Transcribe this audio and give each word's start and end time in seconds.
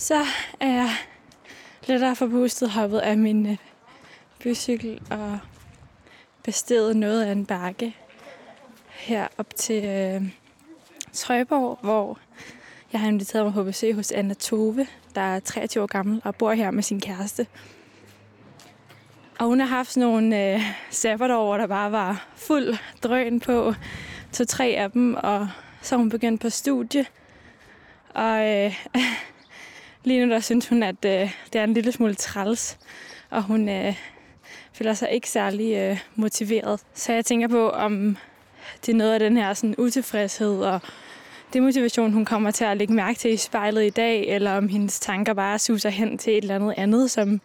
Så 0.00 0.24
er 0.60 0.68
jeg 0.68 0.90
lettere 1.86 2.16
forpustet 2.16 2.70
hoppet 2.70 2.98
af 2.98 3.18
min 3.18 3.46
øh, 3.46 3.56
bycykel 4.42 5.00
og 5.10 5.38
besteget 6.42 6.96
noget 6.96 7.22
af 7.22 7.32
en 7.32 7.46
bakke 7.46 7.96
her 8.88 9.28
op 9.38 9.54
til 9.56 9.84
øh, 9.84 10.22
Trøjborg, 11.12 11.78
hvor 11.82 12.18
jeg 12.92 13.00
har 13.00 13.08
inviteret 13.08 13.44
mig 13.44 13.54
på 13.54 13.64
besøg 13.64 13.94
hos 13.94 14.12
Anna 14.12 14.34
Tove, 14.34 14.86
der 15.14 15.20
er 15.20 15.40
23 15.40 15.82
år 15.82 15.86
gammel 15.86 16.22
og 16.24 16.34
bor 16.34 16.52
her 16.52 16.70
med 16.70 16.82
sin 16.82 17.00
kæreste. 17.00 17.46
Og 19.38 19.46
hun 19.46 19.60
har 19.60 19.66
haft 19.66 19.92
sådan 19.92 20.08
nogle 20.08 20.54
øh, 20.54 20.62
sabbatår, 20.90 21.44
hvor 21.44 21.56
der 21.56 21.66
bare 21.66 21.92
var 21.92 22.26
fuld 22.36 22.76
drøn 23.02 23.40
på 23.40 23.74
to-tre 24.32 24.66
af 24.66 24.90
dem, 24.90 25.14
og 25.14 25.48
så 25.82 25.96
hun 25.96 26.08
begyndt 26.08 26.40
på 26.40 26.50
studie. 26.50 27.06
Og 28.14 28.48
øh, 28.48 28.86
lige 30.04 30.26
nu 30.26 30.32
der 30.32 30.40
synes 30.40 30.68
hun, 30.68 30.82
at 30.82 31.04
øh, 31.04 31.32
det 31.52 31.58
er 31.58 31.64
en 31.64 31.74
lille 31.74 31.92
smule 31.92 32.14
træls, 32.14 32.78
og 33.30 33.42
hun 33.42 33.68
øh, 33.68 33.96
føler 34.72 34.94
sig 34.94 35.10
ikke 35.10 35.30
særlig 35.30 35.74
øh, 35.74 35.98
motiveret. 36.14 36.80
Så 36.94 37.12
jeg 37.12 37.24
tænker 37.24 37.48
på, 37.48 37.70
om 37.70 38.16
det 38.86 38.92
er 38.92 38.96
noget 38.96 39.12
af 39.12 39.20
den 39.20 39.36
her 39.36 39.54
sådan, 39.54 39.74
utilfredshed 39.78 40.62
og 40.62 40.80
demotivation, 41.52 42.12
hun 42.12 42.24
kommer 42.24 42.50
til 42.50 42.64
at 42.64 42.76
lægge 42.76 42.94
mærke 42.94 43.18
til 43.18 43.32
i 43.32 43.36
spejlet 43.36 43.86
i 43.86 43.90
dag, 43.90 44.28
eller 44.28 44.56
om 44.56 44.68
hendes 44.68 45.00
tanker 45.00 45.34
bare 45.34 45.58
suser 45.58 45.90
hen 45.90 46.18
til 46.18 46.32
et 46.32 46.42
eller 46.42 46.54
andet 46.54 46.74
andet, 46.76 47.10
som 47.10 47.40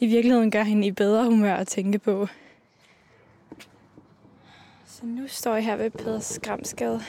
i 0.00 0.06
virkeligheden 0.06 0.50
gør 0.50 0.62
hende 0.62 0.86
i 0.86 0.90
bedre 0.90 1.24
humør 1.24 1.54
at 1.54 1.66
tænke 1.66 1.98
på. 1.98 2.28
Så 4.86 5.06
nu 5.06 5.28
står 5.28 5.54
jeg 5.54 5.64
her 5.64 5.76
ved 5.76 5.90
Peder 5.90 6.20
Skramsgade. 6.20 7.02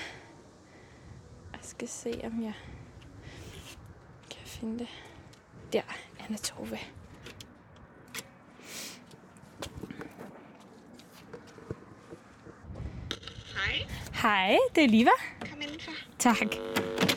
Jeg 1.54 1.60
skal 1.62 1.88
se, 1.88 2.22
om 2.24 2.44
jeg 2.44 2.54
finde 4.60 4.80
det. 4.80 4.88
Der, 5.74 5.82
Anna 6.20 6.38
Tove. 6.38 6.78
Hej. 13.56 13.88
Hej, 14.22 14.58
det 14.76 14.84
er 14.84 14.88
Liva. 14.88 15.12
Kom 15.40 15.62
indenfor. 15.62 15.92
Tak. 16.20 17.17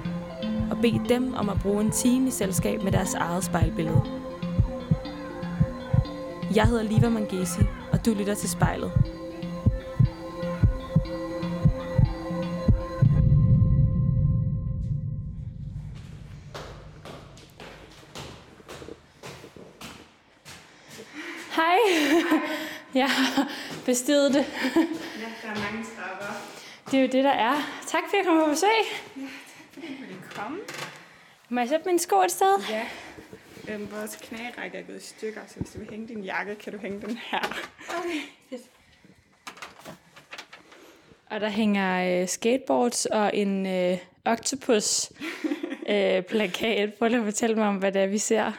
og 0.71 0.77
bede 0.81 1.09
dem 1.09 1.33
om 1.33 1.49
at 1.49 1.59
bruge 1.61 1.81
en 1.81 1.91
time 1.91 2.27
i 2.27 2.31
selskab 2.31 2.83
med 2.83 2.91
deres 2.91 3.13
eget 3.13 3.43
spejlbillede. 3.43 4.01
Jeg 6.55 6.67
hedder 6.67 6.83
Liva 6.83 7.09
Mangesi, 7.09 7.61
og 7.91 8.05
du 8.05 8.13
lytter 8.13 8.33
til 8.33 8.49
spejlet. 8.49 8.91
Hej. 21.55 21.77
Jeg 22.93 23.09
har 23.09 23.47
bestiget 23.85 24.33
det. 24.33 24.45
Ja, 24.75 25.25
der 25.41 25.49
er 25.49 25.71
mange 25.71 25.85
trapper. 25.95 26.25
Det 26.91 26.97
er 26.97 27.01
jo 27.01 27.09
det, 27.11 27.23
der 27.23 27.31
er. 27.31 27.55
Tak 27.87 28.03
for 28.09 28.17
at 28.17 28.25
komme 28.25 28.43
på 28.43 28.49
besøg. 28.49 28.69
Fordi 29.15 29.21
ville 29.21 29.50
komme. 30.43 30.59
Må 31.49 31.59
jeg 31.59 31.69
sætte 31.69 31.85
mine 31.85 31.99
sko 31.99 32.21
et 32.21 32.31
sted? 32.31 32.55
Ja. 32.69 32.85
Øhm, 33.69 33.91
vores 33.91 34.19
knærække 34.21 34.77
er 34.77 34.83
gået 34.83 34.97
i 34.97 35.05
stykker, 35.05 35.41
så 35.47 35.59
hvis 35.59 35.71
du 35.71 35.79
vil 35.79 35.89
hænge 35.89 36.07
din 36.07 36.23
jakke, 36.23 36.55
kan 36.55 36.73
du 36.73 36.79
hænge 36.79 37.01
den 37.01 37.17
her. 37.17 37.39
Okay, 37.99 38.21
fedt. 38.49 38.61
Og 41.29 41.39
der 41.39 41.49
hænger 41.49 42.21
øh, 42.21 42.27
skateboards 42.27 43.05
og 43.05 43.31
en 43.33 43.65
øh, 43.65 43.97
octopus 44.25 45.11
øh, 45.89 46.23
plakat. 46.23 46.93
Prøv 46.93 47.07
lige 47.07 47.19
at 47.19 47.25
fortælle 47.25 47.55
mig 47.55 47.67
om, 47.67 47.77
hvad 47.77 47.91
det 47.91 48.01
er, 48.01 48.07
vi 48.07 48.17
ser. 48.17 48.51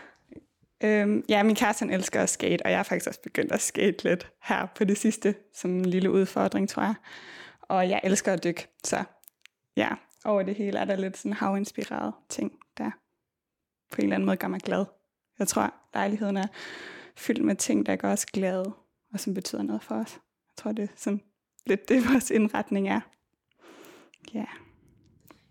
Øhm, 0.84 1.24
ja, 1.28 1.42
min 1.42 1.56
kæreste 1.56 1.86
elsker 1.90 2.22
at 2.22 2.30
skate, 2.30 2.62
og 2.64 2.70
jeg 2.70 2.78
har 2.78 2.82
faktisk 2.82 3.08
også 3.08 3.20
begyndt 3.20 3.52
at 3.52 3.60
skate 3.60 4.04
lidt 4.04 4.30
her 4.42 4.66
på 4.76 4.84
det 4.84 4.98
sidste, 4.98 5.34
som 5.54 5.70
en 5.70 5.84
lille 5.84 6.10
udfordring, 6.10 6.68
tror 6.68 6.82
jeg. 6.82 6.94
Og 7.62 7.88
jeg 7.88 8.00
elsker 8.04 8.32
at 8.32 8.44
dykke, 8.44 8.68
så 8.84 9.04
ja, 9.76 9.88
over 10.24 10.42
det 10.42 10.54
hele 10.54 10.78
er 10.78 10.84
der 10.84 10.96
lidt 10.96 11.16
sådan 11.16 11.32
havinspireret 11.32 12.12
ting, 12.28 12.52
der 12.78 12.90
på 13.90 13.96
en 13.98 14.02
eller 14.02 14.14
anden 14.14 14.26
måde 14.26 14.36
gør 14.36 14.48
mig 14.48 14.60
glad. 14.60 14.84
Jeg 15.38 15.48
tror, 15.48 15.74
lejligheden 15.94 16.36
er 16.36 16.46
fyldt 17.16 17.44
med 17.44 17.56
ting, 17.56 17.86
der 17.86 17.96
gør 17.96 18.12
os 18.12 18.26
glade, 18.26 18.72
og 19.12 19.20
som 19.20 19.34
betyder 19.34 19.62
noget 19.62 19.82
for 19.82 19.94
os. 19.94 20.14
Jeg 20.14 20.56
tror, 20.56 20.72
det 20.72 20.82
er 20.82 20.88
sådan 20.96 21.20
lidt 21.66 21.88
det, 21.88 22.04
vores 22.12 22.30
indretning 22.30 22.88
er. 22.88 23.00
Ja. 24.34 24.44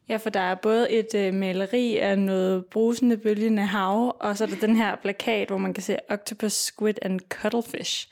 Ja, 0.10 0.18
for 0.18 0.30
der 0.30 0.40
er 0.40 0.56
både 0.56 0.92
et 0.92 1.16
øh, 1.16 1.34
maleri 1.34 1.98
af 1.98 2.20
noget 2.20 2.66
brusende, 2.66 3.18
bølgende 3.18 3.66
hav, 3.66 4.18
og 4.20 4.38
så 4.38 4.44
er 4.44 4.48
der 4.48 4.56
den 4.56 4.76
her 4.76 4.96
plakat, 4.96 5.48
hvor 5.48 5.58
man 5.58 5.74
kan 5.74 5.84
se 5.84 5.98
octopus, 6.10 6.54
squid 6.54 6.94
and 7.02 7.20
cuttlefish. 7.30 8.12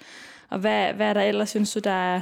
Og 0.49 0.59
hvad, 0.59 0.93
hvad 0.93 1.09
er 1.09 1.13
der 1.13 1.21
ellers, 1.21 1.49
synes 1.49 1.73
du, 1.73 1.79
der 1.79 1.91
er, 1.91 2.21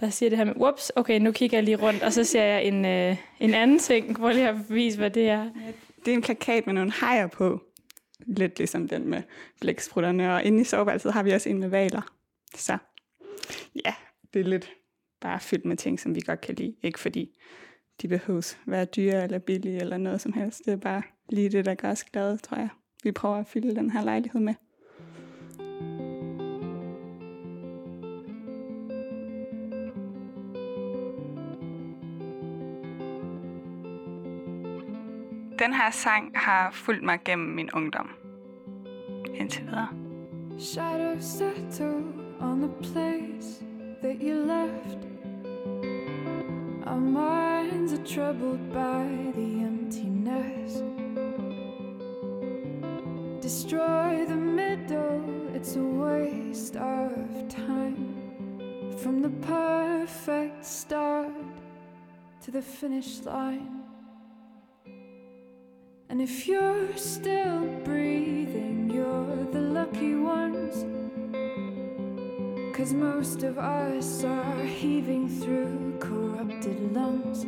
der 0.00 0.10
siger 0.10 0.30
det 0.30 0.38
her 0.38 0.44
med, 0.44 0.54
whoops, 0.56 0.92
okay, 0.96 1.20
nu 1.20 1.32
kigger 1.32 1.56
jeg 1.56 1.64
lige 1.64 1.76
rundt, 1.76 2.02
og 2.02 2.12
så 2.12 2.24
ser 2.24 2.42
jeg 2.42 2.64
en, 2.64 2.84
øh, 2.84 3.16
en 3.40 3.54
anden 3.54 3.78
ting. 3.78 4.16
Prøv 4.16 4.32
lige 4.32 4.48
at 4.48 4.56
bevise, 4.68 4.98
hvad 4.98 5.10
det 5.10 5.28
er. 5.28 5.50
Det 6.04 6.10
er 6.10 6.16
en 6.16 6.22
plakat 6.22 6.66
med 6.66 6.74
nogle 6.74 6.92
hajer 6.92 7.26
på. 7.26 7.60
Lidt 8.26 8.58
ligesom 8.58 8.88
den 8.88 9.08
med 9.08 9.22
blæksprutterne. 9.60 10.34
Og 10.34 10.44
inde 10.44 10.60
i 10.60 10.64
soveværelset 10.64 11.12
har 11.12 11.22
vi 11.22 11.30
også 11.30 11.48
en 11.48 11.58
med 11.58 11.68
valer. 11.68 12.12
Så 12.54 12.78
ja, 13.84 13.94
det 14.34 14.40
er 14.40 14.44
lidt 14.44 14.72
bare 15.20 15.40
fyldt 15.40 15.64
med 15.64 15.76
ting, 15.76 16.00
som 16.00 16.14
vi 16.14 16.20
godt 16.20 16.40
kan 16.40 16.54
lide. 16.54 16.74
Ikke 16.82 17.00
fordi 17.00 17.38
de 18.02 18.08
behøves 18.08 18.58
være 18.66 18.84
dyre 18.84 19.22
eller 19.22 19.38
billige 19.38 19.80
eller 19.80 19.96
noget 19.96 20.20
som 20.20 20.32
helst. 20.32 20.62
Det 20.64 20.72
er 20.72 20.76
bare 20.76 21.02
lige 21.28 21.48
det, 21.48 21.64
der 21.64 21.74
gør 21.74 21.90
os 21.90 22.04
glade, 22.04 22.38
tror 22.38 22.56
jeg. 22.56 22.68
Vi 23.02 23.12
prøver 23.12 23.36
at 23.36 23.46
fylde 23.46 23.74
den 23.74 23.90
her 23.90 24.04
lejlighed 24.04 24.40
med. 24.40 24.54
Den 35.58 35.74
her 35.74 35.90
sang 35.90 36.32
har 36.34 36.70
fulgt 36.70 37.02
mig 37.02 37.20
gennem 37.24 37.48
min 37.48 37.70
ungdom. 37.74 38.08
Indtil 39.34 39.64
videre. 39.64 39.88
Shadows 40.58 41.24
settle 41.24 42.04
on 42.40 42.60
the 42.60 42.70
place 42.82 43.64
that 44.02 44.16
you 44.20 44.34
left. 44.34 44.98
Our 46.86 47.00
minds 47.00 47.92
are 47.92 48.04
troubled 48.04 48.72
by 48.72 49.32
the 49.34 49.64
emptiness. 49.66 50.82
Destroy 53.42 54.26
the 54.28 54.36
middle, 54.36 55.56
it's 55.56 55.76
a 55.76 55.82
waste 55.82 56.76
of 56.76 57.10
time. 57.48 58.14
From 59.02 59.22
the 59.22 59.30
perfect 59.46 60.64
start 60.66 61.32
to 62.44 62.50
the 62.50 62.62
finish 62.62 63.24
line. 63.24 63.75
And 66.16 66.22
if 66.22 66.48
you're 66.48 66.96
still 66.96 67.66
breathing, 67.84 68.90
you're 68.90 69.44
the 69.52 69.60
lucky 69.60 70.14
ones. 70.14 70.86
Cause 72.74 72.94
most 72.94 73.42
of 73.42 73.58
us 73.58 74.24
are 74.24 74.62
heaving 74.64 75.28
through 75.28 75.98
corrupted 76.00 76.94
lungs. 76.94 77.44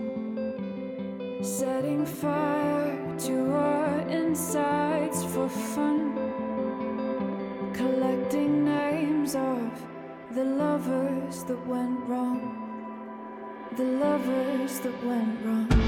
Setting 1.40 2.04
fire 2.04 3.18
to 3.20 3.52
our 3.54 4.00
insides 4.00 5.24
for 5.24 5.48
fun. 5.48 6.12
Collecting 7.72 8.66
names 8.66 9.34
of 9.34 9.82
the 10.32 10.44
lovers 10.44 11.42
that 11.44 11.66
went 11.66 12.06
wrong. 12.06 12.38
The 13.78 13.84
lovers 13.84 14.78
that 14.80 15.04
went 15.06 15.42
wrong. 15.42 15.87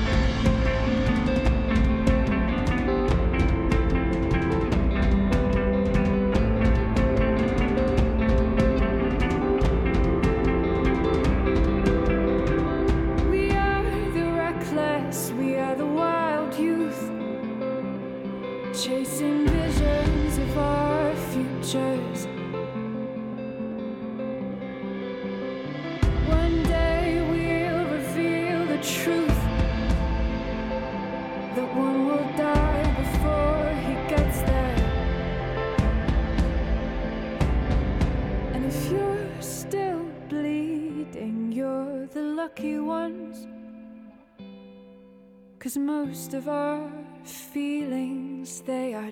Most 46.06 46.32
of 46.32 46.48
our 46.48 46.90
feelings, 47.24 48.62
they 48.62 48.94
are 48.94 49.09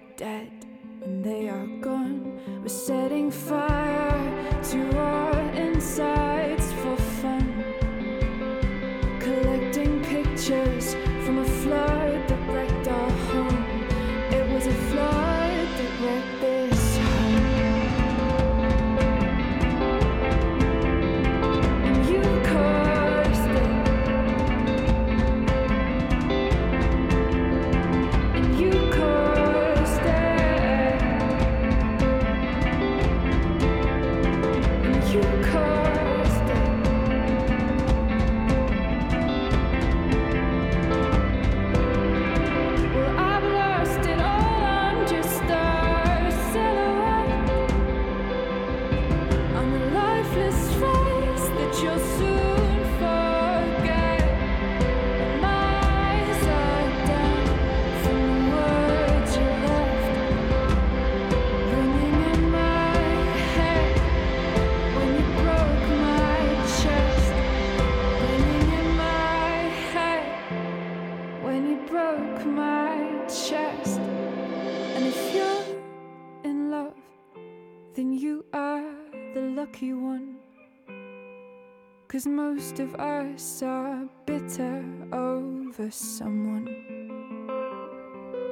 Cause 82.18 82.26
most 82.26 82.80
of 82.80 82.96
us 82.96 83.62
are 83.62 84.04
bitter 84.26 84.84
over 85.12 85.88
someone. 85.88 86.66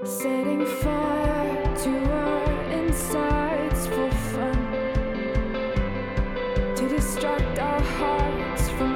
Setting 0.04 0.64
fire 0.64 1.76
to 1.82 2.12
our 2.12 2.62
insides 2.70 3.88
for 3.88 4.08
fun. 4.30 4.60
To 6.76 6.88
distract 6.88 7.58
our 7.58 7.80
hearts 7.80 8.68
from 8.70 8.95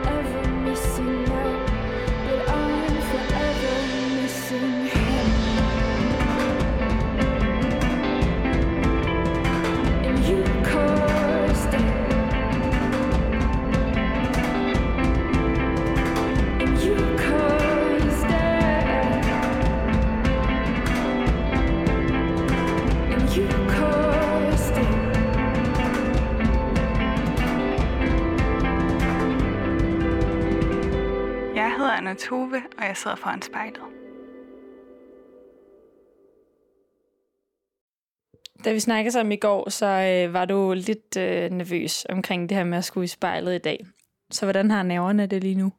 hedder 32.11 32.27
Tove, 32.29 32.63
og 32.79 32.85
jeg 32.85 32.97
sidder 32.97 33.17
foran 33.17 33.43
spejlet. 33.43 33.83
Da 38.65 38.73
vi 38.73 38.81
snakkede 38.81 39.13
sammen 39.13 39.33
i 39.33 39.37
går, 39.37 39.71
så 39.71 39.87
øh, 39.87 40.33
var 40.33 40.45
du 40.45 40.73
lidt 40.73 41.17
øh, 41.17 41.51
nervøs 41.51 42.07
omkring 42.09 42.49
det 42.49 42.57
her 42.57 42.65
med 42.65 42.79
at 42.79 42.85
skulle 42.85 43.05
i 43.05 43.09
spejlet 43.09 43.55
i 43.55 43.59
dag. 43.59 43.87
Så 44.31 44.47
hvordan 44.47 44.71
har 44.71 44.83
nerverne 44.83 45.27
det 45.27 45.43
lige 45.43 45.55
nu? 45.55 45.73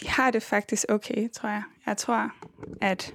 De 0.00 0.08
har 0.08 0.30
det 0.30 0.42
faktisk 0.42 0.84
okay, 0.88 1.28
tror 1.32 1.48
jeg. 1.48 1.62
Jeg 1.86 1.96
tror, 1.96 2.30
at 2.80 3.14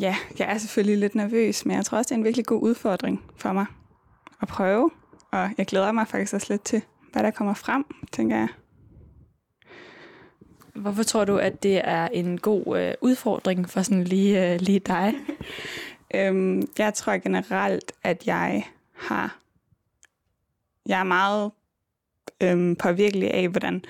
ja, 0.00 0.16
jeg 0.38 0.52
er 0.52 0.58
selvfølgelig 0.58 0.98
lidt 0.98 1.14
nervøs, 1.14 1.66
men 1.66 1.76
jeg 1.76 1.84
tror 1.84 1.98
også, 1.98 2.08
det 2.08 2.14
er 2.14 2.18
en 2.18 2.24
virkelig 2.24 2.46
god 2.46 2.62
udfordring 2.62 3.24
for 3.36 3.52
mig 3.52 3.66
at 4.42 4.48
prøve. 4.48 4.90
Og 5.30 5.50
jeg 5.58 5.66
glæder 5.66 5.92
mig 5.92 6.08
faktisk 6.08 6.34
også 6.34 6.46
lidt 6.52 6.64
til, 6.64 6.82
hvad 7.12 7.22
der 7.22 7.30
kommer 7.30 7.54
frem, 7.54 7.84
tænker 8.12 8.36
jeg. 8.36 8.48
Hvorfor 10.74 11.02
tror 11.02 11.24
du, 11.24 11.36
at 11.36 11.62
det 11.62 11.80
er 11.84 12.08
en 12.08 12.38
god 12.38 12.78
øh, 12.78 12.94
udfordring 13.00 13.70
for 13.70 13.82
sådan 13.82 14.04
lige, 14.04 14.52
øh, 14.52 14.60
lige 14.60 14.78
dig? 14.78 15.14
Øhm, 16.14 16.68
jeg 16.78 16.94
tror 16.94 17.18
generelt, 17.18 17.92
at 18.02 18.26
jeg 18.26 18.66
har... 18.92 19.38
Jeg 20.86 21.00
er 21.00 21.04
meget 21.04 21.50
øhm, 22.40 22.76
påvirkelig 22.76 23.34
af, 23.34 23.48
hvordan... 23.48 23.84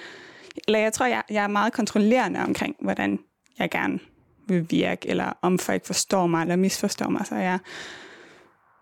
Eller 0.67 0.79
jeg 0.79 0.93
tror, 0.93 1.07
jeg, 1.07 1.23
jeg 1.31 1.45
er 1.45 1.49
meget 1.49 1.73
kontrollerende 1.73 2.41
omkring, 2.41 2.77
hvordan 2.81 3.19
jeg 3.59 3.71
gerne 3.71 3.99
vil 4.47 4.67
virke, 4.71 5.09
eller 5.09 5.33
om 5.43 5.59
folk 5.59 5.87
forstår 5.87 6.27
mig, 6.27 6.43
eller 6.43 6.57
misforstår 6.57 7.09
mig. 7.09 7.27
Så 7.27 7.35
jeg, 7.35 7.59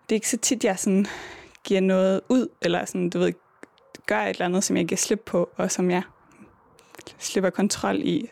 det 0.03 0.11
er 0.11 0.17
ikke 0.17 0.29
så 0.29 0.37
tit, 0.37 0.63
jeg 0.63 0.79
sådan 0.79 1.05
giver 1.63 1.81
noget 1.81 2.21
ud, 2.29 2.47
eller 2.61 2.85
sådan, 2.85 3.09
du 3.09 3.19
ved, 3.19 3.33
gør 4.05 4.21
et 4.21 4.29
eller 4.29 4.45
andet, 4.45 4.63
som 4.63 4.77
jeg 4.77 4.85
giver 4.85 4.97
slip 4.97 5.21
på, 5.25 5.49
og 5.55 5.71
som 5.71 5.91
jeg 5.91 6.01
slipper 7.19 7.49
kontrol 7.49 7.95
i. 7.95 8.29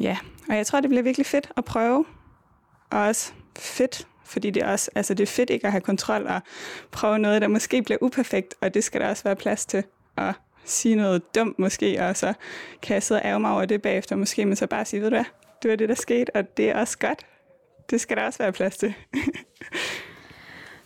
Ja, 0.00 0.18
og 0.48 0.56
jeg 0.56 0.66
tror, 0.66 0.80
det 0.80 0.90
bliver 0.90 1.02
virkelig 1.02 1.26
fedt 1.26 1.50
at 1.56 1.64
prøve, 1.64 2.04
og 2.90 3.00
også 3.00 3.32
fedt, 3.58 4.06
fordi 4.24 4.50
det 4.50 4.62
er 4.62 4.68
også, 4.68 4.90
altså 4.94 5.14
det 5.14 5.22
er 5.22 5.32
fedt 5.32 5.50
ikke 5.50 5.66
at 5.66 5.72
have 5.72 5.80
kontrol 5.80 6.26
og 6.26 6.40
prøve 6.90 7.18
noget, 7.18 7.42
der 7.42 7.48
måske 7.48 7.82
bliver 7.82 7.98
uperfekt, 8.00 8.54
og 8.60 8.74
det 8.74 8.84
skal 8.84 9.00
der 9.00 9.08
også 9.08 9.24
være 9.24 9.36
plads 9.36 9.66
til 9.66 9.84
at 10.16 10.34
sige 10.64 10.94
noget 10.94 11.34
dumt 11.34 11.58
måske, 11.58 12.00
og 12.00 12.16
så 12.16 12.32
kan 12.82 12.94
jeg 12.94 13.02
sidde 13.02 13.20
og 13.20 13.26
ærge 13.26 13.40
mig 13.40 13.52
over 13.52 13.64
det 13.64 13.82
bagefter 13.82 14.16
måske, 14.16 14.46
men 14.46 14.56
så 14.56 14.66
bare 14.66 14.84
sige, 14.84 15.00
ved 15.00 15.10
du 15.10 15.16
hvad, 15.16 15.24
det 15.62 15.70
var 15.70 15.76
det, 15.76 15.88
der 15.88 15.94
skete, 15.94 16.36
og 16.36 16.56
det 16.56 16.70
er 16.70 16.78
også 16.78 16.98
godt. 16.98 17.26
Det 17.90 18.00
skal 18.00 18.16
der 18.16 18.22
også 18.22 18.38
være 18.38 18.52
plads 18.52 18.76
til. 18.76 18.94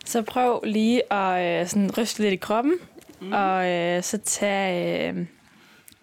Så 0.05 0.21
prøv 0.21 0.61
lige 0.63 1.13
at 1.13 1.61
øh, 1.61 1.67
sådan 1.67 1.97
ryste 1.97 2.21
lidt 2.21 2.33
i 2.33 2.37
kroppen, 2.37 2.73
mm. 3.21 3.31
og 3.31 3.71
øh, 3.71 4.03
så 4.03 4.17
tag, 4.17 5.13
øh, 5.15 5.25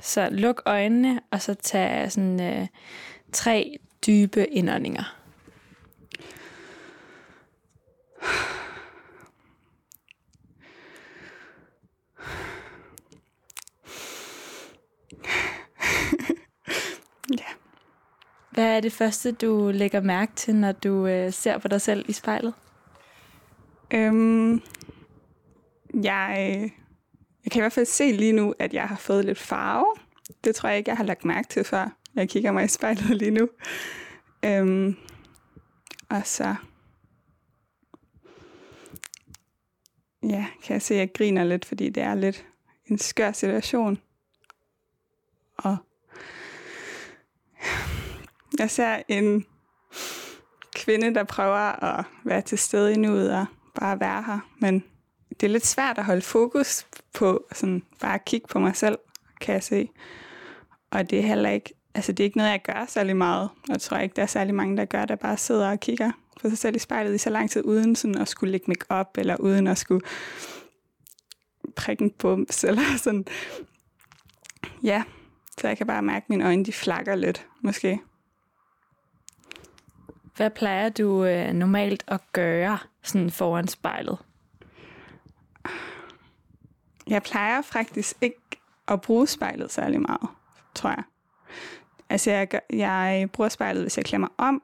så 0.00 0.28
luk 0.30 0.62
øjnene, 0.66 1.20
og 1.30 1.42
så 1.42 1.54
tag 1.54 2.12
sådan 2.12 2.40
øh, 2.40 2.66
tre 3.32 3.78
dybe 4.06 4.46
indåndinger. 4.46 5.16
ja. 17.38 17.44
Hvad 18.50 18.76
er 18.76 18.80
det 18.80 18.92
første, 18.92 19.32
du 19.32 19.70
lægger 19.74 20.00
mærke 20.00 20.32
til, 20.36 20.54
når 20.54 20.72
du 20.72 21.06
øh, 21.06 21.32
ser 21.32 21.58
på 21.58 21.68
dig 21.68 21.80
selv 21.80 22.04
i 22.08 22.12
spejlet? 22.12 22.54
Øhm, 23.90 24.62
jeg, 26.02 26.70
jeg 27.44 27.52
kan 27.52 27.60
i 27.60 27.62
hvert 27.62 27.72
fald 27.72 27.86
se 27.86 28.12
lige 28.12 28.32
nu, 28.32 28.54
at 28.58 28.74
jeg 28.74 28.88
har 28.88 28.96
fået 28.96 29.24
lidt 29.24 29.38
farve. 29.38 29.86
Det 30.44 30.54
tror 30.54 30.68
jeg 30.68 30.78
ikke, 30.78 30.90
jeg 30.90 30.96
har 30.96 31.04
lagt 31.04 31.24
mærke 31.24 31.48
til, 31.48 31.64
før 31.64 31.96
jeg 32.14 32.28
kigger 32.28 32.52
mig 32.52 32.64
i 32.64 32.68
spejlet 32.68 33.16
lige 33.22 33.30
nu. 33.30 33.48
Øhm, 34.44 34.96
og 36.08 36.22
så 36.24 36.54
ja, 40.22 40.46
kan 40.62 40.74
jeg 40.74 40.82
se, 40.82 40.94
at 40.94 41.00
jeg 41.00 41.12
griner 41.12 41.44
lidt, 41.44 41.64
fordi 41.64 41.88
det 41.88 42.02
er 42.02 42.14
lidt 42.14 42.46
en 42.86 42.98
skør 42.98 43.32
situation. 43.32 43.98
Og 45.56 45.76
jeg 48.58 48.70
ser 48.70 49.02
en 49.08 49.46
kvinde, 50.74 51.14
der 51.14 51.24
prøver 51.24 51.84
at 51.84 52.04
være 52.24 52.42
til 52.42 52.58
stede 52.58 52.92
i 52.92 52.96
nuet 52.96 53.34
og 53.34 53.46
bare 53.74 54.00
være 54.00 54.22
her. 54.22 54.38
Men 54.58 54.84
det 55.40 55.46
er 55.46 55.50
lidt 55.50 55.66
svært 55.66 55.98
at 55.98 56.04
holde 56.04 56.22
fokus 56.22 56.86
på 57.14 57.46
sådan 57.52 57.82
bare 58.00 58.14
at 58.14 58.24
kigge 58.24 58.46
på 58.48 58.58
mig 58.58 58.76
selv, 58.76 58.98
kan 59.40 59.54
jeg 59.54 59.62
se. 59.62 59.88
Og 60.90 61.10
det 61.10 61.18
er 61.18 61.22
heller 61.22 61.50
ikke, 61.50 61.74
altså 61.94 62.12
det 62.12 62.20
er 62.20 62.24
ikke 62.24 62.36
noget, 62.36 62.50
jeg 62.50 62.62
gør 62.62 62.84
særlig 62.88 63.16
meget. 63.16 63.42
Og 63.42 63.68
jeg 63.68 63.80
tror 63.80 63.98
ikke, 63.98 64.16
der 64.16 64.22
er 64.22 64.26
særlig 64.26 64.54
mange, 64.54 64.76
der 64.76 64.84
gør, 64.84 65.04
der 65.04 65.16
bare 65.16 65.36
sidder 65.36 65.70
og 65.70 65.80
kigger 65.80 66.12
på 66.42 66.48
sig 66.48 66.58
selv 66.58 66.76
i 66.76 66.78
spejlet 66.78 67.14
i 67.14 67.18
så 67.18 67.30
lang 67.30 67.50
tid, 67.50 67.64
uden 67.64 67.96
sådan 67.96 68.18
at 68.18 68.28
skulle 68.28 68.52
lægge 68.52 68.64
make 68.68 68.86
op 68.88 69.18
eller 69.18 69.36
uden 69.36 69.66
at 69.66 69.78
skulle 69.78 70.06
prikke 71.76 72.04
en 72.04 72.10
bums, 72.10 72.64
eller 72.68 72.82
sådan. 72.96 73.26
Ja, 74.82 75.02
så 75.60 75.68
jeg 75.68 75.76
kan 75.76 75.86
bare 75.86 76.02
mærke, 76.02 76.24
at 76.24 76.30
mine 76.30 76.46
øjne 76.46 76.64
de 76.64 76.72
flakker 76.72 77.14
lidt, 77.14 77.46
måske. 77.60 78.00
Hvad 80.36 80.50
plejer 80.50 80.88
du 80.88 81.24
øh, 81.24 81.52
normalt 81.52 82.04
at 82.06 82.20
gøre 82.32 82.78
sådan 83.02 83.30
foran 83.30 83.68
spejlet? 83.68 84.18
Jeg 87.06 87.22
plejer 87.22 87.62
faktisk 87.62 88.16
ikke 88.20 88.40
at 88.88 89.00
bruge 89.00 89.26
spejlet 89.26 89.72
særlig 89.72 90.00
meget, 90.00 90.28
tror 90.74 90.90
jeg. 90.90 91.02
Altså, 92.10 92.30
jeg, 92.30 92.48
gør, 92.48 92.58
jeg 92.72 93.28
bruger 93.32 93.48
spejlet, 93.48 93.82
hvis 93.82 93.96
jeg 93.96 94.04
klemmer 94.04 94.28
om, 94.38 94.62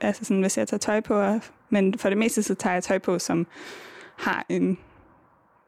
altså 0.00 0.24
sådan, 0.24 0.40
hvis 0.40 0.58
jeg 0.58 0.68
tager 0.68 0.78
tøj 0.78 1.00
på, 1.00 1.40
men 1.68 1.98
for 1.98 2.08
det 2.08 2.18
meste 2.18 2.42
så 2.42 2.54
tager 2.54 2.74
jeg 2.74 2.84
tøj 2.84 2.98
på, 2.98 3.18
som 3.18 3.46
har 4.16 4.46
en 4.48 4.78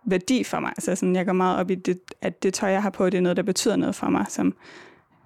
værdi 0.05 0.45
for 0.45 0.61
mig. 0.61 0.69
Altså 0.69 0.97
sådan, 0.97 1.17
jeg 1.17 1.27
går 1.27 1.33
meget 1.33 1.59
op 1.59 1.71
i, 1.71 1.75
det, 1.75 2.01
at 2.21 2.43
det 2.43 2.55
tøj, 2.55 2.71
jeg 2.71 2.83
har 2.83 2.91
på, 2.91 3.11
det 3.11 3.19
er 3.19 3.23
noget, 3.23 3.37
der 3.37 3.43
betyder 3.43 3.77
noget 3.77 3.95
for 3.95 4.07
mig, 4.07 4.27
som 4.29 4.55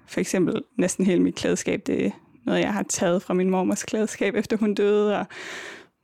for 0.06 0.20
eksempel 0.20 0.62
næsten 0.78 1.06
hele 1.06 1.22
mit 1.22 1.34
klædeskab, 1.34 1.82
det 1.86 2.06
er 2.06 2.10
noget, 2.46 2.60
jeg 2.60 2.72
har 2.72 2.82
taget 2.82 3.22
fra 3.22 3.34
min 3.34 3.50
mormors 3.50 3.84
klædeskab, 3.84 4.34
efter 4.34 4.56
hun 4.56 4.74
døde, 4.74 5.18
og 5.18 5.26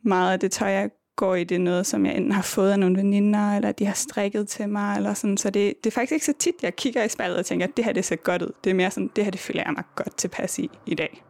meget 0.03 0.33
af 0.33 0.41
det 0.41 0.53
tøj, 0.53 0.69
jeg 0.69 0.91
går 1.17 1.35
i, 1.35 1.45
det 1.45 1.61
noget, 1.61 1.87
som 1.87 2.07
jeg 2.07 2.17
enten 2.17 2.33
har 2.33 2.43
fået 2.43 2.71
af 2.71 2.79
nogle 2.79 2.97
veninder, 2.97 3.57
eller 3.57 3.73
de 3.73 3.87
har 3.87 3.95
strikket 3.95 4.49
til 4.49 4.69
mig, 4.69 4.97
eller 4.97 5.15
sådan. 5.15 5.37
Så 5.37 5.51
det, 5.51 5.85
det 5.85 5.91
er 5.91 5.95
faktisk 5.95 6.13
ikke 6.13 6.27
så 6.27 6.35
tit, 6.39 6.55
jeg 6.63 6.77
kigger 6.77 7.05
i 7.05 7.09
spejlet 7.09 7.39
og 7.39 7.47
tænker, 7.47 7.67
at 7.67 7.77
det 7.77 7.85
her 7.85 7.93
det 7.93 8.05
ser 8.05 8.17
godt 8.17 8.43
ud. 8.43 8.53
Det 8.65 8.71
er 8.71 8.75
mere 8.75 8.91
sådan, 8.91 9.11
det 9.17 9.25
her 9.25 9.31
det 9.31 9.41
føler 9.41 9.63
jeg 9.67 9.73
mig 9.73 9.85
godt 9.95 10.17
tilpas 10.17 10.59
i 10.59 10.71
i 10.87 10.95
dag. 10.95 11.25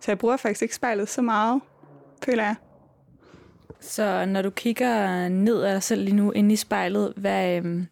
Så 0.00 0.10
jeg 0.10 0.18
bruger 0.18 0.36
faktisk 0.36 0.62
ikke 0.62 0.74
spejlet 0.74 1.08
så 1.08 1.22
meget, 1.22 1.60
føler 2.24 2.44
jeg. 2.44 2.54
Så 3.80 4.24
når 4.26 4.42
du 4.42 4.50
kigger 4.50 5.28
ned 5.28 5.62
af 5.62 5.72
dig 5.72 5.82
selv 5.82 6.02
lige 6.02 6.16
nu 6.16 6.30
inde 6.30 6.52
i 6.52 6.56
spejlet, 6.56 7.12
hvad, 7.16 7.56
øhm, 7.56 7.86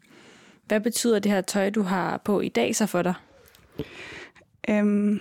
hvad 0.67 0.81
betyder 0.81 1.19
det 1.19 1.33
her 1.33 1.41
tøj, 1.41 1.71
du 1.71 1.83
har 1.83 2.17
på 2.25 2.41
i 2.41 2.49
dag 2.49 2.77
så 2.77 2.87
for 2.87 3.03
dig? 3.03 3.15
Øhm, 4.69 5.21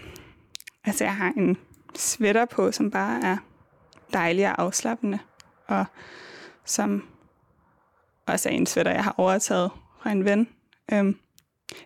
altså 0.85 1.03
jeg 1.03 1.15
har 1.15 1.33
en 1.38 1.57
sweater 1.95 2.45
på, 2.45 2.71
som 2.71 2.91
bare 2.91 3.24
er 3.24 3.38
dejlig 4.13 4.47
og 4.47 4.62
afslappende, 4.62 5.19
og 5.67 5.86
som 6.65 7.03
også 8.25 8.50
er 8.50 8.53
en 8.53 8.65
sweater, 8.65 8.91
jeg 8.91 9.03
har 9.03 9.15
overtaget 9.17 9.72
fra 10.01 10.12
en 10.12 10.25
ven. 10.25 10.48
Øhm, 10.93 11.17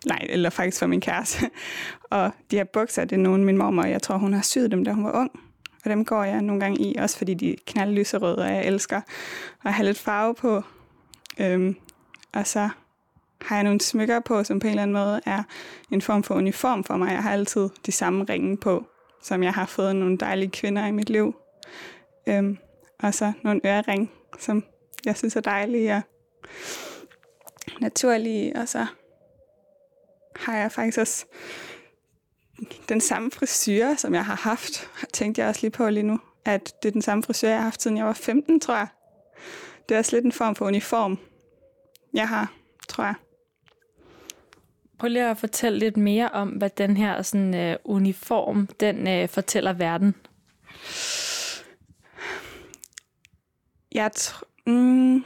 nej, 0.06 0.26
eller 0.28 0.50
faktisk 0.50 0.78
fra 0.78 0.86
min 0.86 1.00
kæreste. 1.00 1.50
og 2.10 2.30
de 2.50 2.56
her 2.56 2.64
bukser, 2.64 3.04
det 3.04 3.16
er 3.16 3.20
nogle 3.20 3.44
min 3.44 3.58
mormor, 3.58 3.84
jeg 3.84 4.02
tror, 4.02 4.16
hun 4.16 4.32
har 4.32 4.42
syet 4.42 4.70
dem, 4.70 4.84
da 4.84 4.92
hun 4.92 5.04
var 5.04 5.12
ung. 5.12 5.30
Og 5.84 5.90
dem 5.90 6.04
går 6.04 6.24
jeg 6.24 6.42
nogle 6.42 6.60
gange 6.60 6.80
i, 6.80 6.96
også 6.96 7.18
fordi 7.18 7.34
de 7.34 7.52
er 7.52 7.56
knaldlyserøde, 7.66 8.38
og 8.38 8.48
jeg 8.48 8.66
elsker 8.66 9.00
at 9.64 9.72
have 9.72 9.86
lidt 9.86 9.98
farve 9.98 10.34
på. 10.34 10.62
Øhm, 11.40 11.76
og 12.32 12.46
så 12.46 12.68
har 13.42 13.56
jeg 13.56 13.64
nogle 13.64 13.80
smykker 13.80 14.20
på, 14.20 14.44
som 14.44 14.60
på 14.60 14.66
en 14.66 14.70
eller 14.70 14.82
anden 14.82 14.94
måde 14.94 15.20
er 15.26 15.42
en 15.90 16.02
form 16.02 16.22
for 16.22 16.34
uniform 16.34 16.84
for 16.84 16.96
mig. 16.96 17.12
Jeg 17.12 17.22
har 17.22 17.32
altid 17.32 17.68
de 17.86 17.92
samme 17.92 18.24
ringe 18.24 18.56
på, 18.56 18.86
som 19.22 19.42
jeg 19.42 19.52
har 19.52 19.66
fået 19.66 19.96
nogle 19.96 20.18
dejlige 20.18 20.50
kvinder 20.50 20.86
i 20.86 20.90
mit 20.90 21.10
liv. 21.10 21.34
Øhm, 22.26 22.58
og 23.02 23.14
så 23.14 23.32
nogle 23.42 23.60
ørering, 23.66 24.12
som 24.38 24.64
jeg 25.04 25.16
synes 25.16 25.36
er 25.36 25.40
dejlige 25.40 25.94
og 25.94 26.02
naturlige. 27.80 28.56
Og 28.56 28.68
så 28.68 28.86
har 30.36 30.56
jeg 30.56 30.72
faktisk 30.72 30.98
også 30.98 31.26
den 32.88 33.00
samme 33.00 33.30
frisyr, 33.30 33.94
som 33.94 34.14
jeg 34.14 34.24
har 34.24 34.36
haft, 34.36 34.90
tænkte 35.12 35.40
jeg 35.40 35.48
også 35.48 35.60
lige 35.62 35.70
på 35.70 35.88
lige 35.88 36.02
nu, 36.02 36.20
at 36.44 36.74
det 36.82 36.88
er 36.88 36.92
den 36.92 37.02
samme 37.02 37.22
frisyr, 37.22 37.48
jeg 37.48 37.56
har 37.56 37.62
haft, 37.62 37.82
siden 37.82 37.96
jeg 37.96 38.06
var 38.06 38.12
15, 38.12 38.60
tror 38.60 38.76
jeg. 38.76 38.88
Det 39.88 39.94
er 39.94 39.98
også 39.98 40.16
lidt 40.16 40.24
en 40.24 40.32
form 40.32 40.54
for 40.54 40.66
uniform, 40.66 41.18
jeg 42.14 42.28
har, 42.28 42.52
tror 42.88 43.04
jeg. 43.04 43.14
Prøv 44.98 45.08
lige 45.08 45.30
at 45.30 45.38
fortælle 45.38 45.78
lidt 45.78 45.96
mere 45.96 46.28
om, 46.28 46.48
hvad 46.48 46.70
den 46.70 46.96
her 46.96 47.22
sådan, 47.22 47.70
uh, 47.70 47.96
uniform, 47.96 48.66
den 48.80 49.22
uh, 49.22 49.28
fortæller 49.28 49.72
verden. 49.72 50.14
Jeg 53.92 54.10
tr- 54.18 54.44
mm, 54.66 55.24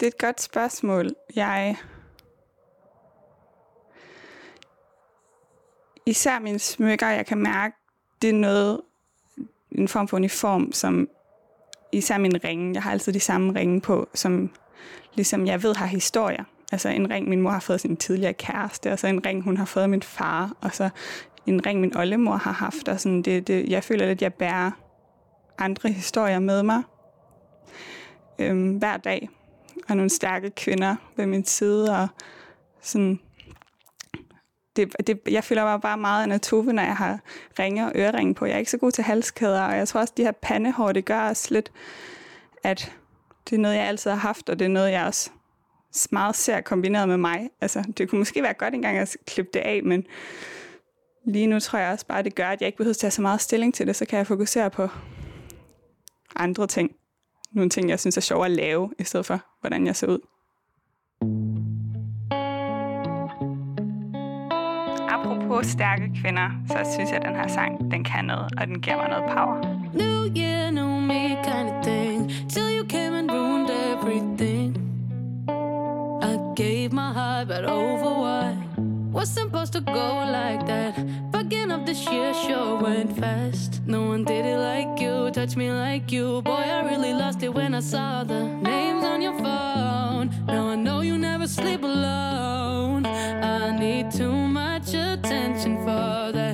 det 0.00 0.06
er 0.06 0.10
et 0.10 0.18
godt 0.18 0.40
spørgsmål. 0.40 1.14
Jeg 1.36 1.76
især 6.06 6.38
mine 6.38 6.58
smykker, 6.58 7.08
jeg 7.08 7.26
kan 7.26 7.38
mærke, 7.38 7.76
det 8.22 8.30
er 8.30 8.34
noget, 8.34 8.80
en 9.72 9.88
form 9.88 10.08
for 10.08 10.16
uniform, 10.16 10.72
som 10.72 11.08
især 11.92 12.18
min 12.18 12.44
ringe, 12.44 12.74
jeg 12.74 12.82
har 12.82 12.90
altid 12.90 13.12
de 13.12 13.20
samme 13.20 13.54
ringe 13.54 13.80
på, 13.80 14.08
som 14.14 14.50
ligesom 15.14 15.46
jeg 15.46 15.62
ved 15.62 15.74
har 15.74 15.86
historier. 15.86 16.44
Altså 16.72 16.88
en 16.88 17.10
ring, 17.10 17.28
min 17.28 17.40
mor 17.40 17.50
har 17.50 17.60
fået 17.60 17.76
af 17.76 17.80
sin 17.80 17.96
tidligere 17.96 18.32
kæreste, 18.32 18.92
og 18.92 18.98
så 18.98 19.06
en 19.06 19.26
ring, 19.26 19.42
hun 19.42 19.56
har 19.56 19.64
fået 19.64 19.82
af 19.82 19.88
min 19.88 20.02
far, 20.02 20.56
og 20.60 20.74
så 20.74 20.88
en 21.46 21.66
ring, 21.66 21.80
min 21.80 21.96
oldemor 21.96 22.36
har 22.36 22.52
haft. 22.52 22.88
Og 22.88 23.00
sådan, 23.00 23.22
det, 23.22 23.46
det, 23.46 23.68
jeg 23.68 23.84
føler 23.84 24.06
lidt, 24.06 24.18
at 24.18 24.22
jeg 24.22 24.34
bærer 24.34 24.70
andre 25.58 25.88
historier 25.90 26.38
med 26.38 26.62
mig 26.62 26.82
øh, 28.38 28.76
hver 28.76 28.96
dag. 28.96 29.28
Og 29.88 29.96
nogle 29.96 30.10
stærke 30.10 30.50
kvinder 30.50 30.96
ved 31.16 31.26
min 31.26 31.44
side, 31.44 31.96
og 31.98 32.08
sådan, 32.82 33.20
det, 34.76 34.96
det, 35.06 35.20
jeg 35.30 35.44
føler 35.44 35.64
mig 35.64 35.80
bare 35.80 35.98
meget 35.98 36.22
anatove, 36.22 36.72
når 36.72 36.82
jeg 36.82 36.96
har 36.96 37.20
ringe 37.58 37.86
og 37.86 37.92
øreringe 37.94 38.34
på. 38.34 38.46
Jeg 38.46 38.54
er 38.54 38.58
ikke 38.58 38.70
så 38.70 38.78
god 38.78 38.92
til 38.92 39.04
halskæder, 39.04 39.62
og 39.62 39.76
jeg 39.76 39.88
tror 39.88 40.00
også, 40.00 40.12
at 40.12 40.16
de 40.16 40.22
her 40.22 40.32
pandehår, 40.32 40.92
det 40.92 41.04
gør 41.04 41.20
også 41.20 41.54
lidt, 41.54 41.72
at 42.62 42.92
det 43.50 43.56
er 43.56 43.60
noget, 43.60 43.76
jeg 43.76 43.84
altid 43.84 44.10
har 44.10 44.18
haft, 44.18 44.48
og 44.48 44.58
det 44.58 44.64
er 44.64 44.68
noget, 44.68 44.92
jeg 44.92 45.04
også 45.06 45.30
meget 46.10 46.36
ser 46.36 46.60
kombineret 46.60 47.08
med 47.08 47.16
mig. 47.16 47.50
Altså, 47.60 47.84
det 47.98 48.08
kunne 48.10 48.18
måske 48.18 48.42
være 48.42 48.54
godt 48.54 48.74
engang 48.74 48.98
at 48.98 49.16
klippe 49.26 49.50
det 49.54 49.60
af, 49.60 49.82
men 49.84 50.06
lige 51.24 51.46
nu 51.46 51.60
tror 51.60 51.78
jeg 51.78 51.92
også 51.92 52.06
bare, 52.06 52.18
at 52.18 52.24
det 52.24 52.34
gør, 52.34 52.48
at 52.48 52.60
jeg 52.60 52.66
ikke 52.66 52.76
behøver 52.76 52.92
at 52.92 52.96
tage 52.96 53.10
så 53.10 53.22
meget 53.22 53.40
stilling 53.40 53.74
til 53.74 53.86
det, 53.86 53.96
så 53.96 54.06
kan 54.06 54.18
jeg 54.18 54.26
fokusere 54.26 54.70
på 54.70 54.88
andre 56.36 56.66
ting. 56.66 56.90
Nogle 57.56 57.70
ting, 57.70 57.88
jeg 57.88 58.00
synes 58.00 58.16
er 58.16 58.20
sjovere 58.20 58.46
at 58.46 58.50
lave, 58.50 58.90
i 58.98 59.04
stedet 59.04 59.26
for, 59.26 59.40
hvordan 59.60 59.86
jeg 59.86 59.96
ser 59.96 60.06
ud. 60.06 60.18
Apropos 65.08 65.66
stærke 65.66 66.10
kvinder, 66.22 66.50
så 66.68 66.90
synes 66.94 67.10
jeg, 67.10 67.18
at 67.18 67.26
den 67.26 67.34
her 67.34 67.46
sang, 67.46 67.90
den 67.90 68.04
kan 68.04 68.24
noget, 68.24 68.52
og 68.60 68.66
den 68.66 68.80
giver 68.80 68.96
mig 68.96 69.08
noget 69.08 69.24
power. 69.24 69.60
New 69.94 70.32
year, 70.36 70.70
new 70.70 71.00
me 71.00 71.28
kind 71.44 71.68
of 71.70 71.84
thing. 71.84 72.30
Till 72.50 72.78
you 72.78 72.84
came 72.88 73.18
and 73.18 73.30
ruined 73.30 73.70
everything. 73.92 74.76
I 76.22 76.62
gave 76.62 76.92
my 76.92 77.12
heart, 77.18 77.48
but 77.48 77.64
over 77.64 78.10
what? 78.24 78.54
Was 79.12 79.28
supposed 79.28 79.72
to 79.72 79.80
go 79.80 80.08
like 80.38 80.66
that. 80.66 80.94
Beginning 81.48 81.70
of 81.70 81.86
this 81.86 82.04
year 82.10 82.34
sure 82.34 82.82
went 82.82 83.16
fast. 83.20 83.80
No 83.86 84.02
one 84.08 84.24
did 84.24 84.44
it 84.44 84.58
like 84.58 85.00
you, 85.00 85.30
touched 85.30 85.56
me 85.56 85.70
like 85.70 86.10
you. 86.10 86.42
Boy, 86.42 86.50
I 86.76 86.80
really 86.90 87.12
lost 87.12 87.40
it 87.40 87.54
when 87.54 87.72
I 87.72 87.78
saw 87.78 88.24
the 88.24 88.42
names 88.42 89.04
on 89.04 89.22
your 89.22 89.38
phone. 89.38 90.28
Now 90.48 90.70
I 90.70 90.74
know 90.74 91.02
you 91.02 91.16
never 91.16 91.46
sleep 91.46 91.84
alone. 91.84 93.06
I 93.06 93.78
need 93.78 94.10
too 94.10 94.32
much 94.32 94.88
attention 94.88 95.76
for 95.84 96.32
that. 96.34 96.45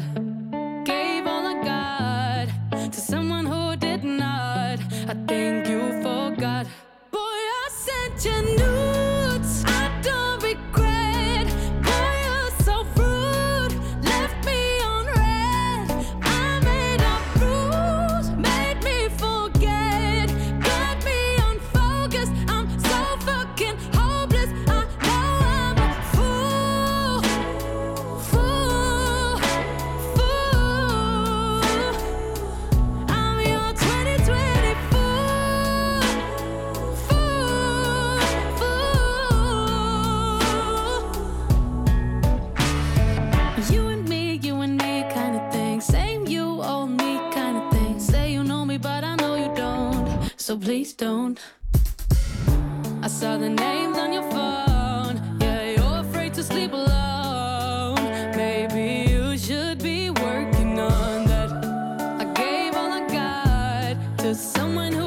Please 50.62 50.92
don't. 50.92 51.40
I 53.02 53.08
saw 53.08 53.36
the 53.36 53.48
names 53.48 53.98
on 53.98 54.12
your 54.12 54.22
phone. 54.30 55.16
Yeah, 55.40 55.74
you're 55.76 56.00
afraid 56.06 56.34
to 56.34 56.44
sleep 56.44 56.72
alone. 56.72 57.96
Maybe 58.36 59.10
you 59.10 59.36
should 59.36 59.82
be 59.82 60.10
working 60.10 60.78
on 60.78 61.24
that. 61.26 61.50
I 62.22 62.24
gave 62.34 62.76
all 62.76 62.92
I 62.92 63.02
got 63.08 64.18
to 64.18 64.36
someone 64.36 64.92
who 64.92 65.01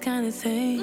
kind 0.00 0.26
of 0.26 0.34
thing. 0.34 0.82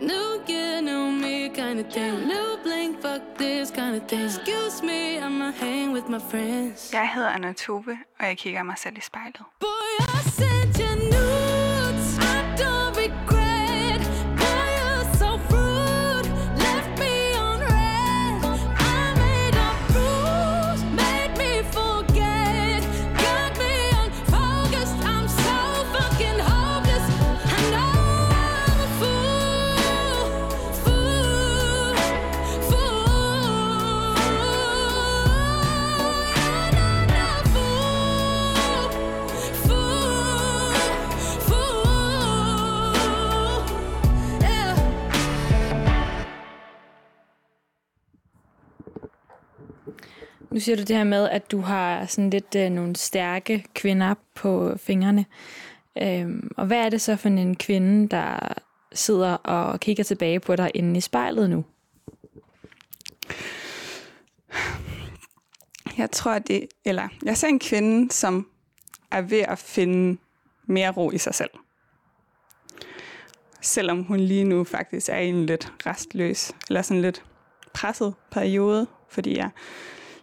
New 0.00 0.40
year, 0.48 0.80
new 0.80 1.10
me 1.10 1.48
kind 1.48 1.78
of 1.80 1.92
thing. 1.92 2.26
New 2.26 2.58
bling, 2.62 2.94
fuck 3.02 3.22
this 3.38 3.70
kind 3.70 3.96
of 3.96 4.08
thing. 4.08 4.24
Excuse 4.24 4.82
me, 4.82 5.18
I'ma 5.18 5.50
hang 5.50 5.92
with 5.92 6.08
my 6.08 6.20
friends. 6.30 6.92
Jeg 6.92 7.10
hedder 7.14 7.28
Anna 7.28 7.52
Tove, 7.52 7.98
og 8.18 8.26
jeg 8.26 8.38
kigger 8.38 8.62
mig 8.62 8.78
selv 8.78 8.96
i 8.96 9.00
spejlet. 9.00 9.42
Boy, 9.60 9.90
I 10.00 10.49
Nu 50.50 50.60
siger 50.60 50.76
du 50.76 50.82
det 50.82 50.96
her 50.96 51.04
med, 51.04 51.28
at 51.28 51.50
du 51.50 51.60
har 51.60 52.06
sådan 52.06 52.30
lidt 52.30 52.54
øh, 52.56 52.70
nogle 52.70 52.96
stærke 52.96 53.64
kvinder 53.74 54.14
på 54.34 54.74
fingrene. 54.76 55.26
Øhm, 56.02 56.50
og 56.56 56.66
hvad 56.66 56.78
er 56.78 56.88
det 56.88 57.00
så 57.00 57.16
for 57.16 57.28
en 57.28 57.56
kvinde, 57.56 58.08
der 58.08 58.54
sidder 58.92 59.32
og 59.32 59.80
kigger 59.80 60.04
tilbage 60.04 60.40
på 60.40 60.56
dig 60.56 60.70
inde 60.74 60.96
i 60.96 61.00
spejlet 61.00 61.50
nu? 61.50 61.64
Jeg 65.98 66.10
tror, 66.10 66.38
det... 66.38 66.66
Eller, 66.84 67.08
jeg 67.22 67.36
ser 67.36 67.48
en 67.48 67.58
kvinde, 67.58 68.12
som 68.12 68.48
er 69.10 69.20
ved 69.20 69.40
at 69.40 69.58
finde 69.58 70.20
mere 70.66 70.90
ro 70.90 71.10
i 71.10 71.18
sig 71.18 71.34
selv. 71.34 71.50
Selvom 73.60 74.02
hun 74.02 74.20
lige 74.20 74.44
nu 74.44 74.64
faktisk 74.64 75.08
er 75.08 75.18
i 75.18 75.28
en 75.28 75.46
lidt 75.46 75.72
restløs, 75.86 76.52
eller 76.68 76.82
sådan 76.82 77.02
lidt 77.02 77.24
presset 77.74 78.14
periode, 78.30 78.86
fordi 79.08 79.36
jeg 79.36 79.50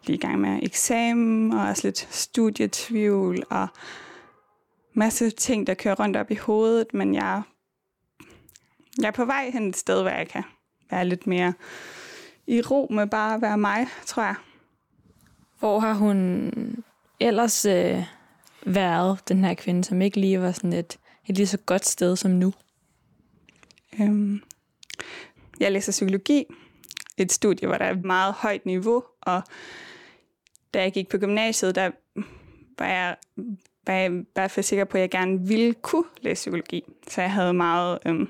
lige 0.08 0.18
i 0.18 0.20
gang 0.20 0.40
med 0.40 0.60
eksamen, 0.64 1.54
og 1.54 1.68
også 1.68 1.88
lidt 1.88 2.08
studietvivl, 2.12 3.44
og 3.50 3.68
masse 4.94 5.30
ting, 5.30 5.68
der 5.68 5.74
kører 5.74 5.96
rundt 5.96 6.18
op 6.18 6.32
i 6.32 6.36
hovedet, 6.36 6.94
men 6.94 7.16
jeg, 7.16 7.42
jeg 8.98 9.08
er 9.08 9.12
på 9.12 9.26
vej 9.26 9.50
hen 9.50 9.68
et 9.68 9.78
sted, 9.78 10.02
hvor 10.02 10.12
jeg 10.12 10.28
kan 10.28 10.44
være 10.92 11.06
lidt 11.06 11.28
mere 11.28 11.54
i 12.48 12.62
ro 12.62 12.88
med 12.92 13.08
bare 13.08 13.36
at 13.36 13.42
være 13.42 13.58
mig, 13.58 13.88
tror 14.06 14.24
jeg. 14.24 14.36
Hvor 15.60 15.80
har 15.80 15.94
hun 15.94 16.52
ellers 17.20 17.66
øh, 17.66 18.04
været, 18.66 19.20
den 19.28 19.44
her 19.44 19.54
kvinde, 19.54 19.84
som 19.84 20.02
ikke 20.02 20.20
lige 20.20 20.42
var 20.42 20.52
sådan 20.52 20.74
et, 20.74 21.00
et 21.28 21.36
lige 21.38 21.48
så 21.48 21.58
godt 21.58 21.86
sted 21.86 22.16
som 22.16 22.32
nu? 22.32 22.54
Øhm, 24.00 24.42
jeg 25.60 25.72
læser 25.72 25.92
psykologi, 25.92 26.46
et 27.18 27.32
studie, 27.32 27.68
hvor 27.68 27.78
der 27.78 27.86
er 27.86 27.92
et 27.92 28.06
meget 28.06 28.34
højt 28.34 28.66
niveau, 28.66 29.04
og 29.22 29.44
da 30.78 30.82
jeg 30.82 30.94
gik 30.94 31.10
på 31.10 31.18
gymnasiet, 31.18 31.76
der 31.76 31.92
var 32.80 32.88
jeg, 32.88 33.16
var 33.88 33.94
jeg 33.94 34.12
i 34.12 34.26
hvert 34.34 34.52
fald 34.52 34.64
sikker 34.64 34.86
på, 34.86 34.98
at 34.98 35.02
jeg 35.02 35.10
gerne 35.10 35.48
ville 35.48 35.74
kunne 35.74 36.04
læse 36.22 36.36
psykologi. 36.40 36.84
Så 37.08 37.22
jeg 37.22 37.32
havde 37.32 37.54
meget 37.54 38.00
øhm, 38.06 38.30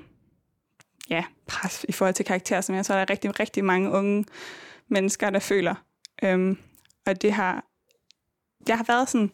ja, 1.10 1.24
pres 1.46 1.84
i 1.88 1.92
forhold 1.92 2.14
til 2.14 2.24
karakterer, 2.24 2.60
som 2.60 2.74
jeg 2.74 2.86
tror, 2.86 2.94
der 2.94 3.02
er 3.02 3.10
rigtig, 3.10 3.40
rigtig 3.40 3.64
mange 3.64 3.90
unge 3.90 4.24
mennesker, 4.88 5.30
der 5.30 5.38
føler. 5.38 5.74
Øhm, 6.22 6.58
og 7.06 7.22
det 7.22 7.32
har, 7.32 7.64
det 8.66 8.76
har 8.76 8.84
været 8.84 9.08
sådan 9.08 9.30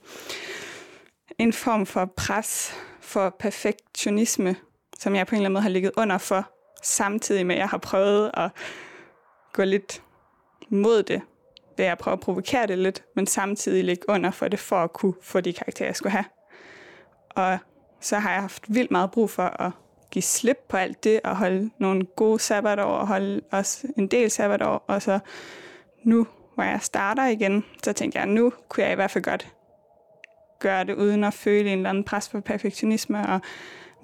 en 1.38 1.52
form 1.52 1.86
for 1.86 2.04
pres 2.16 2.74
for 3.00 3.36
perfektionisme, 3.38 4.56
som 4.98 5.14
jeg 5.14 5.26
på 5.26 5.34
en 5.34 5.36
eller 5.36 5.46
anden 5.46 5.52
måde 5.52 5.62
har 5.62 5.70
ligget 5.70 5.92
under 5.96 6.18
for, 6.18 6.50
samtidig 6.82 7.46
med, 7.46 7.54
at 7.54 7.58
jeg 7.58 7.68
har 7.68 7.78
prøvet 7.78 8.30
at 8.34 8.50
gå 9.52 9.64
lidt 9.64 10.02
mod 10.68 11.02
det, 11.02 11.22
ved 11.76 11.84
at 11.84 11.98
prøve 11.98 12.12
at 12.12 12.20
provokere 12.20 12.66
det 12.66 12.78
lidt, 12.78 13.04
men 13.16 13.26
samtidig 13.26 13.84
ligge 13.84 14.08
under 14.08 14.30
for 14.30 14.48
det, 14.48 14.58
for 14.58 14.76
at 14.76 14.92
kunne 14.92 15.14
få 15.22 15.40
de 15.40 15.52
karakterer, 15.52 15.88
jeg 15.88 15.96
skulle 15.96 16.12
have. 16.12 16.24
Og 17.30 17.58
så 18.00 18.18
har 18.18 18.32
jeg 18.32 18.40
haft 18.40 18.64
vildt 18.68 18.90
meget 18.90 19.10
brug 19.10 19.30
for 19.30 19.62
at 19.62 19.70
give 20.10 20.22
slip 20.22 20.58
på 20.68 20.76
alt 20.76 21.04
det, 21.04 21.20
og 21.24 21.36
holde 21.36 21.70
nogle 21.78 22.06
gode 22.16 22.38
sabbatår, 22.38 22.84
og 22.84 23.06
holde 23.06 23.40
også 23.50 23.86
en 23.96 24.06
del 24.06 24.30
sabbatår, 24.30 24.84
og 24.86 25.02
så 25.02 25.18
nu, 26.04 26.26
hvor 26.54 26.64
jeg 26.64 26.78
starter 26.82 27.26
igen, 27.26 27.64
så 27.84 27.92
tænkte 27.92 28.18
jeg, 28.18 28.26
nu 28.26 28.52
kunne 28.68 28.84
jeg 28.84 28.92
i 28.92 28.94
hvert 28.94 29.10
fald 29.10 29.24
godt 29.24 29.48
gøre 30.58 30.84
det, 30.84 30.94
uden 30.94 31.24
at 31.24 31.34
føle 31.34 31.72
en 31.72 31.78
eller 31.78 31.90
anden 31.90 32.04
pres 32.04 32.28
på 32.28 32.40
perfektionisme, 32.40 33.26
og 33.28 33.40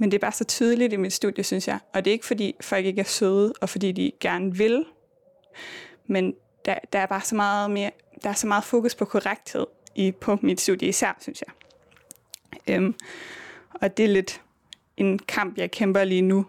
men 0.00 0.10
det 0.10 0.16
er 0.16 0.20
bare 0.20 0.32
så 0.32 0.44
tydeligt 0.44 0.92
i 0.92 0.96
mit 0.96 1.12
studie, 1.12 1.44
synes 1.44 1.68
jeg. 1.68 1.78
Og 1.94 2.04
det 2.04 2.10
er 2.10 2.12
ikke, 2.12 2.26
fordi 2.26 2.56
folk 2.60 2.86
ikke 2.86 3.00
er 3.00 3.04
søde, 3.04 3.52
og 3.60 3.68
fordi 3.68 3.92
de 3.92 4.12
gerne 4.20 4.56
vil. 4.56 4.84
Men 6.06 6.34
der, 6.64 6.74
der 6.92 6.98
er 6.98 7.06
bare 7.06 7.20
så 7.20 7.34
meget 7.34 7.70
mere, 7.70 7.90
der 8.22 8.28
er 8.28 8.34
så 8.34 8.46
meget 8.46 8.64
fokus 8.64 8.94
på 8.94 9.04
korrekthed 9.04 9.66
i, 9.94 10.12
på 10.12 10.38
mit 10.42 10.60
studie 10.60 10.88
især, 10.88 11.16
synes 11.20 11.42
jeg. 11.46 11.54
Øhm, 12.74 12.94
og 13.74 13.96
det 13.96 14.04
er 14.04 14.08
lidt 14.08 14.42
en 14.96 15.18
kamp, 15.18 15.58
jeg 15.58 15.70
kæmper 15.70 16.04
lige 16.04 16.22
nu, 16.22 16.46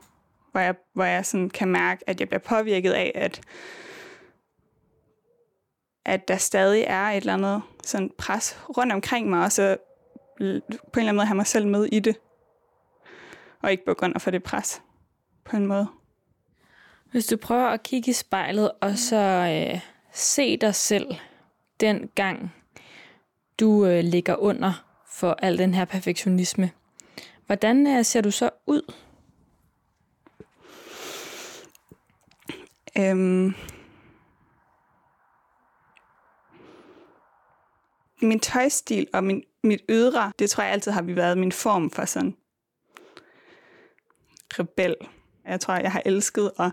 hvor 0.51 0.59
jeg, 0.59 0.75
hvor 0.93 1.03
jeg 1.03 1.25
sådan 1.25 1.49
kan 1.49 1.67
mærke, 1.67 2.03
at 2.09 2.19
jeg 2.19 2.29
bliver 2.29 2.39
påvirket 2.39 2.91
af, 2.91 3.11
at, 3.15 3.41
at 6.05 6.27
der 6.27 6.37
stadig 6.37 6.83
er 6.87 7.03
et 7.03 7.17
eller 7.17 7.33
andet 7.33 7.61
sådan 7.83 8.11
pres 8.17 8.57
rundt 8.77 8.93
omkring 8.93 9.29
mig, 9.29 9.43
og 9.43 9.51
så 9.51 9.77
på 10.37 10.43
en 10.43 10.47
eller 10.47 10.61
anden 10.95 11.15
måde 11.15 11.25
have 11.25 11.35
mig 11.35 11.47
selv 11.47 11.67
med 11.67 11.85
i 11.85 11.99
det 11.99 12.15
og 13.61 13.71
ikke 13.71 13.85
bukke 13.85 14.03
under 14.03 14.19
for 14.19 14.31
det 14.31 14.43
pres 14.43 14.81
på 15.43 15.57
en 15.57 15.65
måde. 15.65 15.87
Hvis 17.11 17.25
du 17.25 17.37
prøver 17.37 17.67
at 17.67 17.83
kigge 17.83 18.09
i 18.09 18.13
spejlet, 18.13 18.71
og 18.81 18.97
så 18.97 19.17
øh, 19.17 19.79
se 20.11 20.57
dig 20.57 20.75
selv 20.75 21.15
den 21.79 22.09
gang, 22.15 22.53
du 23.59 23.85
øh, 23.85 24.03
ligger 24.03 24.35
under 24.35 24.85
for 25.07 25.37
al 25.41 25.57
den 25.57 25.73
her 25.73 25.85
perfektionisme, 25.85 26.71
hvordan 27.45 27.87
øh, 27.87 28.05
ser 28.05 28.21
du 28.21 28.31
så 28.31 28.49
ud? 28.65 28.93
Øhm, 32.97 33.53
min 38.21 38.39
tøjstil 38.39 39.07
og 39.13 39.23
min, 39.23 39.43
mit 39.63 39.81
ydre, 39.89 40.31
det 40.39 40.49
tror 40.49 40.63
jeg 40.63 40.73
altid 40.73 40.91
har 40.91 41.01
vi 41.01 41.15
været 41.15 41.37
min 41.37 41.51
form 41.51 41.91
for 41.91 42.05
sådan 42.05 42.35
rebel. 44.59 44.95
Jeg 45.45 45.59
tror, 45.59 45.75
jeg 45.75 45.91
har 45.91 46.01
elsket 46.05 46.51
at 46.59 46.71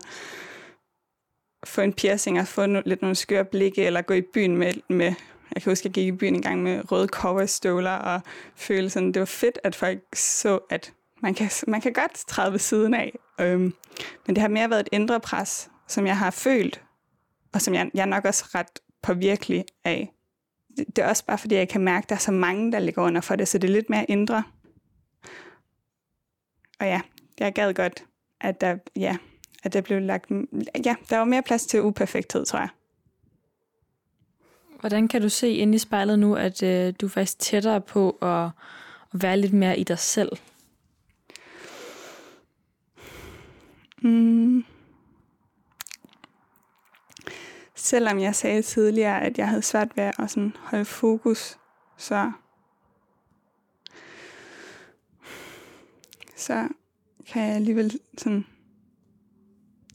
få 1.63 1.81
en 1.81 1.93
piercing 1.93 2.39
og 2.39 2.47
få 2.47 2.65
no, 2.65 2.81
lidt 2.85 3.01
nogle 3.01 3.15
skøre 3.15 3.45
blikke, 3.45 3.85
eller 3.85 4.01
gå 4.01 4.13
i 4.13 4.21
byen 4.21 4.57
med, 4.57 4.73
med 4.87 5.13
jeg 5.55 5.63
kan 5.63 5.71
huske, 5.71 5.87
jeg 5.87 5.93
gik 5.93 6.07
i 6.07 6.11
byen 6.11 6.35
en 6.35 6.41
gang 6.41 6.63
med 6.63 6.91
røde 6.91 7.07
cowboystøvler 7.07 7.91
og 7.91 8.21
føle 8.55 8.89
sådan, 8.89 9.11
det 9.11 9.19
var 9.19 9.25
fedt, 9.25 9.59
at 9.63 9.75
folk 9.75 10.15
så, 10.15 10.59
at 10.69 10.93
man 11.21 11.33
kan, 11.33 11.49
man 11.67 11.81
kan 11.81 11.93
godt 11.93 12.13
træde 12.27 12.51
ved 12.51 12.59
siden 12.59 12.93
af. 12.93 13.19
Øhm, 13.39 13.73
men 14.27 14.35
det 14.35 14.37
har 14.37 14.47
mere 14.47 14.69
været 14.69 14.79
et 14.79 14.89
indre 14.91 15.19
pres, 15.19 15.69
som 15.87 16.07
jeg 16.07 16.17
har 16.17 16.31
følt, 16.31 16.83
og 17.53 17.61
som 17.61 17.73
jeg, 17.73 17.91
jeg 17.93 18.01
er 18.01 18.05
nok 18.05 18.25
også 18.25 18.45
ret 18.55 18.79
påvirkelig 19.01 19.65
af. 19.83 20.13
Det, 20.77 20.87
det 20.95 21.03
er 21.03 21.07
også 21.07 21.25
bare 21.25 21.37
fordi, 21.37 21.55
jeg 21.55 21.69
kan 21.69 21.81
mærke, 21.81 22.05
at 22.05 22.09
der 22.09 22.15
er 22.15 22.19
så 22.19 22.31
mange, 22.31 22.71
der 22.71 22.79
ligger 22.79 23.01
under 23.01 23.21
for 23.21 23.35
det, 23.35 23.47
så 23.47 23.57
det 23.57 23.69
er 23.69 23.73
lidt 23.73 23.89
mere 23.89 24.05
indre. 24.05 24.43
Og 26.79 26.85
ja, 26.85 27.01
jeg 27.39 27.53
gad 27.53 27.73
godt, 27.73 28.05
at 28.41 28.61
der, 28.61 28.77
ja, 28.95 29.17
at 29.63 29.73
der 29.73 29.81
blev 29.81 30.01
lagt... 30.01 30.31
Ja, 30.85 30.95
der 31.09 31.17
var 31.17 31.25
mere 31.25 31.41
plads 31.41 31.65
til 31.65 31.81
uperfekthed, 31.81 32.45
tror 32.45 32.59
jeg. 32.59 32.69
Hvordan 34.79 35.07
kan 35.07 35.21
du 35.21 35.29
se 35.29 35.49
ind 35.49 35.75
i 35.75 35.77
spejlet 35.77 36.19
nu, 36.19 36.35
at 36.35 36.63
øh, 36.63 36.93
du 37.01 37.05
er 37.05 37.09
faktisk 37.09 37.39
tættere 37.39 37.81
på 37.81 38.17
at, 38.21 38.45
at 39.13 39.21
være 39.21 39.37
lidt 39.37 39.53
mere 39.53 39.79
i 39.79 39.83
dig 39.83 39.99
selv? 39.99 40.29
Mm. 44.01 44.65
Selvom 47.75 48.19
jeg 48.19 48.35
sagde 48.35 48.61
tidligere, 48.61 49.21
at 49.21 49.37
jeg 49.37 49.47
havde 49.47 49.61
svært 49.61 49.97
ved 49.97 50.03
at 50.03 50.31
sådan 50.31 50.55
holde 50.59 50.85
fokus, 50.85 51.57
så, 51.97 52.31
så 56.35 56.67
kan 57.27 57.47
jeg 57.47 57.55
alligevel 57.55 57.99
sådan... 58.17 58.45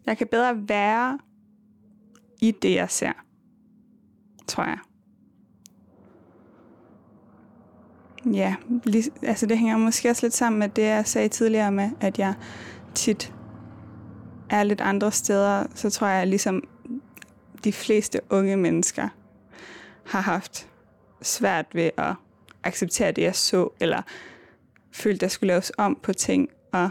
Jeg 0.06 0.18
kan 0.18 0.26
bedre 0.26 0.68
være 0.68 1.18
i 2.40 2.50
det, 2.50 2.74
jeg 2.74 2.90
ser, 2.90 3.12
tror 4.46 4.64
jeg. 4.64 4.78
Ja, 8.32 8.54
lige, 8.84 9.10
altså 9.22 9.46
det 9.46 9.58
hænger 9.58 9.76
måske 9.76 10.10
også 10.10 10.26
lidt 10.26 10.34
sammen 10.34 10.58
med 10.58 10.68
det, 10.68 10.82
jeg 10.82 11.06
sagde 11.06 11.28
tidligere 11.28 11.72
med, 11.72 11.90
at 12.00 12.18
jeg 12.18 12.34
tit 12.94 13.34
er 14.50 14.62
lidt 14.62 14.80
andre 14.80 15.12
steder, 15.12 15.66
så 15.74 15.90
tror 15.90 16.06
jeg, 16.06 16.26
ligesom 16.26 16.62
de 17.64 17.72
fleste 17.72 18.20
unge 18.30 18.56
mennesker 18.56 19.08
har 20.06 20.20
haft 20.20 20.68
svært 21.22 21.66
ved 21.74 21.90
at 21.96 22.14
acceptere 22.64 23.12
det, 23.12 23.22
jeg 23.22 23.34
så, 23.34 23.68
eller 23.80 24.02
følte, 24.92 25.20
der 25.20 25.28
skulle 25.28 25.48
laves 25.48 25.72
om 25.78 25.98
på 26.02 26.12
ting, 26.12 26.48
og 26.72 26.90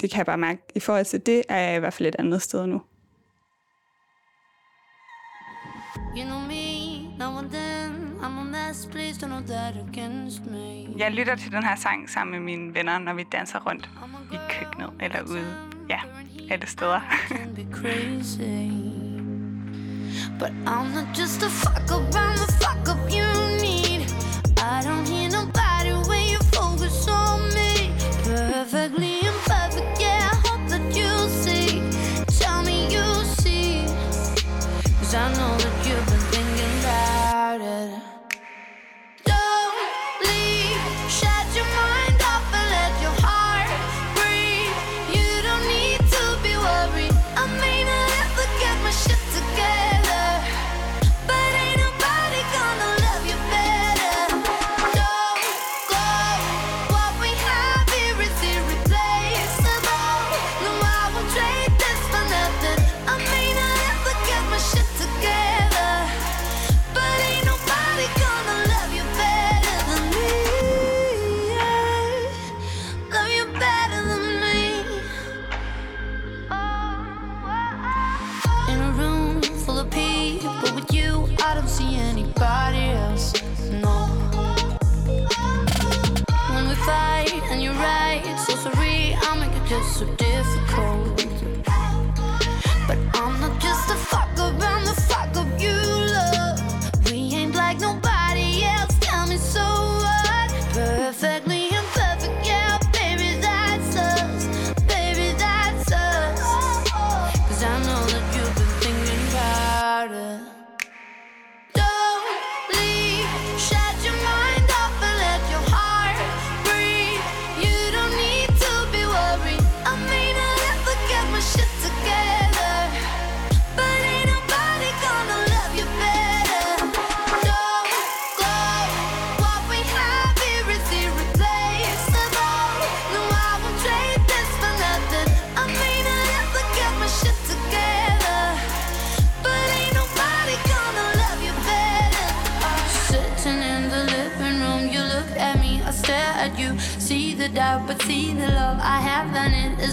det 0.00 0.10
kan 0.10 0.18
jeg 0.18 0.26
bare 0.26 0.38
mærke. 0.38 0.62
I 0.74 0.80
forhold 0.80 1.04
til 1.04 1.26
det 1.26 1.42
er 1.48 1.56
jeg 1.58 1.76
i 1.76 1.78
hvert 1.78 1.94
fald 1.94 2.08
et 2.08 2.16
andet 2.18 2.42
sted 2.42 2.66
nu. 2.66 2.82
You 6.16 6.24
know 6.24 6.40
me, 6.40 7.00
now 7.18 7.38
and 7.38 7.50
then 7.50 8.16
I'm 8.22 8.38
a 8.38 8.44
mess, 8.44 8.86
please 8.90 9.18
don't 9.18 9.28
know 9.28 9.42
that 9.46 9.74
against 9.88 10.46
me 10.46 10.86
Jeg 10.98 11.10
lytter 11.12 11.36
til 11.36 11.52
den 11.52 11.64
her 11.64 11.76
sang 11.76 12.10
sammen 12.10 12.32
med 12.32 12.40
mine 12.40 12.74
venner, 12.74 12.98
når 12.98 13.14
vi 13.14 13.24
danser 13.32 13.58
rundt 13.66 13.88
i 14.32 14.36
køkkenet 14.50 14.90
eller 15.00 15.22
ude. 15.22 15.54
Ja, 15.88 16.00
alle 16.50 16.66
steder. 16.66 17.00
But 20.38 20.50
I'm 20.66 20.94
not 20.94 21.18
just 21.18 21.42
a 21.42 21.48
fuck 21.48 21.90
up, 21.96 22.14
I'm 22.14 22.36
the 22.36 22.52
fuck 22.60 22.88
up 22.92 23.10
you 23.10 23.26
need 23.64 24.00
I 24.58 24.82
don't 24.86 25.06
hear 25.08 25.28
nobody 25.30 25.92
when 26.08 26.22
you 26.32 26.38
focus 26.58 27.08
on 27.08 27.40
me 27.56 27.70
Perfectly 28.24 29.12
imperfect, 29.30 29.65
I 35.16 35.32
know 35.32 35.56
that 35.56 35.85
you've 35.85 35.85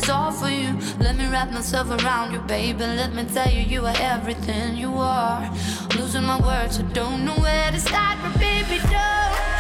all 0.10 0.32
for 0.32 0.50
you. 0.50 0.78
Let 1.00 1.16
me 1.16 1.28
wrap 1.28 1.52
myself 1.52 1.90
around 1.90 2.34
you, 2.34 2.40
baby. 2.40 2.80
Let 2.80 3.14
me 3.14 3.26
tell 3.26 3.50
you, 3.50 3.62
you 3.62 3.86
are 3.86 3.96
everything 3.98 4.78
you 4.78 4.94
are. 4.96 5.50
Losing 5.98 6.24
my 6.24 6.40
words, 6.40 6.80
I 6.80 6.84
don't 6.94 7.26
know 7.26 7.36
where 7.36 7.72
to 7.72 7.80
start, 7.80 8.18
but 8.24 8.40
baby, 8.40 8.80
don't 8.90 9.53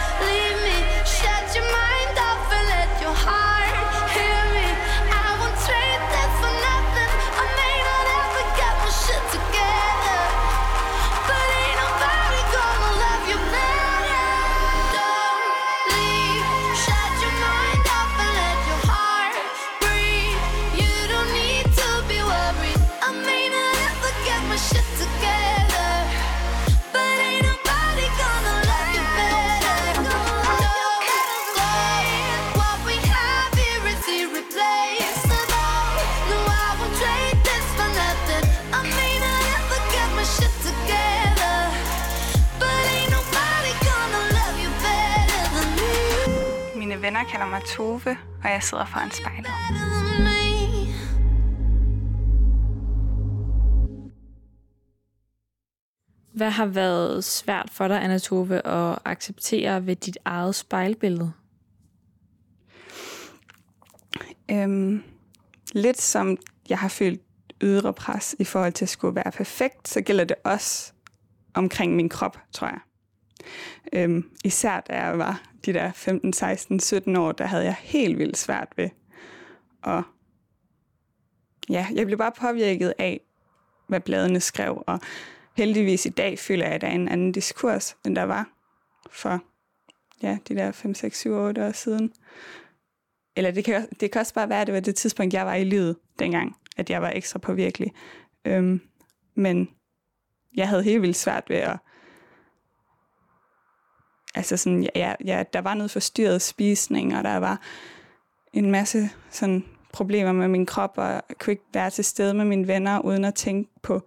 venner 47.23 47.31
kalder 47.31 47.49
mig 47.49 47.62
Tove, 47.65 48.17
og 48.43 48.49
jeg 48.49 48.63
sidder 48.63 48.86
foran 48.86 49.12
spejlet. 49.12 49.47
Hvad 56.33 56.49
har 56.49 56.65
været 56.65 57.23
svært 57.23 57.69
for 57.71 57.88
dig, 57.88 58.03
Anna 58.03 58.17
Tove, 58.17 58.67
at 58.67 58.99
acceptere 59.05 59.86
ved 59.86 59.95
dit 59.95 60.17
eget 60.25 60.55
spejlbillede? 60.55 61.33
Øhm, 64.51 65.03
lidt 65.73 66.01
som 66.01 66.38
jeg 66.69 66.77
har 66.77 66.88
følt 66.88 67.21
ydre 67.62 67.93
pres 67.93 68.36
i 68.39 68.43
forhold 68.43 68.73
til 68.73 68.86
at 68.86 68.89
skulle 68.89 69.15
være 69.15 69.31
perfekt, 69.31 69.88
så 69.88 70.01
gælder 70.01 70.23
det 70.23 70.36
også 70.43 70.93
omkring 71.53 71.95
min 71.95 72.09
krop, 72.09 72.38
tror 72.51 72.67
jeg. 72.67 72.79
Øhm, 73.93 74.29
især 74.43 74.79
da 74.79 75.01
jeg 75.01 75.17
var 75.17 75.52
de 75.65 75.73
der 75.73 75.91
15, 75.91 76.34
16, 76.34 76.80
17 76.80 77.15
år, 77.15 77.32
der 77.32 77.45
havde 77.45 77.63
jeg 77.63 77.76
helt 77.80 78.17
vildt 78.17 78.38
svært 78.38 78.67
ved 78.76 78.89
Og 79.82 80.04
Ja, 81.69 81.88
jeg 81.93 82.06
blev 82.06 82.17
bare 82.17 82.32
påvirket 82.32 82.93
af, 82.97 83.21
hvad 83.88 83.99
bladene 83.99 84.39
skrev, 84.39 84.84
og 84.88 84.99
heldigvis 85.58 86.06
i 86.06 86.10
dag 86.10 86.39
føler 86.39 86.65
jeg, 86.65 86.76
at 86.76 86.82
der 86.82 86.88
er 86.88 86.91
en 86.91 87.08
anden 87.08 87.32
diskurs, 87.32 87.97
end 88.06 88.15
der 88.15 88.23
var 88.23 88.49
for 89.12 89.43
ja, 90.23 90.38
de 90.47 90.56
der 90.56 90.71
5, 90.71 90.93
6, 90.93 91.19
7, 91.19 91.32
8 91.32 91.67
år 91.67 91.71
siden. 91.71 92.13
Eller 93.36 93.52
det 93.52 93.65
kan, 93.65 93.88
det 93.99 94.12
kan 94.12 94.19
også 94.19 94.34
bare 94.34 94.49
være, 94.49 94.62
at 94.62 94.67
det 94.67 94.73
var 94.73 94.80
det 94.80 94.95
tidspunkt, 94.95 95.34
jeg 95.34 95.45
var 95.45 95.56
i 95.56 95.63
livet 95.63 95.97
dengang, 96.19 96.56
at 96.78 96.89
jeg 96.89 97.02
var 97.02 97.10
ekstra 97.10 97.39
påvirkelig. 97.39 97.93
Øhm, 98.45 98.82
men 99.36 99.69
jeg 100.56 100.69
havde 100.69 100.84
helt 100.84 101.02
vildt 101.02 101.17
svært 101.17 101.49
ved 101.49 101.58
at... 101.58 101.78
Altså 104.35 104.57
sådan, 104.57 104.89
ja, 104.95 105.13
ja, 105.25 105.43
der 105.53 105.61
var 105.61 105.73
noget 105.73 105.91
forstyrret 105.91 106.41
spisning, 106.41 107.17
og 107.17 107.23
der 107.23 107.37
var 107.37 107.61
en 108.53 108.71
masse 108.71 109.09
sådan 109.29 109.65
problemer 109.93 110.31
med 110.31 110.47
min 110.47 110.65
krop, 110.65 110.93
og 110.97 111.07
jeg 111.07 111.21
kunne 111.39 111.51
ikke 111.51 111.63
være 111.73 111.89
til 111.89 112.05
stede 112.05 112.33
med 112.33 112.45
mine 112.45 112.67
venner, 112.67 112.99
uden 112.99 113.25
at 113.25 113.35
tænke 113.35 113.71
på 113.81 114.01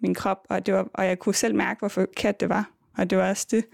min 0.00 0.14
krop, 0.14 0.46
og, 0.48 0.66
det 0.66 0.74
var, 0.74 0.88
og 0.94 1.06
jeg 1.06 1.18
kunne 1.18 1.34
selv 1.34 1.54
mærke, 1.54 1.78
hvor 1.78 1.88
forkert 1.88 2.40
det 2.40 2.48
var. 2.48 2.70
Og 2.98 3.10
det 3.10 3.18
var 3.18 3.28
også 3.28 3.46
det. 3.50 3.64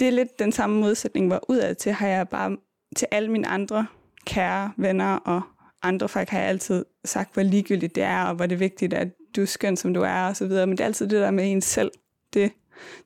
Det 0.00 0.08
er 0.08 0.12
lidt 0.12 0.38
den 0.38 0.52
samme 0.52 0.80
modsætning, 0.80 1.26
hvor 1.26 1.40
udad 1.50 1.74
til 1.74 1.92
har 1.92 2.08
jeg 2.08 2.28
bare 2.28 2.56
til 2.96 3.08
alle 3.10 3.30
mine 3.30 3.48
andre 3.48 3.86
kære 4.26 4.72
venner 4.76 5.16
og 5.16 5.42
andre 5.82 6.08
folk 6.08 6.28
har 6.28 6.38
jeg 6.38 6.48
altid 6.48 6.84
sagt, 7.04 7.34
hvor 7.34 7.42
ligegyldigt 7.42 7.94
det 7.94 8.02
er, 8.02 8.24
og 8.24 8.34
hvor 8.34 8.46
det 8.46 8.54
er 8.54 8.58
vigtigt, 8.58 8.94
at 8.94 9.08
du 9.36 9.42
er 9.42 9.46
skøn, 9.46 9.76
som 9.76 9.94
du 9.94 10.02
er, 10.02 10.26
og 10.28 10.36
så 10.36 10.46
videre. 10.46 10.66
Men 10.66 10.76
det 10.76 10.80
er 10.82 10.86
altid 10.86 11.06
det 11.06 11.20
der 11.20 11.30
med 11.30 11.52
en 11.52 11.60
selv. 11.60 11.90
Det, 12.34 12.52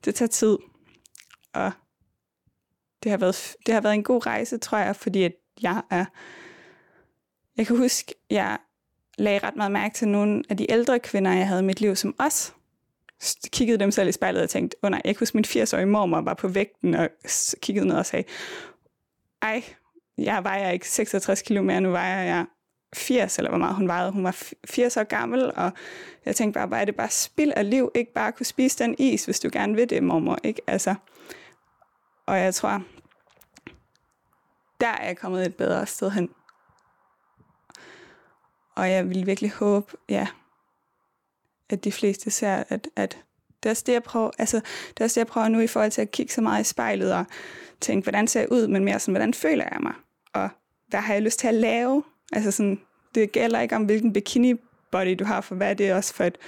det 0.05 0.15
tager 0.15 0.29
tid. 0.29 0.59
Og 1.53 1.73
det 3.03 3.11
har, 3.11 3.19
været, 3.19 3.57
det 3.67 3.75
har 3.75 3.81
været 3.81 3.95
en 3.95 4.03
god 4.03 4.27
rejse, 4.27 4.59
tror 4.59 4.79
jeg, 4.79 4.97
fordi 4.97 5.23
at 5.23 5.33
jeg 5.63 5.83
er... 5.91 6.05
Jeg 7.57 7.67
kan 7.67 7.77
huske, 7.77 8.15
jeg 8.31 8.59
lagde 9.19 9.39
ret 9.39 9.57
meget 9.57 9.73
mærke 9.73 9.95
til 9.95 10.09
nogle 10.09 10.43
af 10.49 10.57
de 10.57 10.71
ældre 10.71 10.99
kvinder, 10.99 11.33
jeg 11.33 11.49
havde 11.49 11.61
i 11.61 11.65
mit 11.65 11.81
liv, 11.81 11.97
som 11.97 12.15
os 12.19 12.55
kiggede 13.53 13.79
dem 13.79 13.91
selv 13.91 14.09
i 14.09 14.13
spejlet 14.13 14.43
og 14.43 14.51
tænkte, 14.51 14.77
åh 14.83 14.87
oh, 14.87 14.91
nej, 14.91 15.03
jeg 15.05 15.17
kan 15.17 15.21
huske, 15.21 15.37
min 15.37 15.45
80-årige 15.45 15.87
mormor 15.87 16.21
var 16.21 16.35
på 16.35 16.49
vægten 16.49 16.95
og 16.95 17.09
kiggede 17.63 17.87
ned 17.87 17.97
og 17.97 18.07
sagde, 18.07 18.25
ej, 19.43 19.63
jeg 20.19 20.45
vejer 20.45 20.71
ikke 20.71 20.89
66 20.89 21.43
kilo 21.43 21.63
mere, 21.63 21.81
nu 21.81 21.91
vejer 21.91 22.23
jeg 22.23 22.47
80, 22.95 23.39
eller 23.39 23.51
hvor 23.51 23.59
meget 23.59 23.75
hun 23.75 23.89
vejede. 23.89 24.13
Hun 24.13 24.25
var 24.25 24.43
80 24.65 24.97
år 24.97 25.03
gammel, 25.03 25.53
og 25.57 25.71
jeg 26.25 26.37
tænkte 26.37 26.59
bare, 26.59 26.67
hvor 26.67 26.77
er 26.77 26.85
det 26.85 26.97
bare 26.97 27.11
spild 27.11 27.53
af 27.57 27.71
liv, 27.71 27.91
ikke 27.95 28.13
bare 28.13 28.33
kunne 28.33 28.47
spise 28.47 28.79
den 28.79 28.95
is, 28.99 29.25
hvis 29.25 29.41
du 29.41 29.51
gerne 29.53 29.75
vil 29.75 29.91
det, 29.91 30.03
mormor, 30.03 30.39
ikke? 30.45 30.63
Altså, 30.67 30.95
og 32.31 32.39
jeg 32.39 32.55
tror, 32.55 32.83
der 34.81 34.87
er 34.87 35.07
jeg 35.07 35.17
kommet 35.17 35.47
et 35.47 35.55
bedre 35.55 35.87
sted 35.87 36.11
hen. 36.11 36.31
Og 38.75 38.91
jeg 38.91 39.09
vil 39.09 39.27
virkelig 39.27 39.51
håbe, 39.51 39.93
ja, 40.09 40.27
at 41.71 41.85
de 41.85 41.93
fleste 41.93 42.31
ser, 42.31 42.65
at, 42.69 42.89
at 42.97 43.19
det 43.63 43.69
er 43.69 43.71
også 43.71 43.83
det, 43.87 43.93
jeg 43.93 44.03
prøver, 44.03 44.31
altså, 44.39 44.57
det 44.89 45.01
er 45.01 45.05
også 45.05 45.15
det, 45.15 45.25
jeg 45.25 45.27
prøver 45.27 45.49
nu 45.49 45.61
i 45.61 45.67
forhold 45.67 45.91
til 45.91 46.03
at 46.03 46.11
kigge 46.11 46.33
så 46.33 46.41
meget 46.41 46.61
i 46.61 46.65
spejlet 46.65 47.15
og 47.15 47.25
tænke, 47.81 48.05
hvordan 48.05 48.29
ser 48.29 48.41
jeg 48.41 48.53
ud, 48.53 48.67
men 48.67 48.85
mere 48.85 49.01
sådan, 49.01 49.13
hvordan 49.13 49.35
føler 49.35 49.65
jeg 49.73 49.79
mig? 49.81 49.95
Og 50.33 50.49
hvad 50.89 51.01
har 51.01 51.13
jeg 51.13 51.23
lyst 51.23 51.39
til 51.39 51.49
at 51.49 51.55
lave? 51.55 52.05
Altså 52.33 52.51
sådan, 52.51 52.81
det 53.15 53.33
gælder 53.33 53.61
ikke 53.61 53.77
om, 53.77 53.85
hvilken 53.85 54.13
bikini 54.13 54.55
body 54.91 55.17
du 55.19 55.25
har, 55.25 55.41
for 55.41 55.55
hvad 55.55 55.77
det 55.77 55.89
er 55.89 55.97
også 55.97 56.15
for 56.15 56.25
et 56.25 56.39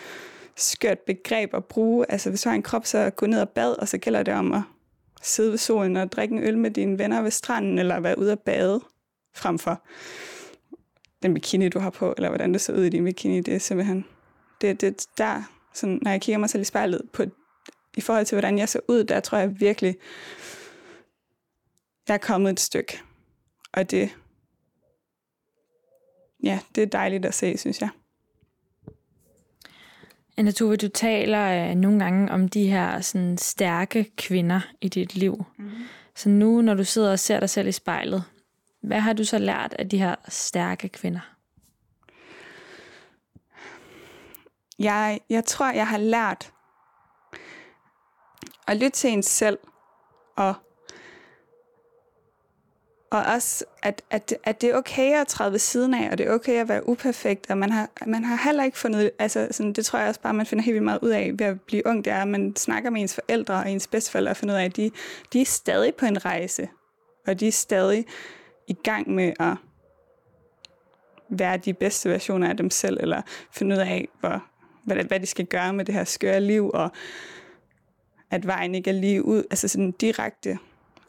skørt 0.57 0.99
begreb 0.99 1.55
at 1.55 1.65
bruge. 1.65 2.07
Altså 2.09 2.31
hvis 2.31 2.43
du 2.43 2.49
har 2.49 2.57
en 2.57 2.63
krop, 2.63 2.87
så 2.87 3.11
gå 3.11 3.27
ned 3.27 3.41
og 3.41 3.49
bad, 3.49 3.79
og 3.79 3.89
så 3.89 3.99
gælder 3.99 4.23
det 4.23 4.35
om 4.35 4.53
at 4.53 4.63
sidde 5.23 5.51
ved 5.51 5.59
solen 5.59 5.97
og 5.97 6.13
drikke 6.13 6.35
en 6.35 6.43
øl 6.43 6.59
med 6.59 6.71
dine 6.71 6.99
venner 6.99 7.23
ved 7.23 7.31
stranden, 7.31 7.79
eller 7.79 8.01
være 8.01 8.19
ude 8.19 8.33
at 8.33 8.41
bade, 8.41 8.81
frem 9.35 9.59
for 9.59 9.83
den 11.23 11.35
bikini, 11.35 11.69
du 11.69 11.79
har 11.79 11.91
på, 11.91 12.15
eller 12.17 12.29
hvordan 12.29 12.53
det 12.53 12.61
ser 12.61 12.75
ud 12.75 12.83
i 12.83 12.89
din 12.89 13.05
bikini. 13.05 13.41
Det 13.41 13.55
er 13.55 13.59
simpelthen, 13.59 14.05
det, 14.61 14.81
det 14.81 15.07
der, 15.19 15.43
sådan, 15.75 15.99
når 16.03 16.11
jeg 16.11 16.21
kigger 16.21 16.39
mig 16.39 16.51
selv 16.51 16.61
i 16.61 16.65
spejlet, 16.65 17.03
på, 17.13 17.23
i 17.97 18.01
forhold 18.01 18.27
til, 18.27 18.37
hvordan 18.37 18.59
jeg 18.59 18.69
ser 18.69 18.81
ud, 18.89 19.05
der 19.05 19.21
tror 19.21 19.39
jeg 19.39 19.61
virkelig, 19.61 19.97
jeg 22.09 22.15
er 22.15 22.19
kommet 22.19 22.51
et 22.51 22.61
stykke. 22.61 23.01
Og 23.73 23.91
det, 23.91 24.17
ja, 26.43 26.61
det 26.75 26.83
er 26.83 26.87
dejligt 26.87 27.25
at 27.25 27.35
se, 27.35 27.59
synes 27.59 27.81
jeg. 27.81 27.89
Anna 30.37 30.51
Tove, 30.51 30.77
du 30.77 30.89
taler 30.89 31.71
øh, 31.71 31.75
nogle 31.75 31.99
gange 31.99 32.33
om 32.33 32.49
de 32.49 32.67
her 32.67 33.01
sådan, 33.01 33.39
stærke 33.39 34.13
kvinder 34.17 34.61
i 34.81 34.89
dit 34.89 35.15
liv. 35.15 35.45
Mm. 35.59 35.71
Så 36.15 36.29
nu, 36.29 36.63
når 36.63 36.75
du 36.75 36.85
sidder 36.85 37.13
og 37.13 37.19
ser 37.19 37.41
dig 37.41 37.51
selv 37.51 37.69
i 37.69 37.73
spejlet, 37.73 38.25
hvad 38.83 39.01
har 39.01 39.13
du 39.13 39.25
så 39.25 39.39
lært 39.39 39.75
af 39.79 39.89
de 39.89 39.99
her 39.99 40.15
stærke 40.29 40.89
kvinder? 40.89 41.21
Jeg, 44.79 45.21
jeg 45.31 45.45
tror, 45.45 45.73
jeg 45.73 45.89
har 45.89 45.99
lært 45.99 46.53
at 48.67 48.77
lytte 48.77 48.91
til 48.91 49.11
en 49.11 49.23
selv 49.23 49.59
og 50.37 50.55
og 53.13 53.23
også, 53.35 53.65
at, 53.83 54.03
at, 54.11 54.35
at 54.45 54.61
det 54.61 54.71
er 54.71 54.77
okay 54.77 55.21
at 55.21 55.27
træde 55.27 55.53
ved 55.53 55.59
siden 55.59 55.95
af, 55.95 56.11
og 56.11 56.19
det 56.19 56.27
er 56.27 56.33
okay 56.33 56.61
at 56.61 56.69
være 56.69 56.89
uperfekt, 56.89 57.51
og 57.51 57.59
man 57.59 57.71
har, 57.71 57.91
man 58.07 58.25
har 58.25 58.45
heller 58.45 58.65
ikke 58.65 58.79
fundet, 58.79 59.11
altså 59.19 59.49
sådan, 59.51 59.73
det 59.73 59.87
tror 59.87 59.99
jeg 59.99 60.09
også 60.09 60.21
bare, 60.21 60.35
man 60.35 60.47
finder 60.47 60.65
helt 60.65 60.75
vildt 60.75 60.85
meget 60.85 60.99
ud 61.03 61.09
af 61.09 61.31
ved 61.39 61.47
at 61.47 61.61
blive 61.61 61.87
ung, 61.87 62.05
det 62.05 62.13
er, 62.13 62.23
at 62.23 62.29
man 62.29 62.57
snakker 62.57 62.91
med 62.91 63.01
ens 63.01 63.15
forældre 63.15 63.55
og 63.55 63.71
ens 63.71 63.87
bedsteforældre 63.87 64.31
og 64.31 64.37
finder 64.37 64.55
ud 64.55 64.61
af, 64.61 64.65
at 64.65 64.77
de, 64.77 64.91
de 65.33 65.41
er 65.41 65.45
stadig 65.45 65.95
på 65.95 66.07
en 66.07 66.25
rejse, 66.25 66.69
og 67.27 67.41
de 67.41 67.49
er 67.49 67.53
stadig 67.53 68.07
i 68.69 68.75
gang 68.85 69.11
med 69.11 69.33
at 69.41 69.57
være 71.29 71.57
de 71.57 71.75
bedste 71.75 72.11
versioner 72.11 72.49
af 72.49 72.57
dem 72.57 72.71
selv, 72.71 72.99
eller 73.01 73.23
finde 73.51 73.75
ud 73.75 73.81
af, 73.81 74.09
hvor, 74.21 74.45
hvad, 74.85 74.97
hvad 75.05 75.21
de 75.21 75.27
skal 75.27 75.47
gøre 75.47 75.73
med 75.73 75.85
det 75.85 75.95
her 75.95 76.05
skøre 76.05 76.41
liv, 76.41 76.71
og 76.75 76.91
at 78.31 78.47
vejen 78.47 78.75
ikke 78.75 78.91
er 78.91 78.95
lige 78.95 79.25
ud, 79.25 79.45
altså 79.51 79.69
sådan 79.69 79.91
direkte 79.91 80.59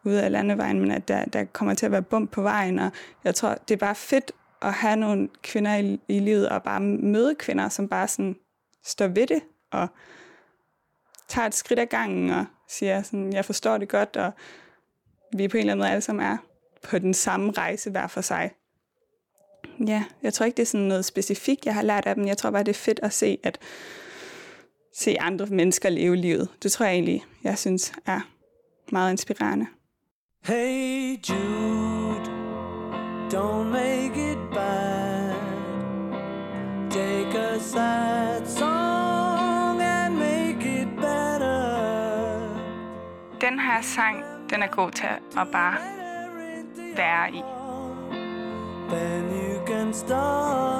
ude 0.03 0.23
af 0.23 0.31
landevejen, 0.31 0.79
men 0.79 0.91
at 0.91 1.07
der, 1.07 1.25
der 1.25 1.43
kommer 1.43 1.73
til 1.73 1.85
at 1.85 1.91
være 1.91 2.01
bump 2.01 2.31
på 2.31 2.41
vejen, 2.41 2.79
og 2.79 2.91
jeg 3.23 3.35
tror, 3.35 3.57
det 3.67 3.73
er 3.73 3.77
bare 3.77 3.95
fedt 3.95 4.31
at 4.61 4.73
have 4.73 4.95
nogle 4.95 5.29
kvinder 5.41 5.75
i, 5.75 5.99
i 6.07 6.19
livet, 6.19 6.49
og 6.49 6.63
bare 6.63 6.79
møde 6.79 7.35
kvinder, 7.35 7.69
som 7.69 7.87
bare 7.87 8.07
sådan 8.07 8.35
står 8.83 9.07
ved 9.07 9.27
det, 9.27 9.41
og 9.71 9.87
tager 11.27 11.47
et 11.47 11.55
skridt 11.55 11.79
ad 11.79 11.85
gangen, 11.85 12.29
og 12.29 12.45
siger 12.67 13.01
sådan, 13.01 13.33
jeg 13.33 13.45
forstår 13.45 13.77
det 13.77 13.89
godt, 13.89 14.17
og 14.17 14.31
vi 15.37 15.47
på 15.47 15.57
en 15.57 15.59
eller 15.59 15.73
anden 15.73 15.83
måde 15.83 15.89
alle 15.89 16.01
sammen 16.01 16.25
er 16.25 16.37
på 16.83 16.99
den 16.99 17.13
samme 17.13 17.51
rejse 17.51 17.89
hver 17.89 18.07
for 18.07 18.21
sig. 18.21 18.51
Ja, 19.87 20.03
jeg 20.23 20.33
tror 20.33 20.45
ikke, 20.45 20.57
det 20.57 20.63
er 20.63 20.67
sådan 20.67 20.87
noget 20.87 21.05
specifikt, 21.05 21.65
jeg 21.65 21.73
har 21.73 21.81
lært 21.81 22.05
af 22.05 22.15
dem. 22.15 22.27
Jeg 22.27 22.37
tror 22.37 22.51
bare, 22.51 22.63
det 22.63 22.69
er 22.69 22.73
fedt 22.73 22.99
at 23.03 23.13
se, 23.13 23.37
at 23.43 23.59
se 24.93 25.17
andre 25.19 25.45
mennesker 25.45 25.89
leve 25.89 26.15
livet. 26.15 26.49
Det 26.63 26.71
tror 26.71 26.85
jeg 26.85 26.93
egentlig, 26.93 27.25
jeg 27.43 27.57
synes 27.57 27.93
er 28.05 28.19
meget 28.91 29.11
inspirerende. 29.11 29.67
Hey 30.45 31.15
Jude, 31.21 32.29
don't 33.29 33.71
make 33.71 34.17
it 34.17 34.37
bad. 34.51 35.39
Take 36.91 37.33
a 37.33 37.57
sad 37.61 38.45
song 38.45 39.79
and 39.79 40.19
make 40.19 40.65
it 40.65 40.97
better. 40.97 42.59
Den 43.39 43.57
her 43.57 43.81
sang, 43.81 44.23
den 44.49 44.63
er 44.63 44.67
god 44.67 44.91
til 44.91 45.07
at 45.37 45.47
bare 45.51 45.77
være 46.95 47.31
i. 47.31 47.43
Then 48.89 49.31
you 49.31 49.65
can 49.65 49.93
start 49.93 50.72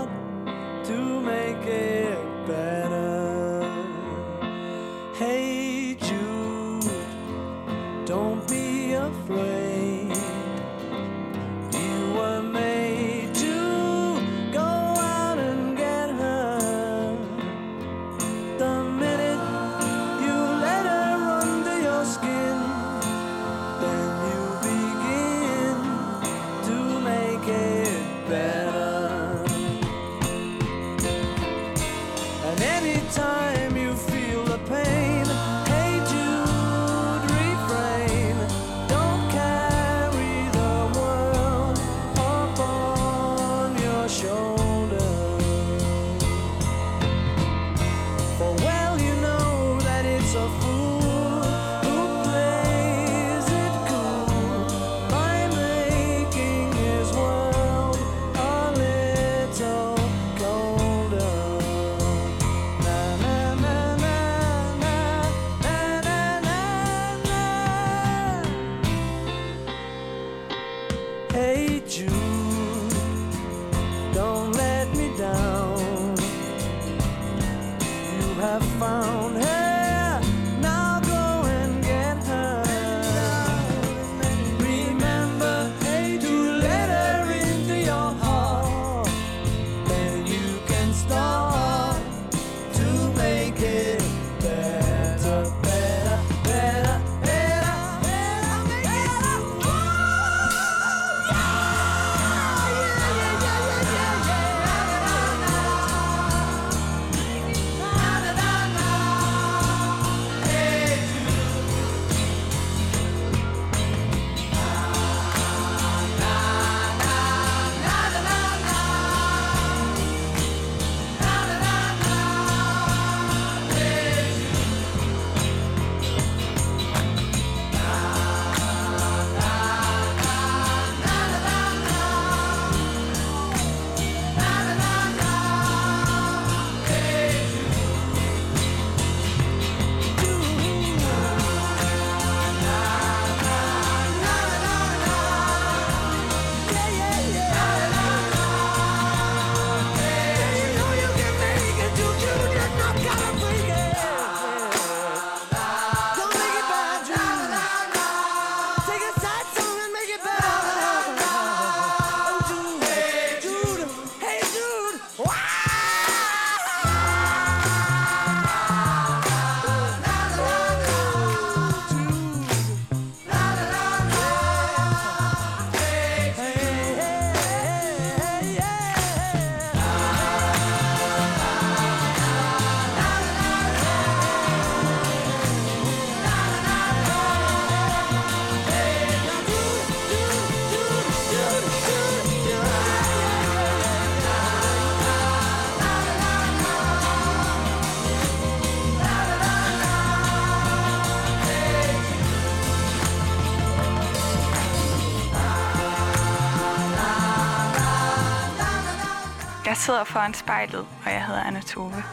sidder 209.85 210.03
foran 210.03 210.33
spejlet, 210.33 210.79
og 210.79 211.11
jeg 211.11 211.25
hedder 211.25 211.41
Anna 211.41 211.61
Tove. 211.61 212.03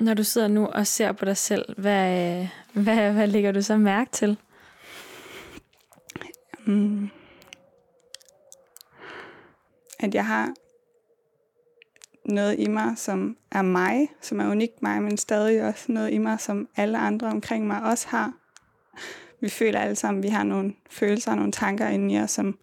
Når 0.00 0.14
du 0.14 0.24
sidder 0.24 0.48
nu 0.48 0.66
og 0.66 0.86
ser 0.86 1.12
på 1.12 1.24
dig 1.24 1.36
selv, 1.36 1.80
hvad, 1.80 2.46
hvad, 2.72 3.12
hvad 3.12 3.26
lægger 3.26 3.52
du 3.52 3.62
så 3.62 3.76
mærke 3.76 4.10
til? 4.10 4.38
Mm. 6.66 7.10
At 10.00 10.14
jeg 10.14 10.26
har 10.26 10.54
noget 12.24 12.58
i 12.58 12.68
mig, 12.68 12.98
som 12.98 13.36
er 13.50 13.62
mig, 13.62 14.08
som 14.20 14.40
er 14.40 14.50
unikt 14.50 14.82
mig, 14.82 15.02
men 15.02 15.16
stadig 15.16 15.62
også 15.62 15.92
noget 15.92 16.12
i 16.12 16.18
mig, 16.18 16.40
som 16.40 16.68
alle 16.76 16.98
andre 16.98 17.26
omkring 17.26 17.66
mig 17.66 17.82
også 17.82 18.08
har. 18.08 18.32
Vi 19.40 19.48
føler 19.48 19.80
alle 19.80 19.96
sammen, 19.96 20.24
at 20.24 20.28
vi 20.28 20.28
har 20.28 20.42
nogle 20.42 20.74
følelser 20.90 21.30
og 21.30 21.36
nogle 21.36 21.52
tanker 21.52 21.88
inde 21.88 22.14
i 22.14 22.18
os, 22.18 22.30
som 22.30 22.58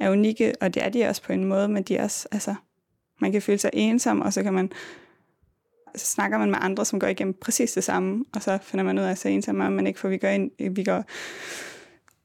er 0.00 0.10
unikke, 0.10 0.52
og 0.60 0.74
det 0.74 0.84
er 0.84 0.88
de 0.88 1.04
også 1.04 1.22
på 1.22 1.32
en 1.32 1.44
måde, 1.44 1.68
men 1.68 1.82
de 1.82 1.96
er 1.96 2.04
også, 2.04 2.28
altså, 2.32 2.54
man 3.20 3.32
kan 3.32 3.42
føle 3.42 3.58
sig 3.58 3.70
ensom, 3.72 4.20
og 4.20 4.32
så 4.32 4.42
kan 4.42 4.52
man 4.52 4.72
så 5.96 6.06
snakker 6.06 6.38
man 6.38 6.50
med 6.50 6.58
andre, 6.60 6.84
som 6.84 7.00
går 7.00 7.06
igennem 7.06 7.34
præcis 7.34 7.72
det 7.72 7.84
samme, 7.84 8.24
og 8.34 8.42
så 8.42 8.58
finder 8.62 8.84
man 8.84 8.98
ud 8.98 9.04
af, 9.04 9.10
at 9.10 9.18
så 9.18 9.28
ensom 9.28 9.60
er 9.60 9.68
man 9.68 9.86
ikke, 9.86 10.00
for 10.00 10.08
vi 10.08 10.18
går 10.18 10.28
ind, 10.28 10.50
vi 10.74 10.84
går, 10.84 11.04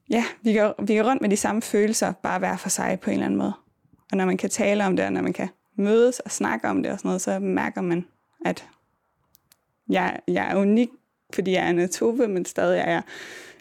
ja, 0.09 0.25
vi 0.41 0.53
går, 0.53 0.83
vi 0.83 0.95
går 0.95 1.03
rundt 1.03 1.21
med 1.21 1.29
de 1.29 1.37
samme 1.37 1.61
følelser, 1.61 2.11
bare 2.11 2.39
hver 2.39 2.57
for 2.57 2.69
sig 2.69 2.99
på 2.99 3.09
en 3.09 3.13
eller 3.13 3.25
anden 3.25 3.37
måde. 3.37 3.53
Og 4.11 4.17
når 4.17 4.25
man 4.25 4.37
kan 4.37 4.49
tale 4.49 4.85
om 4.85 4.95
det, 4.95 5.05
og 5.05 5.13
når 5.13 5.21
man 5.21 5.33
kan 5.33 5.47
mødes 5.75 6.19
og 6.19 6.31
snakke 6.31 6.67
om 6.67 6.83
det 6.83 6.91
og 6.91 6.99
sådan 6.99 7.09
noget, 7.09 7.21
så 7.21 7.39
mærker 7.39 7.81
man, 7.81 8.05
at 8.45 8.67
jeg, 9.89 10.19
jeg 10.27 10.51
er 10.51 10.55
unik, 10.55 10.89
fordi 11.33 11.51
jeg 11.51 11.65
er 11.65 11.69
en 11.69 11.79
atope, 11.79 12.27
men 12.27 12.45
stadig 12.45 12.79
er 12.79 12.91
jeg 12.91 13.01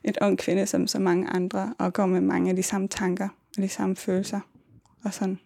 et 0.05 0.19
ung 0.21 0.39
kvinde, 0.39 0.67
som 0.67 0.87
så 0.87 0.99
mange 0.99 1.29
andre, 1.29 1.75
og 1.79 1.93
går 1.93 2.07
med 2.07 2.21
mange 2.21 2.51
af 2.51 2.57
de 2.57 2.63
samme 2.63 2.89
tanker 2.89 3.29
og 3.57 3.63
de 3.63 3.69
samme 3.69 3.97
følelser 3.97 4.41
og 5.05 5.15
sådan. 5.15 5.41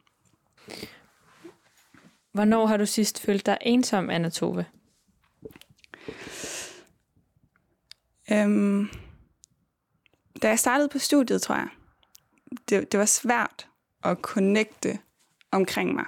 Hvornår 2.32 2.66
har 2.66 2.76
du 2.76 2.86
sidst 2.86 3.20
følt 3.20 3.46
dig 3.46 3.58
ensom, 3.60 4.10
Anna 4.10 4.28
Tove? 4.28 4.66
Øhm, 8.32 8.88
da 10.42 10.48
jeg 10.48 10.58
startede 10.58 10.88
på 10.88 10.98
studiet, 10.98 11.42
tror 11.42 11.54
jeg, 11.54 11.68
det, 12.68 12.92
det 12.92 13.00
var 13.00 13.06
svært 13.06 13.68
at 14.04 14.18
connecte 14.22 14.98
omkring 15.50 15.94
mig. 15.94 16.04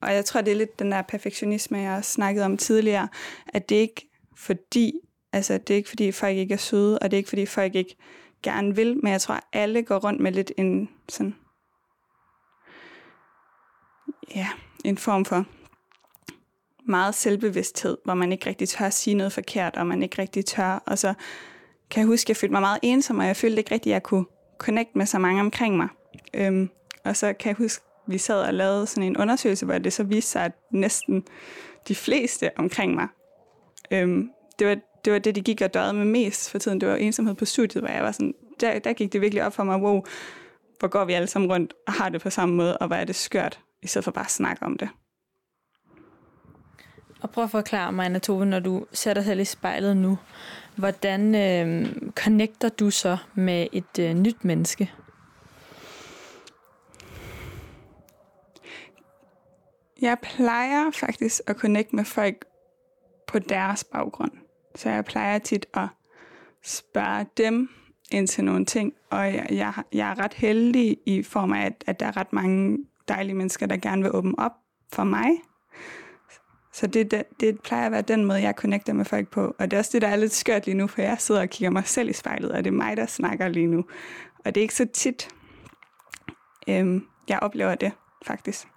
Og 0.00 0.14
jeg 0.14 0.24
tror, 0.24 0.40
det 0.40 0.50
er 0.50 0.56
lidt 0.56 0.78
den 0.78 0.92
der 0.92 1.02
perfektionisme, 1.02 1.78
jeg 1.78 1.92
har 1.92 2.00
snakket 2.00 2.44
om 2.44 2.56
tidligere, 2.56 3.08
at 3.46 3.68
det 3.68 3.76
ikke 3.76 4.10
fordi, 4.36 4.92
altså 5.36 5.58
det 5.58 5.70
er 5.70 5.76
ikke 5.76 5.88
fordi 5.88 6.12
folk 6.12 6.36
ikke 6.36 6.54
er 6.54 6.58
søde, 6.58 6.98
og 6.98 7.10
det 7.10 7.16
er 7.16 7.18
ikke 7.18 7.28
fordi 7.28 7.46
folk 7.46 7.74
ikke 7.74 7.96
gerne 8.42 8.76
vil, 8.76 8.96
men 9.02 9.12
jeg 9.12 9.20
tror, 9.20 9.34
at 9.34 9.44
alle 9.52 9.82
går 9.82 9.98
rundt 9.98 10.20
med 10.20 10.32
lidt 10.32 10.52
en 10.56 10.88
sådan, 11.08 11.34
ja, 14.34 14.48
en 14.84 14.98
form 14.98 15.24
for 15.24 15.44
meget 16.88 17.14
selvbevidsthed, 17.14 17.98
hvor 18.04 18.14
man 18.14 18.32
ikke 18.32 18.46
rigtig 18.46 18.68
tør 18.68 18.86
at 18.86 18.94
sige 18.94 19.14
noget 19.14 19.32
forkert, 19.32 19.76
og 19.76 19.86
man 19.86 20.02
ikke 20.02 20.22
rigtig 20.22 20.44
tør, 20.44 20.82
og 20.86 20.98
så 20.98 21.14
kan 21.90 22.00
jeg 22.00 22.06
huske, 22.06 22.24
at 22.24 22.28
jeg 22.28 22.36
følte 22.36 22.52
mig 22.52 22.60
meget 22.60 22.78
ensom, 22.82 23.18
og 23.18 23.26
jeg 23.26 23.36
følte 23.36 23.58
ikke 23.58 23.74
rigtig, 23.74 23.90
at 23.90 23.94
jeg 23.94 24.02
kunne 24.02 24.24
connect 24.58 24.96
med 24.96 25.06
så 25.06 25.18
mange 25.18 25.40
omkring 25.40 25.76
mig. 25.76 25.88
Øhm, 26.34 26.70
og 27.04 27.16
så 27.16 27.32
kan 27.32 27.48
jeg 27.48 27.56
huske, 27.56 27.84
at 28.06 28.12
vi 28.12 28.18
sad 28.18 28.42
og 28.42 28.54
lavede 28.54 28.86
sådan 28.86 29.06
en 29.06 29.16
undersøgelse, 29.16 29.66
hvor 29.66 29.78
det 29.78 29.92
så 29.92 30.04
viste 30.04 30.30
sig, 30.30 30.44
at 30.44 30.52
næsten 30.70 31.24
de 31.88 31.94
fleste 31.94 32.50
omkring 32.58 32.94
mig, 32.94 33.08
øhm, 33.90 34.30
det, 34.58 34.66
var, 34.66 34.76
det 35.06 35.12
var 35.12 35.18
det, 35.18 35.34
de 35.34 35.40
gik 35.40 35.60
og 35.60 35.74
døde 35.74 35.92
med 35.92 36.04
mest 36.04 36.50
for 36.50 36.58
tiden. 36.58 36.80
Det 36.80 36.88
var 36.88 36.96
ensomhed 36.96 37.34
på 37.34 37.44
studiet, 37.44 37.82
hvor 37.82 37.92
jeg 37.92 38.02
var 38.02 38.12
sådan, 38.12 38.34
der, 38.60 38.78
der 38.78 38.92
gik 38.92 39.12
det 39.12 39.20
virkelig 39.20 39.44
op 39.44 39.52
for 39.52 39.64
mig, 39.64 39.76
wow, 39.76 40.02
hvor 40.78 40.88
går 40.88 41.04
vi 41.04 41.12
alle 41.12 41.26
sammen 41.26 41.52
rundt 41.52 41.74
og 41.86 41.92
har 41.92 42.08
det 42.08 42.20
på 42.20 42.30
samme 42.30 42.54
måde, 42.54 42.78
og 42.78 42.86
hvor 42.86 42.96
er 42.96 43.04
det 43.04 43.14
skørt, 43.14 43.60
i 43.82 43.86
stedet 43.86 44.04
for 44.04 44.10
bare 44.10 44.24
at 44.24 44.30
snakke 44.30 44.62
om 44.62 44.78
det. 44.78 44.88
Og 47.20 47.30
prøv 47.30 47.44
at 47.44 47.50
forklare 47.50 47.92
mig, 47.92 48.06
Anna 48.06 48.18
Tove, 48.18 48.46
når 48.46 48.60
du 48.60 48.86
ser 48.92 49.14
dig 49.14 49.24
selv 49.24 49.40
i 49.40 49.44
spejlet 49.44 49.96
nu, 49.96 50.18
hvordan 50.76 51.34
øh, 51.34 51.92
connecter 52.12 52.68
du 52.68 52.90
så 52.90 53.16
med 53.34 53.66
et 53.72 53.98
øh, 54.00 54.14
nyt 54.14 54.44
menneske? 54.44 54.92
Jeg 60.00 60.18
plejer 60.22 60.90
faktisk 60.90 61.40
at 61.46 61.56
connecte 61.56 61.96
med 61.96 62.04
folk 62.04 62.44
på 63.26 63.38
deres 63.38 63.84
baggrund. 63.84 64.45
Så 64.76 64.90
jeg 64.90 65.04
plejer 65.04 65.38
tit 65.38 65.66
at 65.74 65.88
spørge 66.62 67.26
dem 67.36 67.68
ind 68.10 68.28
til 68.28 68.44
nogle 68.44 68.64
ting, 68.64 68.92
og 69.10 69.34
jeg, 69.34 69.46
jeg, 69.50 69.72
jeg 69.92 70.10
er 70.10 70.18
ret 70.18 70.34
heldig 70.34 70.98
i 71.06 71.22
form 71.22 71.52
af, 71.52 71.66
at, 71.66 71.84
at 71.86 72.00
der 72.00 72.06
er 72.06 72.16
ret 72.16 72.32
mange 72.32 72.78
dejlige 73.08 73.34
mennesker, 73.34 73.66
der 73.66 73.76
gerne 73.76 74.02
vil 74.02 74.14
åbne 74.14 74.38
op 74.38 74.52
for 74.92 75.04
mig. 75.04 75.30
Så 76.72 76.86
det, 76.86 77.10
det, 77.10 77.22
det 77.40 77.60
plejer 77.60 77.86
at 77.86 77.92
være 77.92 78.02
den 78.02 78.24
måde, 78.24 78.42
jeg 78.42 78.54
connecter 78.56 78.92
med 78.92 79.04
folk 79.04 79.28
på. 79.28 79.54
Og 79.58 79.70
det 79.70 79.72
er 79.72 79.78
også 79.78 79.90
det, 79.92 80.02
der 80.02 80.08
er 80.08 80.16
lidt 80.16 80.32
skørt 80.32 80.66
lige 80.66 80.76
nu, 80.76 80.86
for 80.86 81.02
jeg 81.02 81.16
sidder 81.18 81.40
og 81.40 81.48
kigger 81.48 81.70
mig 81.70 81.86
selv 81.86 82.08
i 82.08 82.12
spejlet, 82.12 82.52
og 82.52 82.64
det 82.64 82.70
er 82.70 82.74
mig, 82.74 82.96
der 82.96 83.06
snakker 83.06 83.48
lige 83.48 83.66
nu. 83.66 83.84
Og 84.44 84.54
det 84.54 84.56
er 84.56 84.62
ikke 84.62 84.74
så 84.74 84.86
tit, 84.94 85.28
øhm, 86.68 87.06
jeg 87.28 87.38
oplever 87.38 87.74
det, 87.74 87.92
faktisk. 88.26 88.68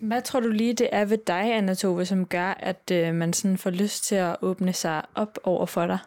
Hvad 0.00 0.22
tror 0.22 0.40
du 0.40 0.48
lige, 0.48 0.74
det 0.74 0.88
er 0.92 1.04
ved 1.04 1.18
dig, 1.26 1.54
Anna 1.54 1.74
Tove, 1.74 2.06
som 2.06 2.26
gør, 2.26 2.46
at 2.46 2.90
øh, 2.92 3.14
man 3.14 3.32
sådan 3.32 3.58
får 3.58 3.70
lyst 3.70 4.04
til 4.04 4.14
at 4.14 4.36
åbne 4.42 4.72
sig 4.72 5.02
op 5.14 5.38
over 5.42 5.66
for 5.66 5.86
dig? 5.86 5.98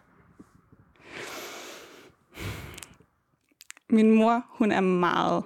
Min 3.90 4.12
mor, 4.12 4.46
hun 4.50 4.72
er 4.72 4.82
meget, 4.82 5.44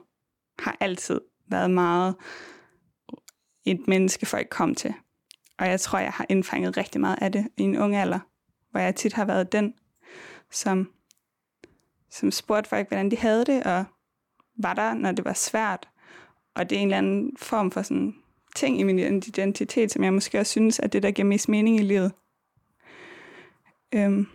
har 0.60 0.78
altid 0.80 1.22
været 1.48 1.72
meget 1.72 2.16
et 3.66 3.88
menneske, 3.88 4.26
folk 4.26 4.48
kom 4.50 4.76
til. 4.76 4.94
Og 5.58 5.68
jeg 5.68 5.80
tror, 5.80 6.00
jeg 6.00 6.12
har 6.12 6.26
indfanget 6.30 6.78
rigtig 6.78 7.02
meget 7.02 7.18
af 7.22 7.32
det 7.32 7.48
i 7.58 7.62
en 7.62 7.78
ung 7.78 7.96
alder, 7.96 8.20
hvor 8.72 8.80
jeg 8.80 8.96
tit 8.96 9.14
har 9.14 9.26
været 9.26 9.52
den, 9.52 9.74
som, 10.52 10.92
som 12.12 12.32
spurgte 12.32 12.70
folk, 12.70 12.88
hvordan 12.88 13.12
de 13.12 13.18
havde 13.18 13.46
det, 13.46 13.64
og 13.64 13.86
var 14.58 14.74
der, 14.74 14.94
når 14.94 15.12
det 15.12 15.26
var 15.26 15.34
svært. 15.34 15.90
Og 16.56 16.70
det 16.70 16.78
er 16.78 16.82
en 16.82 16.88
eller 16.88 16.98
anden 16.98 17.38
form 17.38 17.72
for 17.72 17.82
sådan 17.82 18.16
ting 18.58 18.80
i 18.80 18.84
min 18.84 19.00
identitet, 19.00 19.92
som 19.92 20.04
jeg 20.04 20.14
måske 20.14 20.40
også 20.40 20.52
synes, 20.52 20.80
at 20.80 20.94
det, 20.94 21.04
der 21.04 21.12
giver 21.12 21.28
mest 21.28 21.50
mening 21.50 21.80
i 21.80 21.84
livet. 21.84 22.12
Øhm, 23.92 24.28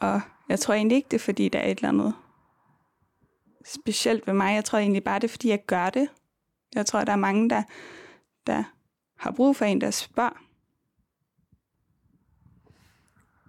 og 0.00 0.20
jeg 0.48 0.60
tror 0.60 0.74
egentlig 0.74 0.96
ikke, 0.96 1.08
det 1.10 1.16
er, 1.16 1.24
fordi 1.24 1.48
der 1.48 1.58
er 1.58 1.70
et 1.70 1.78
eller 1.78 1.88
andet 1.88 2.14
specielt 3.64 4.26
ved 4.26 4.34
mig. 4.34 4.54
Jeg 4.54 4.64
tror 4.64 4.78
egentlig 4.78 5.04
bare, 5.04 5.18
det 5.18 5.24
er, 5.24 5.28
fordi 5.28 5.48
jeg 5.48 5.66
gør 5.66 5.90
det. 5.90 6.08
Jeg 6.74 6.86
tror, 6.86 7.04
der 7.04 7.12
er 7.12 7.16
mange, 7.16 7.50
der, 7.50 7.62
der 8.46 8.64
har 9.18 9.30
brug 9.30 9.56
for 9.56 9.64
en, 9.64 9.80
der 9.80 9.90
spørger. 9.90 10.42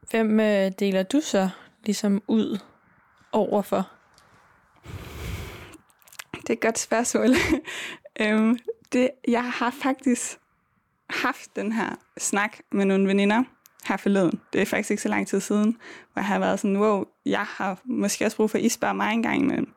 Hvem 0.10 0.40
øh, 0.40 0.72
deler 0.80 1.04
du 1.04 1.22
så 1.22 1.50
ligesom 1.84 2.22
ud 2.28 2.60
overfor? 3.32 3.92
Det 6.34 6.50
er 6.50 6.54
et 6.54 6.62
godt 6.62 6.80
spørgsmål. 6.80 7.28
øhm, 8.22 8.60
det, 8.94 9.10
jeg 9.28 9.52
har 9.52 9.70
faktisk 9.70 10.40
haft 11.10 11.56
den 11.56 11.72
her 11.72 11.96
snak 12.18 12.58
med 12.72 12.86
nogle 12.86 13.08
veninder 13.08 13.44
her 13.88 13.98
forleden. 13.98 14.40
Det 14.54 14.62
er 14.62 14.66
faktisk 14.66 14.92
ikke 14.92 15.04
så 15.04 15.10
lang 15.10 15.28
tid 15.28 15.40
siden, 15.40 15.78
hvor 16.14 16.20
jeg 16.20 16.28
har 16.28 16.40
været 16.40 16.60
sådan, 16.60 16.78
wow, 16.78 17.04
jeg 17.26 17.46
har 17.46 17.82
måske 17.86 18.26
også 18.26 18.38
brug 18.38 18.50
for, 18.50 18.58
at 18.58 18.64
I 18.64 18.70
spørger 18.70 18.94
mig 18.94 19.14
en 19.14 19.24
gang 19.24 19.42
imellem. 19.42 19.74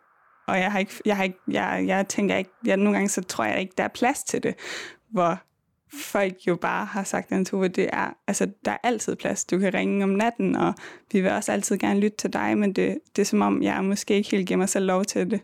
Og 0.46 0.58
jeg 0.58 0.72
har 0.72 0.78
ikke, 0.78 0.92
jeg 1.04 1.16
har 1.16 1.24
ikke, 1.24 1.38
jeg, 1.48 1.84
jeg 1.86 2.08
tænker 2.08 2.36
ikke, 2.36 2.50
jeg, 2.64 2.76
nogle 2.76 2.92
gange 2.92 3.08
så 3.08 3.22
tror 3.22 3.44
jeg 3.44 3.60
ikke, 3.60 3.74
der 3.78 3.84
er 3.84 3.88
plads 3.88 4.24
til 4.24 4.42
det, 4.42 4.54
hvor 5.10 5.38
folk 5.92 6.46
jo 6.46 6.56
bare 6.56 6.84
har 6.84 7.04
sagt, 7.04 7.32
at 7.32 7.52
det 7.52 7.88
er, 7.92 8.16
altså 8.26 8.50
der 8.64 8.70
er 8.70 8.78
altid 8.82 9.16
plads. 9.16 9.44
Du 9.44 9.58
kan 9.58 9.74
ringe 9.74 10.04
om 10.04 10.10
natten, 10.10 10.56
og 10.56 10.74
vi 11.12 11.20
vil 11.20 11.30
også 11.30 11.52
altid 11.52 11.78
gerne 11.78 12.00
lytte 12.00 12.16
til 12.16 12.32
dig, 12.32 12.58
men 12.58 12.72
det, 12.72 12.98
det 13.16 13.22
er 13.22 13.26
som 13.26 13.42
om, 13.42 13.62
jeg 13.62 13.84
måske 13.84 14.14
ikke 14.14 14.30
helt 14.30 14.46
giver 14.46 14.58
mig 14.58 14.68
selv 14.68 14.86
lov 14.86 15.04
til 15.04 15.30
det. 15.30 15.40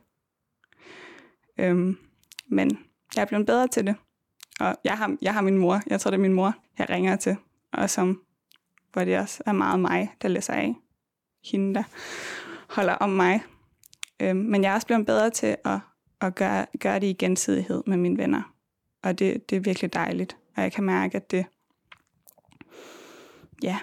Øhm, 1.58 1.98
men 2.48 2.78
jeg 3.16 3.22
er 3.22 3.26
blevet 3.26 3.46
bedre 3.46 3.68
til 3.68 3.86
det. 3.86 3.96
Og 4.60 4.76
jeg 4.84 4.98
har, 4.98 5.16
jeg 5.22 5.34
har 5.34 5.40
min 5.40 5.58
mor, 5.58 5.80
jeg 5.86 6.00
tror 6.00 6.10
det 6.10 6.18
er 6.18 6.22
min 6.22 6.32
mor, 6.32 6.54
jeg 6.78 6.90
ringer 6.90 7.16
til, 7.16 7.36
og 7.72 7.90
som, 7.90 8.22
hvor 8.92 9.04
det 9.04 9.18
også 9.18 9.42
er 9.46 9.52
meget 9.52 9.80
mig, 9.80 10.14
der 10.22 10.28
læser 10.28 10.52
af. 10.52 10.74
Hende, 11.44 11.74
der 11.74 11.82
holder 12.74 12.94
om 12.94 13.10
mig. 13.10 13.42
Øhm, 14.20 14.36
men 14.36 14.62
jeg 14.62 14.70
er 14.70 14.74
også 14.74 14.86
blevet 14.86 15.06
bedre 15.06 15.30
til 15.30 15.56
at, 15.64 15.78
at 16.20 16.34
gøre, 16.34 16.66
gøre 16.80 17.00
det 17.00 17.06
i 17.06 17.12
gensidighed 17.12 17.82
med 17.86 17.96
mine 17.96 18.18
venner. 18.18 18.54
Og 19.02 19.18
det, 19.18 19.50
det 19.50 19.56
er 19.56 19.60
virkelig 19.60 19.92
dejligt. 19.92 20.36
Og 20.56 20.62
jeg 20.62 20.72
kan 20.72 20.84
mærke, 20.84 21.16
at 21.16 21.30
det, 21.30 21.46
ja, 23.62 23.78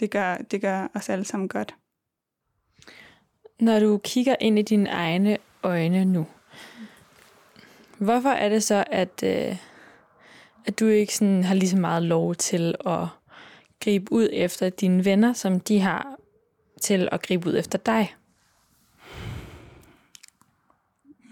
det 0.00 0.10
gør, 0.10 0.36
det 0.36 0.60
gør 0.60 0.88
os 0.94 1.08
alle 1.08 1.24
sammen 1.24 1.48
godt. 1.48 1.74
Når 3.60 3.80
du 3.80 4.00
kigger 4.04 4.36
ind 4.40 4.58
i 4.58 4.62
dine 4.62 4.90
egne 4.90 5.38
øjne 5.62 6.04
nu, 6.04 6.26
hvorfor 8.04 8.28
er 8.28 8.48
det 8.48 8.62
så, 8.62 8.84
at, 8.86 9.22
øh, 9.22 9.56
at 10.66 10.80
du 10.80 10.86
ikke 10.86 11.14
sådan 11.14 11.44
har 11.44 11.54
lige 11.54 11.68
så 11.68 11.76
meget 11.76 12.02
lov 12.02 12.34
til 12.34 12.74
at 12.86 13.06
gribe 13.80 14.12
ud 14.12 14.28
efter 14.32 14.70
dine 14.70 15.04
venner, 15.04 15.32
som 15.32 15.60
de 15.60 15.80
har 15.80 16.16
til 16.80 17.08
at 17.12 17.22
gribe 17.22 17.48
ud 17.48 17.56
efter 17.58 17.78
dig? 17.78 18.14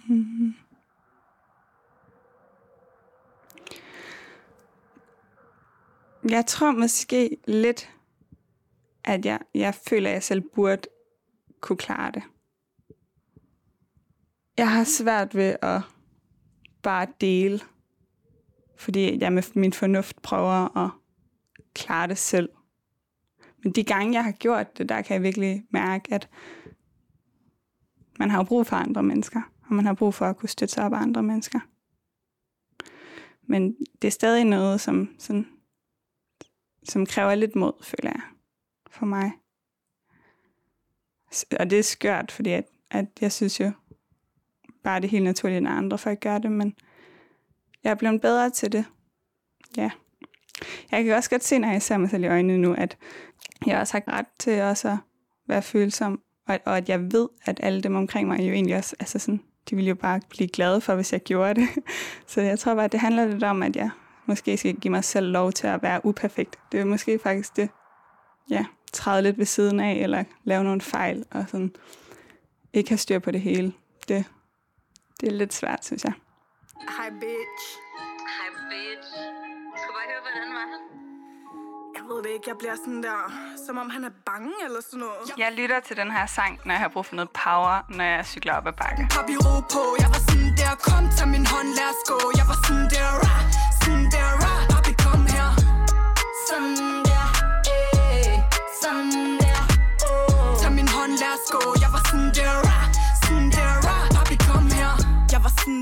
Mm. 0.09 0.55
Jeg 6.29 6.47
tror 6.47 6.73
måske 6.73 7.37
lidt, 7.47 7.91
at 9.05 9.25
jeg, 9.25 9.39
jeg 9.55 9.75
føler, 9.75 10.09
at 10.11 10.14
jeg 10.14 10.23
selv 10.23 10.43
burde 10.55 10.83
kunne 11.61 11.77
klare 11.77 12.12
det. 12.12 12.23
Jeg 14.57 14.70
har 14.70 14.85
svært 14.85 15.35
ved 15.35 15.57
at 15.62 15.81
bare 16.83 17.07
dele, 17.20 17.61
fordi 18.76 19.18
jeg 19.20 19.33
med 19.33 19.43
min 19.55 19.72
fornuft 19.72 20.22
prøver 20.22 20.76
at 20.85 20.91
klare 21.74 22.09
det 22.09 22.18
selv. 22.18 22.49
Men 23.62 23.72
de 23.72 23.85
gange, 23.85 24.14
jeg 24.14 24.24
har 24.24 24.33
gjort 24.33 24.78
det, 24.78 24.89
der 24.89 25.03
kan 25.03 25.14
jeg 25.14 25.22
virkelig 25.22 25.66
mærke, 25.70 26.14
at 26.14 26.28
man 28.18 28.30
har 28.30 28.45
brug 28.45 28.66
for 28.66 28.76
andre 28.76 29.03
mennesker, 29.03 29.41
og 29.68 29.74
man 29.74 29.87
har 29.87 29.95
brug 29.95 30.14
for 30.14 30.26
at 30.26 30.37
kunne 30.37 30.49
støtte 30.49 30.74
sig 30.74 30.85
op 30.85 30.93
af 30.93 30.99
andre 30.99 31.22
mennesker. 31.22 31.61
Men 33.43 33.76
det 34.03 34.09
er 34.09 34.12
stadig 34.12 34.45
noget, 34.45 34.80
som, 34.80 35.14
sådan, 35.18 35.49
som 36.85 37.07
kræver 37.07 37.35
lidt 37.35 37.57
mod, 37.57 37.72
føler 37.83 38.11
jeg, 38.11 38.22
for 38.91 39.07
mig. 39.07 39.33
Og 41.61 41.70
det 41.70 41.78
er 41.78 41.83
skørt, 41.83 42.33
fordi 42.33 42.51
at, 42.51 42.64
at 42.91 43.07
jeg 43.20 43.33
synes 43.33 43.61
jo, 43.61 43.72
bare 44.85 45.01
det 45.01 45.11
helt 45.11 45.24
naturligt, 45.24 45.66
at 45.66 45.72
andre 45.72 45.99
folk 45.99 46.20
gør 46.20 46.39
det, 46.39 46.53
men 46.53 46.74
jeg 47.85 47.91
er 47.91 47.95
blevet 47.95 48.20
bedre 48.20 48.51
til 48.51 48.72
det. 48.72 48.85
Ja. 49.76 49.91
Jeg 50.91 51.05
kan 51.05 51.14
også 51.14 51.30
godt 51.30 51.45
se, 51.45 51.59
når 51.59 51.68
jeg 51.68 51.83
ser 51.83 51.97
mig 51.97 52.11
selv 52.11 52.24
i 52.24 52.26
øjnene 52.26 52.59
nu, 52.59 52.74
at 52.74 52.97
jeg 53.66 53.78
også 53.78 53.93
har 53.95 54.18
ret 54.18 54.26
til 54.39 54.62
også 54.62 54.89
at 54.89 54.97
være 55.49 55.62
følsom, 55.62 56.20
og, 56.49 56.59
og 56.64 56.76
at 56.76 56.89
jeg 56.89 57.12
ved, 57.12 57.28
at 57.45 57.61
alle 57.62 57.80
dem 57.80 57.97
omkring 57.97 58.28
mig 58.28 58.41
jo 58.41 58.53
egentlig 58.53 58.76
også, 58.76 58.97
altså 59.01 59.18
sådan, 59.18 59.41
de 59.70 59.76
ville 59.76 59.89
jo 59.89 59.95
bare 59.95 60.20
blive 60.28 60.49
glade 60.49 60.80
for, 60.80 60.95
hvis 60.95 61.12
jeg 61.12 61.20
gjorde 61.20 61.61
det. 61.61 61.68
Så 62.26 62.41
jeg 62.41 62.59
tror 62.59 62.74
bare, 62.74 62.85
at 62.85 62.93
det 62.93 63.01
handler 63.01 63.26
lidt 63.26 63.43
om, 63.43 63.62
at 63.62 63.76
jeg 63.76 63.91
måske 64.26 64.57
skal 64.57 64.74
give 64.74 64.91
mig 64.91 65.05
selv 65.05 65.26
lov 65.26 65.53
til 65.53 65.66
at 65.66 65.83
være 65.83 66.07
uperfekt. 66.07 66.57
Det 66.72 66.80
er 66.80 66.85
måske 66.85 67.18
faktisk 67.18 67.57
det, 67.57 67.68
ja, 68.51 68.64
træde 68.93 69.22
lidt 69.22 69.39
ved 69.39 69.47
siden 69.47 69.80
af, 69.80 69.93
eller 69.93 70.24
lave 70.45 70.64
nogle 70.64 70.80
fejl, 70.80 71.24
og 71.30 71.45
sådan 71.49 71.74
ikke 72.72 72.91
have 72.91 72.99
styr 72.99 73.18
på 73.18 73.30
det 73.30 73.41
hele. 73.41 73.72
Det, 74.09 74.24
det 75.23 75.29
er 75.33 75.37
lidt 75.43 75.55
svært, 75.55 75.85
synes 75.85 76.05
jeg. 76.05 76.14
Hej 76.97 77.11
bitch. 77.23 77.64
Hej 78.37 78.49
bitch. 78.70 79.11
Skal 79.81 79.91
bare 79.97 80.07
høre, 80.12 80.23
hvordan 80.27 80.49
var 80.59 80.66
han? 80.73 80.81
Jeg 81.97 82.05
ved 82.11 82.18
det 82.25 82.31
ikke, 82.37 82.49
jeg 82.53 82.59
bliver 82.62 82.77
sådan 82.85 83.03
der, 83.09 83.20
som 83.66 83.75
om 83.83 83.89
han 83.91 84.03
er 84.05 84.14
bange 84.31 84.53
eller 84.66 84.81
sådan 84.89 85.01
noget. 85.05 85.39
Jeg 85.43 85.51
lytter 85.61 85.81
til 85.89 85.97
den 85.97 86.11
her 86.16 86.27
sang, 86.27 86.53
når 86.64 86.73
jeg 86.75 86.81
har 86.81 86.89
brug 86.95 87.07
for 87.07 87.16
noget 87.18 87.31
power, 87.45 87.75
når 87.97 88.05
jeg 88.05 88.27
cykler 88.27 88.55
op 88.59 88.66
ad 88.66 88.77
bakke. 88.83 89.03
Papi 89.16 89.35
ro 89.47 89.55
på, 89.75 89.83
jeg 90.03 90.09
var 90.14 90.20
sådan 90.29 90.51
der, 90.61 90.73
kom, 90.87 91.05
tag 91.16 91.29
min 91.35 91.47
hånd, 91.53 91.68
lad 91.79 91.89
os 91.95 92.01
gå. 92.11 92.18
Jeg 92.39 92.47
var 92.51 92.59
sådan 92.64 92.87
der, 92.95 93.09
rah, 93.25 93.43
sådan 93.83 94.05
der, 94.14 94.29
rah, 94.45 94.61
papi 94.73 94.93
kom 95.05 95.23
her. 95.35 95.49
Sådan 96.49 96.77
der, 97.09 97.25
eh, 97.75 98.35
sådan 98.83 99.25
der, 99.43 99.61
oh. 100.09 100.53
Tag 100.61 100.73
min 100.79 100.89
hånd, 100.97 101.12
lad 101.23 101.33
os 101.39 101.47
gå. 101.55 101.62
Jeg 101.85 101.91
var 101.95 102.03
sådan 102.11 102.31
der, 102.39 102.53
rah, 102.66 102.72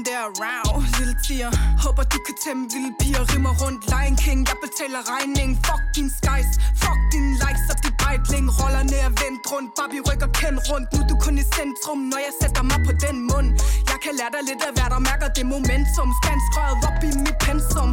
Der, 0.08 0.26
round, 0.42 0.84
lille 0.98 1.16
tiger. 1.26 1.50
Håber 1.84 2.04
du 2.12 2.18
kan 2.26 2.36
tæmme 2.44 2.62
vilde 2.72 2.92
piger. 3.00 3.22
Rimmer 3.32 3.54
rundt, 3.62 3.80
Lion 3.92 4.16
King. 4.24 4.40
Jeg 4.50 4.58
betaler 4.64 5.00
regning 5.12 5.50
Fuck 5.66 5.82
din 5.96 6.08
skies. 6.18 6.50
Fuck 6.82 7.00
din 7.12 7.26
likes 7.42 7.66
og 7.72 7.76
dit 7.84 7.96
bejtling. 8.02 8.46
Roller 8.58 8.84
ned 8.92 9.02
og 9.08 9.14
vendt 9.22 9.42
rundt. 9.52 9.68
Barbie 9.78 10.02
rykker 10.08 10.30
kendt 10.40 10.60
rundt. 10.70 10.86
Nu 10.92 10.96
er 11.02 11.06
du 11.12 11.16
kun 11.24 11.34
i 11.42 11.44
centrum 11.56 11.98
Når 12.12 12.20
jeg 12.26 12.34
sætter 12.40 12.64
mig 12.70 12.80
på 12.88 12.92
den 13.04 13.16
mund. 13.30 13.48
Jeg 13.90 13.98
kan 14.04 14.12
lære 14.18 14.32
dig 14.36 14.42
lidt 14.50 14.62
af 14.68 14.72
hvad 14.76 14.88
der 14.94 15.00
mærker 15.10 15.28
det 15.36 15.44
momentum. 15.54 16.08
Spanskrøjet 16.20 16.76
op 16.88 17.00
i 17.08 17.10
mit 17.24 17.38
pensum. 17.46 17.90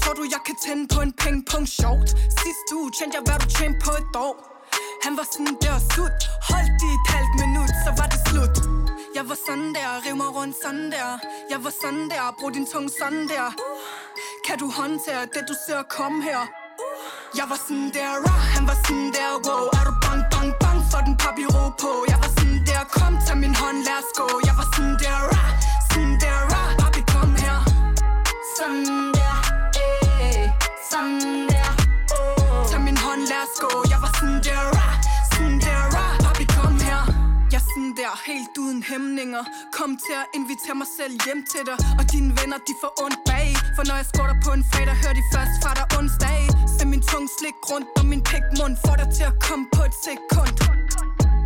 Tror 0.00 0.14
du 0.18 0.24
jeg 0.34 0.42
kan 0.46 0.56
tænde 0.64 0.84
på 0.94 0.98
en 1.06 1.12
pingpong? 1.22 1.66
Sjovt. 1.78 2.08
Sidste 2.40 2.70
uge 2.78 2.90
tjente 2.96 3.14
jeg 3.16 3.22
hvad 3.26 3.38
du 3.42 3.46
tjente 3.56 3.78
på 3.86 3.92
et 4.02 4.14
år. 4.26 4.34
Han 5.04 5.12
var 5.18 5.26
sådan 5.32 5.56
der 5.64 5.76
sut. 5.92 6.20
Holdt 6.50 6.78
i 6.88 6.90
et 6.98 7.06
halvt 7.14 7.34
minut, 7.42 7.72
så 7.84 7.90
var 7.98 8.06
det 8.12 8.20
slut. 8.28 8.73
Jeg 9.14 9.28
var 9.28 9.38
sådan 9.46 9.74
der, 9.74 9.90
riv 10.06 10.16
mig 10.16 10.34
rundt 10.36 10.56
sådan 10.62 10.92
der. 10.92 11.18
Jeg 11.50 11.64
var 11.64 11.72
sådan 11.82 12.08
der, 12.10 12.34
brug 12.38 12.54
din 12.54 12.66
tunge 12.66 12.90
sådan 13.00 13.28
der. 13.28 13.46
Kan 14.46 14.58
du 14.58 14.66
håndtere 14.70 15.22
det 15.34 15.44
du 15.48 15.54
ser 15.66 15.82
komme 15.82 16.22
her? 16.22 16.40
Jeg 17.38 17.46
var 17.50 17.58
sådan 17.66 17.90
der, 17.96 18.10
rah, 18.26 18.42
han 18.54 18.64
var 18.68 18.76
sådan 18.86 19.08
der, 19.16 19.30
wow. 19.46 19.64
Er 19.78 19.84
du 19.88 19.94
bang, 20.04 20.22
bang, 20.32 20.50
bang 20.62 20.80
for 20.90 21.00
den 21.06 21.16
papi 21.22 21.44
ro 21.54 21.64
på. 21.82 21.90
Jeg 22.10 22.18
var 22.22 22.30
sådan 22.36 22.58
der, 22.68 22.82
kom, 22.96 23.12
tag 23.26 23.36
min 23.44 23.54
hånd, 23.54 23.78
lad 23.88 23.98
os 24.02 24.10
gå. 24.18 24.26
Jeg 24.48 24.54
var 24.60 24.66
sådan 24.74 24.96
der, 25.02 25.18
rah, 25.32 25.50
sådan 25.90 26.14
der, 26.22 26.38
rah 26.52 26.68
Papi 26.80 27.02
kom 27.12 27.30
her. 27.42 27.58
Sådan 28.56 29.13
helt 38.30 38.54
uden 38.64 38.82
hæmninger. 38.90 39.42
Kom 39.78 39.90
til 40.04 40.14
at 40.22 40.26
invitere 40.38 40.76
mig 40.82 40.90
selv 40.98 41.14
hjem 41.26 41.40
til 41.52 41.62
dig. 41.68 41.76
Og 41.98 42.04
dine 42.12 42.30
venner, 42.38 42.58
de 42.68 42.74
får 42.82 42.92
ondt 43.04 43.18
bag. 43.30 43.48
For 43.76 43.84
når 43.88 43.96
jeg 44.00 44.06
skrutter 44.12 44.36
på 44.44 44.50
en 44.58 44.64
fredag, 44.72 44.96
hører 45.02 45.16
de 45.20 45.24
først 45.34 45.54
fra 45.62 45.70
dig 45.78 45.86
onsdag. 45.98 46.40
Se 46.76 46.82
min 46.92 47.02
tung 47.10 47.26
slik 47.38 47.56
rundt 47.70 47.88
om 48.00 48.06
min 48.12 48.22
pikmund 48.30 48.74
Får 48.84 48.96
dig 49.00 49.08
til 49.16 49.24
at 49.32 49.36
komme 49.46 49.64
på 49.74 49.80
et 49.88 49.96
sekund. 50.06 50.54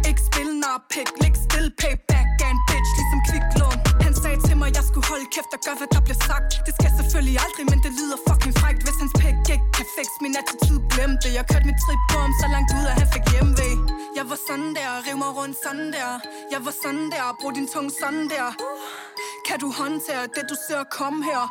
Ikke 0.08 0.22
spil 0.28 0.50
nar 0.62 0.78
pæk, 0.92 1.08
læg 1.22 1.34
still 1.46 1.68
payback 1.80 2.28
and 2.46 2.50
en 2.50 2.58
bitch. 2.68 2.90
Ligesom 2.98 3.20
kviklån 3.28 3.57
at 4.68 4.74
jeg 4.78 4.84
skulle 4.90 5.06
holde 5.12 5.26
kæft 5.34 5.50
og 5.56 5.60
gøre 5.66 5.76
hvad 5.80 5.90
der 5.94 6.02
bliver 6.06 6.20
sagt. 6.30 6.50
Det 6.66 6.72
skal 6.78 6.90
selvfølgelig 7.00 7.36
aldrig, 7.44 7.64
men 7.72 7.78
det 7.84 7.92
lyder 7.98 8.18
fucking 8.26 8.54
frækt 8.60 8.80
Hvis 8.86 8.96
hans 9.02 9.14
pæk 9.20 9.36
ikke 9.54 9.68
kan 9.76 9.86
fix 9.96 10.08
min 10.24 10.34
attitude, 10.40 10.80
glem 10.92 11.12
det 11.22 11.30
Jeg 11.38 11.44
kørte 11.50 11.66
mit 11.70 11.78
trip 11.84 12.02
på 12.10 12.16
ham 12.24 12.32
så 12.42 12.46
langt 12.54 12.70
ud, 12.78 12.84
at 12.90 12.96
han 13.00 13.08
fik 13.14 13.24
hjemvej 13.32 13.74
Jeg 14.18 14.24
var 14.30 14.38
sådan 14.48 14.70
der, 14.78 14.90
riv 15.06 15.16
mig 15.22 15.32
rundt 15.38 15.56
sådan 15.64 15.88
der. 15.96 16.10
Jeg 16.52 16.60
var 16.66 16.74
sådan 16.82 17.06
der, 17.14 17.24
brug 17.40 17.52
din 17.58 17.66
tunge 17.72 17.90
sådan 18.00 18.24
der. 18.34 18.46
Kan 19.46 19.56
du 19.62 19.68
håndtere 19.80 20.22
det 20.34 20.44
du 20.50 20.56
ser 20.66 20.82
komme 20.98 21.18
her? 21.30 21.42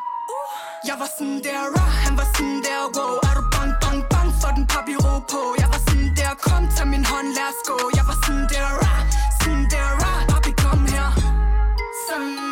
Jeg 0.90 0.96
var 1.02 1.10
sådan 1.18 1.40
der, 1.48 1.62
rah, 1.76 1.92
han 2.04 2.14
var 2.20 2.28
sådan 2.36 2.60
der, 2.68 2.80
wow. 2.96 3.14
Er 3.28 3.34
du 3.40 3.44
bang, 3.54 3.74
bang, 3.84 4.00
bang 4.14 4.30
for 4.42 4.52
den 4.58 4.66
papi 4.74 4.96
ro 5.06 5.16
på. 5.34 5.42
Jeg 5.62 5.68
var 5.74 5.82
sådan 5.88 6.10
der, 6.20 6.32
kom, 6.46 6.64
tag 6.76 6.88
min 6.94 7.06
hånd, 7.12 7.30
lad 7.38 7.50
os 7.54 7.62
gå. 7.70 7.78
Jeg 7.98 8.06
var 8.10 8.18
sådan 8.24 8.46
der, 8.54 8.68
rah, 8.82 9.02
sådan 9.40 9.64
der, 9.74 9.88
rah 10.02 10.20
Papi 10.32 10.52
kom 10.64 10.82
her. 10.94 11.10
Sådan 12.08 12.47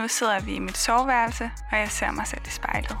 nu 0.00 0.08
sidder 0.08 0.40
vi 0.40 0.54
i 0.54 0.58
mit 0.58 0.76
soveværelse, 0.78 1.50
og 1.72 1.78
jeg 1.78 1.88
ser 1.88 2.10
mig 2.10 2.26
selv 2.26 2.40
i 2.46 2.50
spejlet. 2.50 2.96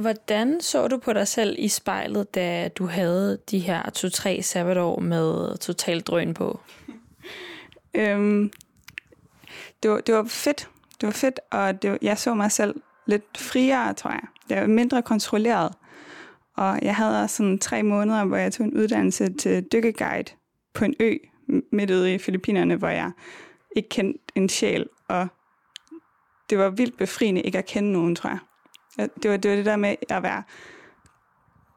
Hvordan 0.00 0.60
så 0.60 0.88
du 0.88 0.98
på 0.98 1.12
dig 1.12 1.28
selv 1.28 1.54
i 1.58 1.68
spejlet, 1.68 2.34
da 2.34 2.68
du 2.68 2.86
havde 2.86 3.38
de 3.50 3.58
her 3.58 3.90
to-tre 3.90 4.42
sabbatår 4.42 5.00
med 5.00 5.58
totalt 5.58 6.06
drøn 6.06 6.34
på? 6.34 6.60
Øhm, 7.94 8.50
det, 9.82 9.90
var, 9.90 10.00
det 10.00 10.14
var 10.14 10.24
fedt. 10.24 10.68
Det 11.00 11.06
var 11.06 11.12
fedt, 11.12 11.40
og 11.50 11.82
det, 11.82 11.90
var- 11.90 11.98
jeg 12.02 12.18
så 12.18 12.34
mig 12.34 12.52
selv 12.52 12.74
lidt 13.06 13.38
friere, 13.38 13.94
tror 13.94 14.10
jeg. 14.10 14.20
Jeg 14.48 14.60
var 14.60 14.66
mindre 14.66 15.02
kontrolleret. 15.02 15.72
Og 16.56 16.78
jeg 16.82 16.96
havde 16.96 17.22
også 17.22 17.36
sådan 17.36 17.58
tre 17.58 17.82
måneder, 17.82 18.24
hvor 18.24 18.36
jeg 18.36 18.52
tog 18.52 18.66
en 18.66 18.74
uddannelse 18.74 19.32
til 19.32 19.64
dykkeguide 19.72 20.32
på 20.74 20.84
en 20.84 20.94
ø 21.00 21.14
midt 21.72 21.90
ude 21.90 22.14
i 22.14 22.18
Filippinerne, 22.18 22.76
hvor 22.76 22.88
jeg 22.88 23.10
ikke 23.78 23.88
kendte 23.88 24.20
en 24.34 24.48
sjæl. 24.48 24.88
Og 25.08 25.28
det 26.50 26.58
var 26.58 26.70
vildt 26.70 26.96
befriende 26.96 27.42
ikke 27.42 27.58
at 27.58 27.66
kende 27.66 27.92
nogen, 27.92 28.14
tror 28.14 28.30
jeg. 28.30 28.38
Det 29.22 29.30
var 29.30 29.36
det, 29.36 29.50
var 29.50 29.56
det 29.56 29.66
der 29.66 29.76
med 29.76 29.96
at 30.08 30.22
være... 30.22 30.42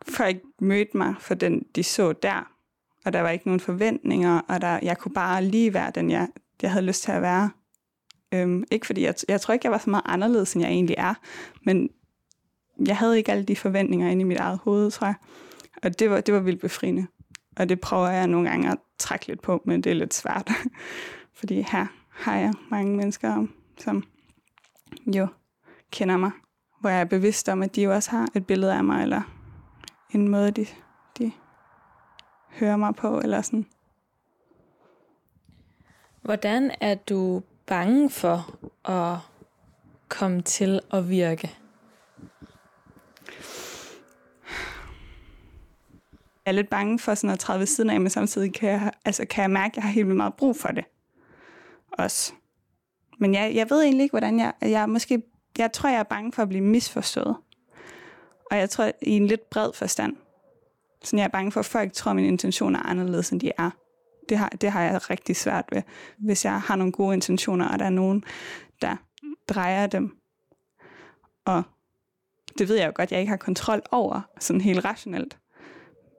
Folk 0.10 0.38
mødte 0.60 0.98
mig 0.98 1.16
for 1.20 1.34
den, 1.34 1.66
de 1.76 1.84
så 1.84 2.14
der. 2.14 2.52
Og 3.06 3.14
der 3.14 3.22
var 3.22 3.30
ikke 3.30 3.48
nogen 3.48 3.60
forventninger, 3.60 4.42
og 4.48 4.62
der, 4.62 4.80
jeg 4.82 4.98
kunne 4.98 5.14
bare 5.14 5.44
lige 5.44 5.74
være 5.74 5.92
den, 5.96 6.12
jeg, 6.12 6.28
jeg 6.62 6.72
havde 6.72 6.86
lyst 6.86 7.04
til 7.04 7.12
at 7.12 7.22
være. 7.22 7.50
Øhm, 8.34 8.64
ikke 8.72 8.86
fordi, 8.86 9.02
jeg, 9.04 9.14
jeg 9.28 9.42
tror 9.42 9.54
ikke, 9.54 9.66
jeg 9.66 9.72
var 9.72 9.78
så 9.78 9.90
meget 9.90 10.04
anderledes, 10.06 10.54
end 10.54 10.64
jeg 10.64 10.72
egentlig 10.72 10.96
er, 10.98 11.14
men 11.66 11.90
jeg 12.86 12.98
havde 12.98 13.18
ikke 13.18 13.32
alle 13.32 13.44
de 13.44 13.56
forventninger 13.56 14.10
inde 14.10 14.22
i 14.22 14.26
mit 14.26 14.38
eget 14.38 14.60
hoved, 14.64 14.92
tror 14.92 15.08
jeg. 15.08 15.16
Og 15.84 16.00
det 16.00 16.10
var, 16.10 16.22
det 16.22 16.34
var 16.34 16.40
vildt 16.40 16.62
befriende. 16.62 17.08
Og 17.58 17.70
det 17.70 17.82
prøver 17.82 18.10
jeg 18.10 18.28
nogle 18.28 18.50
gange 18.50 18.72
at 18.72 18.78
trække 19.00 19.28
lidt 19.28 19.42
på, 19.42 19.62
men 19.66 19.82
det 19.82 19.90
er 19.90 19.94
lidt 19.94 20.14
svært. 20.14 20.52
fordi 21.34 21.62
her 21.62 21.86
har 22.10 22.36
jeg 22.36 22.54
mange 22.70 22.98
mennesker, 22.98 23.48
som 23.78 24.04
jo 25.16 25.28
kender 25.92 26.18
mig, 26.18 26.32
hvor 26.80 26.90
jeg 26.90 27.00
er 27.00 27.06
bevidst 27.06 27.50
om, 27.50 27.64
at 27.64 27.76
de 27.76 27.84
jo 27.84 27.94
også 27.94 28.12
har 28.12 28.28
et 28.36 28.48
billede 28.48 28.74
af 28.74 28.84
mig, 28.84 29.04
eller 29.04 29.22
en 30.14 30.28
måde, 30.28 30.52
de, 30.52 30.66
de 31.18 31.32
høre 32.50 32.78
mig 32.78 32.96
på, 32.96 33.20
eller 33.20 33.42
sådan. 33.42 33.66
Hvordan 36.22 36.72
er 36.82 36.96
du 36.96 37.42
bange 37.66 38.10
for 38.10 38.60
at 38.90 39.18
komme 40.10 40.42
til 40.42 40.80
at 40.94 41.10
virke? 41.10 41.58
Jeg 46.46 46.52
er 46.52 46.56
lidt 46.56 46.70
bange 46.70 47.00
for 47.00 47.16
sådan 47.16 47.34
at 47.34 47.40
træde 47.40 47.60
ved 47.60 47.66
siden 47.66 47.90
af, 47.90 48.02
men 48.02 48.10
samtidig 48.10 48.54
kan 48.54 48.70
jeg, 48.70 48.92
altså 49.06 49.26
kan 49.26 49.42
jeg 49.42 49.52
mærke, 49.52 49.72
at 49.72 49.76
jeg 49.76 49.84
har 49.84 49.92
helt 49.92 50.08
vildt 50.08 50.18
meget 50.18 50.34
brug 50.34 50.56
for 50.56 50.68
det. 50.68 50.86
Også. 51.92 52.34
Men 53.20 53.34
jeg, 53.34 53.56
jeg 53.56 53.70
ved 53.70 53.84
egentlig 53.84 54.04
ikke, 54.04 54.14
hvordan 54.14 54.40
jeg... 54.40 54.54
Jeg, 54.62 54.90
måske, 54.90 55.24
jeg 55.58 55.72
tror, 55.72 55.90
jeg 55.90 56.00
er 56.00 56.04
bange 56.04 56.32
for 56.32 56.42
at 56.42 56.50
blive 56.50 56.64
misforstået. 56.64 57.36
Og 58.52 58.58
jeg 58.58 58.70
tror, 58.70 58.92
i 59.02 59.12
en 59.12 59.28
lidt 59.28 59.50
bred 59.50 59.74
forstand. 59.74 60.16
Så 61.04 61.16
jeg 61.18 61.24
er 61.24 61.28
bange 61.28 61.52
for, 61.52 61.60
at 61.60 61.66
folk 61.66 61.94
tror, 61.94 62.10
at 62.10 62.16
mine 62.16 62.28
intentioner 62.28 62.80
er 62.80 62.84
anderledes, 62.84 63.30
end 63.30 63.40
de 63.40 63.52
er. 63.58 63.70
Det 64.30 64.38
har, 64.38 64.50
det 64.50 64.72
har 64.72 64.82
jeg 64.84 65.10
rigtig 65.10 65.36
svært 65.36 65.66
ved. 65.72 65.82
Hvis 66.18 66.46
jeg 66.46 66.62
har 66.62 66.76
nogle 66.76 66.94
gode 66.94 67.14
intentioner, 67.14 67.68
og 67.68 67.80
der 67.80 67.86
er 67.86 67.90
nogen, 67.90 68.24
der 68.82 68.96
drejer 69.48 69.88
dem. 69.88 70.18
Og 71.46 71.64
det 72.58 72.68
ved 72.68 72.76
jeg 72.76 72.88
jo 72.88 72.92
godt, 72.96 73.12
jeg 73.12 73.20
ikke 73.20 73.30
har 73.30 73.38
kontrol 73.38 73.82
over, 73.92 74.22
sådan 74.40 74.62
helt 74.62 74.86
rationelt. 74.86 75.38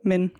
Men 0.04 0.30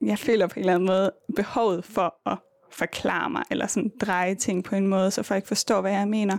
jeg 0.00 0.18
føler 0.18 0.46
på 0.46 0.54
en 0.54 0.60
eller 0.60 0.74
anden 0.74 0.86
måde 0.86 1.12
behovet 1.36 1.84
for 1.84 2.30
at 2.30 2.38
forklare 2.72 3.30
mig, 3.30 3.42
eller 3.50 3.66
sådan 3.66 3.92
dreje 4.00 4.34
ting 4.34 4.64
på 4.64 4.76
en 4.76 4.86
måde, 4.86 5.10
så 5.10 5.22
folk 5.22 5.46
forstår, 5.46 5.80
hvad 5.80 5.92
jeg 5.92 6.08
mener. 6.08 6.38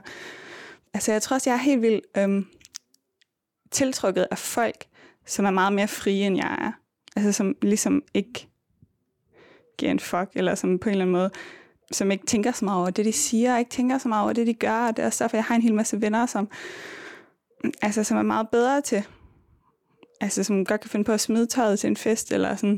Altså 0.94 1.12
jeg 1.12 1.22
tror 1.22 1.36
også, 1.36 1.50
jeg 1.50 1.56
er 1.56 1.62
helt 1.62 1.82
vildt 1.82 2.06
øhm, 2.18 2.46
tiltrukket 3.72 4.28
af 4.32 4.38
folk, 4.38 4.86
som 5.26 5.46
er 5.46 5.52
meget 5.52 5.74
mere 5.74 5.88
frie, 5.88 6.26
end 6.26 6.38
jeg 6.38 6.58
er. 6.62 6.72
Altså 7.16 7.32
som 7.32 7.56
ligesom 7.62 8.04
ikke 8.14 8.48
giver 9.78 9.92
en 9.92 10.00
fuck, 10.00 10.30
eller 10.34 10.56
som 10.56 10.80
på 10.80 10.90
en 10.90 10.92
eller 10.92 11.06
anden 11.06 11.16
måde, 11.16 11.30
som 11.92 12.12
ikke 12.12 12.26
tænker 12.26 12.52
så 12.52 12.66
meget 12.66 12.80
over 12.80 12.90
det, 12.90 13.06
de 13.06 13.12
siger, 13.12 13.54
og 13.54 13.60
ikke 13.60 13.72
tænker 13.72 13.98
så 13.98 14.08
meget 14.08 14.24
over 14.24 14.34
det, 14.34 14.48
de 14.48 14.54
gør, 14.54 14.88
og 14.88 14.98
det 14.98 15.04
er 15.04 15.08
også 15.08 15.24
derfor, 15.24 15.38
jeg 15.38 15.44
har 15.44 15.56
en 15.56 15.62
hel 15.62 15.74
masse 15.74 16.02
venner, 16.02 16.26
som, 16.26 16.50
altså, 17.82 18.04
som 18.04 18.18
er 18.18 18.22
meget 18.22 18.50
bedre 18.50 18.82
til, 18.82 19.04
altså 20.22 20.44
som 20.44 20.66
godt 20.66 20.82
kan 20.82 20.90
finde 20.90 21.06
på 21.06 21.12
at 21.12 21.22
smide 21.22 21.46
tøjet 21.46 21.80
til 21.80 21.88
en 21.88 21.98
fest, 21.98 22.32
eller 22.32 22.56
sådan 22.56 22.78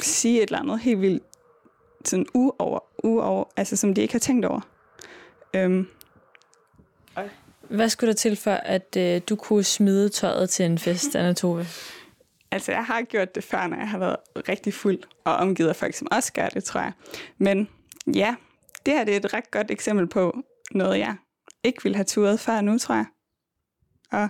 sige 0.00 0.42
et 0.42 0.42
eller 0.42 0.58
andet 0.58 0.78
helt 0.78 1.00
vildt 1.00 1.22
sådan 2.04 2.26
uover, 2.34 2.78
uover, 3.04 3.44
altså 3.56 3.76
som 3.76 3.94
de 3.94 4.00
ikke 4.00 4.14
har 4.14 4.18
tænkt 4.18 4.44
over. 4.44 4.60
Øhm, 5.56 5.88
Hvad 7.68 7.88
skulle 7.88 8.08
der 8.08 8.16
til 8.16 8.36
for, 8.36 8.50
at 8.50 8.96
øh, 8.96 9.20
du 9.28 9.36
kunne 9.36 9.64
smide 9.64 10.08
tøjet 10.08 10.50
til 10.50 10.64
en 10.64 10.78
fest, 10.78 11.14
Anna 11.16 11.32
Tove? 11.32 11.66
Altså, 12.50 12.72
jeg 12.72 12.84
har 12.84 13.02
gjort 13.02 13.34
det 13.34 13.44
før, 13.44 13.66
når 13.66 13.76
jeg 13.76 13.88
har 13.88 13.98
været 13.98 14.16
rigtig 14.48 14.74
fuld 14.74 14.98
og 15.24 15.36
omgivet 15.36 15.68
af 15.68 15.76
folk, 15.76 15.94
som 15.94 16.08
også 16.10 16.32
gør 16.32 16.48
det, 16.48 16.64
tror 16.64 16.80
jeg. 16.80 16.92
Men 17.38 17.68
ja, 18.14 18.34
det 18.86 18.94
her 18.94 19.04
det 19.04 19.12
er 19.12 19.16
et 19.16 19.34
ret 19.34 19.50
godt 19.50 19.70
eksempel 19.70 20.06
på 20.06 20.36
noget, 20.70 20.98
jeg 20.98 21.16
ikke 21.64 21.82
ville 21.82 21.96
have 21.96 22.04
turet 22.04 22.40
før 22.40 22.60
nu, 22.60 22.78
tror 22.78 22.94
jeg. 22.94 23.06
Og 24.12 24.28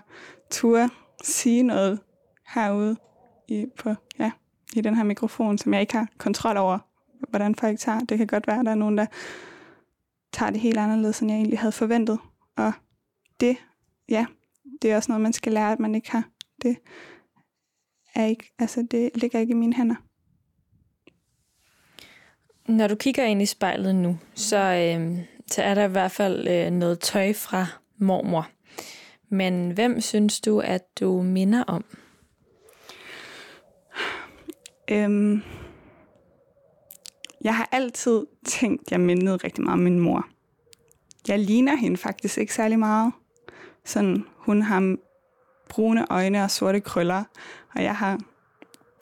ture 0.50 0.90
sige 1.22 1.62
noget 1.62 2.00
herude 2.54 2.96
i, 3.48 3.66
på, 3.78 3.94
ja, 4.18 4.30
i 4.76 4.80
den 4.80 4.96
her 4.96 5.04
mikrofon, 5.04 5.58
som 5.58 5.74
jeg 5.74 5.80
ikke 5.80 5.92
har 5.92 6.08
kontrol 6.18 6.56
over, 6.56 6.78
hvordan 7.28 7.54
folk 7.54 7.78
tager. 7.78 8.00
Det 8.00 8.18
kan 8.18 8.26
godt 8.26 8.46
være, 8.46 8.58
at 8.58 8.64
der 8.64 8.70
er 8.70 8.76
nogen, 8.76 8.98
der 8.98 9.06
tager 10.32 10.50
det 10.50 10.60
helt 10.60 10.78
anderledes, 10.78 11.20
end 11.20 11.30
jeg 11.30 11.38
egentlig 11.38 11.58
havde 11.58 11.72
forventet. 11.72 12.18
Og 12.56 12.72
det, 13.40 13.56
ja, 14.08 14.26
det 14.82 14.92
er 14.92 14.96
også 14.96 15.12
noget, 15.12 15.22
man 15.22 15.32
skal 15.32 15.52
lære, 15.52 15.72
at 15.72 15.80
man 15.80 15.94
ikke 15.94 16.10
har. 16.10 16.28
Det 16.62 16.76
er 18.14 18.24
ikke, 18.24 18.52
altså 18.58 18.86
det 18.90 19.10
ligger 19.14 19.38
ikke 19.38 19.50
i 19.50 19.54
mine 19.54 19.74
hænder. 19.74 19.94
Når 22.68 22.86
du 22.86 22.94
kigger 22.94 23.24
ind 23.24 23.42
i 23.42 23.46
spejlet 23.46 23.94
nu, 23.94 24.18
så, 24.34 24.56
øh, 24.56 25.18
så 25.46 25.62
er 25.62 25.74
der 25.74 25.84
i 25.84 25.90
hvert 25.90 26.10
fald 26.10 26.48
øh, 26.48 26.70
noget 26.70 27.00
tøj 27.00 27.32
fra 27.32 27.66
mormor. 27.98 28.48
Men 29.28 29.70
hvem 29.70 30.00
synes 30.00 30.40
du, 30.40 30.60
at 30.60 31.00
du 31.00 31.22
minder 31.22 31.64
om? 31.64 31.84
Øhm, 34.91 35.43
jeg 37.45 37.57
har 37.57 37.68
altid 37.72 38.26
tænkt, 38.47 38.82
at 38.82 38.93
jeg 38.93 39.01
mindede 39.01 39.37
rigtig 39.37 39.64
meget 39.64 39.72
om 39.72 39.78
min 39.85 40.01
mor. 40.01 40.26
Jeg 41.28 41.39
ligner 41.39 41.76
hende 41.76 41.97
faktisk 41.97 42.39
ikke 42.39 42.55
særlig 42.55 42.78
meget. 42.78 43.12
Sådan, 43.85 44.24
hun 44.37 44.62
har 44.62 44.97
brune 45.68 46.07
øjne 46.11 46.45
og 46.45 46.51
sorte 46.51 46.80
krøller, 46.80 47.24
og 47.74 47.82
jeg 47.82 47.97
har 47.97 48.18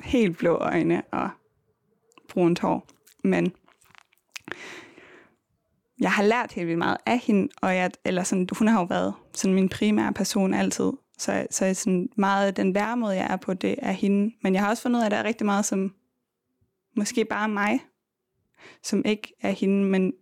helt 0.03 0.39
blå 0.39 0.55
øjne 0.55 1.03
og 1.11 1.31
brunt 2.29 2.61
hår. 2.61 2.87
Men 3.25 3.53
jeg 6.01 6.13
har 6.13 6.23
lært 6.23 6.53
helt 6.53 6.67
vildt 6.67 6.79
meget 6.79 6.97
af 7.07 7.19
hende, 7.19 7.49
og 7.63 7.77
jeg, 7.77 7.91
eller 8.05 8.23
sådan, 8.23 8.49
hun 8.59 8.69
har 8.69 8.81
jo 8.81 8.85
været 8.85 9.15
sådan 9.35 9.55
min 9.55 9.69
primære 9.69 10.13
person 10.13 10.55
altid. 10.55 10.93
Så, 11.23 11.47
så 11.51 11.75
sådan 11.75 12.09
meget 12.17 12.57
den 12.57 12.75
værmod, 12.75 13.13
jeg 13.13 13.27
er 13.31 13.37
på, 13.37 13.55
det 13.55 13.75
er 13.79 13.93
hende. 13.93 14.35
Men 14.43 14.55
jeg 14.55 14.63
har 14.63 14.69
også 14.69 14.83
fundet 14.83 14.99
ud 14.99 15.03
af, 15.03 15.07
at 15.07 15.11
der 15.11 15.17
er 15.17 15.25
rigtig 15.25 15.45
meget, 15.45 15.65
som 15.65 15.95
måske 16.97 17.25
bare 17.25 17.49
mig, 17.49 17.81
som 18.83 19.03
ikke 19.05 19.35
er 19.41 19.51
hende, 19.51 19.85
men 19.85 20.13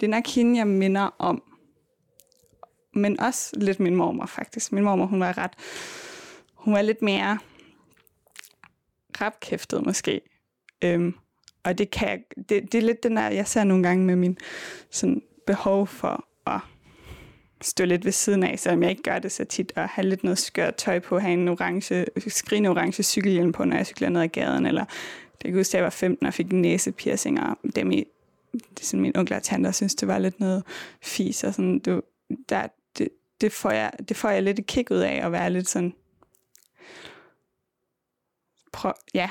det 0.00 0.06
er 0.06 0.10
nok 0.10 0.26
hende, 0.26 0.58
jeg 0.58 0.66
minder 0.66 1.10
om. 1.18 1.42
Men 2.94 3.20
også 3.20 3.56
lidt 3.56 3.80
min 3.80 3.96
mormor, 3.96 4.26
faktisk. 4.26 4.72
Min 4.72 4.84
mormor, 4.84 5.06
hun 5.06 5.20
var 5.20 5.38
ret... 5.38 5.52
Hun 6.54 6.74
var 6.74 6.82
lidt 6.82 7.02
mere 7.02 7.38
rapkæftet, 9.20 9.86
måske. 9.86 10.20
Øhm, 10.84 11.14
og 11.62 11.78
det, 11.78 11.90
kan 11.90 12.08
jeg, 12.08 12.22
det, 12.36 12.72
det 12.72 12.74
er 12.74 12.82
lidt 12.82 13.02
den 13.02 13.16
der, 13.16 13.28
jeg 13.28 13.48
ser 13.48 13.64
nogle 13.64 13.82
gange 13.82 14.04
med 14.04 14.16
min 14.16 14.38
sådan, 14.90 15.22
behov 15.46 15.86
for 15.86 16.29
stå 17.62 17.84
lidt 17.84 18.04
ved 18.04 18.12
siden 18.12 18.42
af, 18.42 18.58
selvom 18.58 18.82
jeg 18.82 18.90
ikke 18.90 19.02
gør 19.02 19.18
det 19.18 19.32
så 19.32 19.44
tit, 19.44 19.72
og 19.76 19.88
have 19.88 20.08
lidt 20.08 20.24
noget 20.24 20.38
skørt 20.38 20.74
tøj 20.74 20.98
på, 20.98 21.18
have 21.18 21.32
en 21.32 21.48
orange, 21.48 22.06
skrigende 22.28 22.70
orange 22.70 23.02
cykelhjelm 23.02 23.52
på, 23.52 23.64
når 23.64 23.76
jeg 23.76 23.86
cykler 23.86 24.08
ned 24.08 24.20
ad 24.20 24.28
gaden, 24.28 24.66
eller 24.66 24.84
det 25.32 25.44
kan 25.44 25.54
huske, 25.54 25.70
at 25.70 25.74
jeg 25.74 25.84
var 25.84 25.90
15 25.90 26.26
og 26.26 26.34
fik 26.34 26.52
næsepiercinger, 26.52 27.54
dem 27.76 27.90
i, 27.90 28.04
det 28.52 28.80
er 28.80 28.84
sådan 28.84 29.00
min 29.00 29.16
onkel 29.16 29.36
og 29.36 29.42
tante, 29.42 29.72
synes, 29.72 29.94
det 29.94 30.08
var 30.08 30.18
lidt 30.18 30.40
noget 30.40 30.62
fis, 31.02 31.44
og 31.44 31.54
sådan, 31.54 31.78
du, 31.78 32.02
der, 32.48 32.66
det, 32.98 33.08
det, 33.40 33.52
får 33.52 33.70
jeg, 33.70 33.92
det 34.08 34.16
får 34.16 34.30
jeg 34.30 34.42
lidt 34.42 34.58
et 34.58 34.66
kick 34.66 34.90
ud 34.90 34.98
af, 34.98 35.26
at 35.26 35.32
være 35.32 35.50
lidt 35.50 35.68
sådan, 35.68 35.94
prøv, 38.72 38.92
ja, 39.14 39.30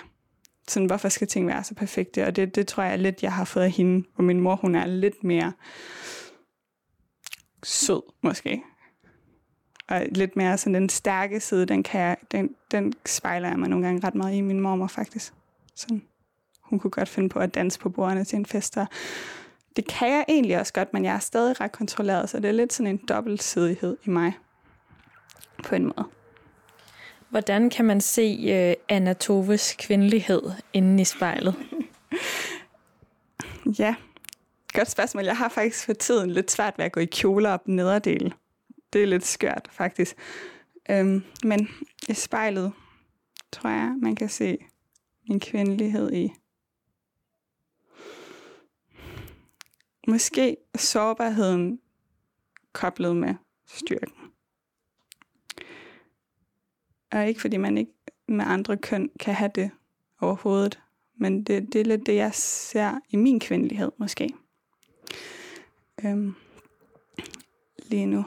sådan, 0.68 0.86
hvorfor 0.86 1.10
skal 1.10 1.28
ting 1.28 1.48
være 1.48 1.64
så 1.64 1.76
perfekte? 1.76 2.26
Og 2.26 2.36
det, 2.36 2.56
det 2.56 2.68
tror 2.68 2.84
jeg 2.84 3.00
lidt, 3.00 3.24
jeg 3.24 3.34
har 3.34 3.46
fået 3.46 3.64
af 3.64 3.72
hende. 3.72 4.08
Og 4.16 4.24
min 4.24 4.42
mor, 4.42 4.56
hun 4.56 4.76
er 4.76 4.86
lidt 4.86 5.24
mere 5.24 5.54
sød, 7.64 8.02
måske. 8.22 8.64
Og 9.88 10.06
lidt 10.12 10.36
mere 10.36 10.58
sådan 10.58 10.74
den 10.74 10.90
stærke 10.90 11.40
side, 11.40 11.66
den, 11.66 11.84
kan 11.84 12.02
jeg, 12.02 12.18
den, 12.32 12.56
den 12.72 12.94
spejler 13.06 13.50
jeg 13.50 13.60
mig 13.60 13.70
nogle 13.70 13.86
gange 13.86 14.08
ret 14.08 14.16
meget 14.16 14.36
i 14.36 14.42
min 14.42 14.60
mormor, 14.60 14.88
faktisk. 14.88 15.34
Sådan. 15.76 16.02
Hun 16.62 16.80
kunne 16.80 16.92
godt 16.92 17.10
finde 17.10 17.30
på 17.30 17.40
at 17.40 17.56
danse 17.56 17.80
på 17.80 17.90
bordene 17.90 18.24
til 18.24 18.38
en 18.38 18.46
fest. 18.46 18.78
Og 18.78 18.88
det 19.76 19.88
kan 19.88 20.12
jeg 20.12 20.26
egentlig 20.28 20.60
også 20.60 20.74
godt, 20.74 20.94
men 20.94 21.06
jeg 21.06 21.16
er 21.16 21.20
stadig 21.20 21.62
ret 21.62 21.72
kontrolleret, 21.72 22.30
så 22.30 22.40
det 22.40 22.48
er 22.48 22.52
lidt 22.52 22.74
sådan 22.74 22.88
en 22.88 23.02
dobbeltsidighed 23.10 23.98
i 24.06 24.10
mig. 24.10 24.34
På 25.64 25.76
en 25.76 25.84
måde. 25.84 26.08
Hvordan 27.30 27.70
kan 27.70 27.86
man 27.86 28.02
se 28.02 28.38
uh, 28.70 28.96
Anna 28.96 29.14
Toves 29.14 29.76
kvindelighed 29.80 30.42
inde 30.74 31.02
i 31.02 31.06
spejlet? 31.06 31.56
ja, 33.80 33.96
godt 34.80 34.92
spørgsmål. 34.92 35.24
Jeg 35.24 35.38
har 35.38 35.50
faktisk 35.50 35.86
for 35.86 35.94
tiden 35.94 36.32
lidt 36.32 36.52
svært 36.52 36.78
ved 36.78 36.86
at 36.86 36.92
gå 36.92 37.00
i 37.00 37.06
kjoler 37.06 37.50
op 37.50 37.68
nederdel. 37.68 38.34
Det 38.94 39.04
er 39.04 39.08
lidt 39.08 39.26
skørt, 39.26 39.68
faktisk. 39.72 40.16
Øhm, 40.90 41.24
men 41.44 41.70
i 42.10 42.14
spejlet 42.14 42.74
tror 43.52 43.70
jeg, 43.70 43.96
man 44.02 44.16
kan 44.16 44.30
se 44.30 44.58
min 45.30 45.40
kvindelighed 45.40 46.14
i. 46.14 46.30
Måske 50.08 50.58
sårbarheden 50.76 51.80
koblet 52.74 53.16
med 53.16 53.36
styrken. 53.68 54.14
Og 57.12 57.28
ikke 57.28 57.42
fordi 57.42 57.58
man 57.58 57.78
ikke 57.78 57.94
med 58.28 58.46
andre 58.48 58.78
køn 58.78 59.10
kan 59.20 59.34
have 59.34 59.52
det 59.56 59.72
overhovedet. 60.22 60.80
Men 61.16 61.44
det, 61.44 61.74
det 61.74 61.82
er 61.82 61.86
lidt 61.86 62.06
det, 62.06 62.16
jeg 62.16 62.34
ser 62.34 63.00
i 63.10 63.16
min 63.16 63.40
kvindelighed 63.40 63.92
måske. 63.98 64.30
Øhm, 66.04 66.36
lige 67.78 68.06
nu. 68.06 68.26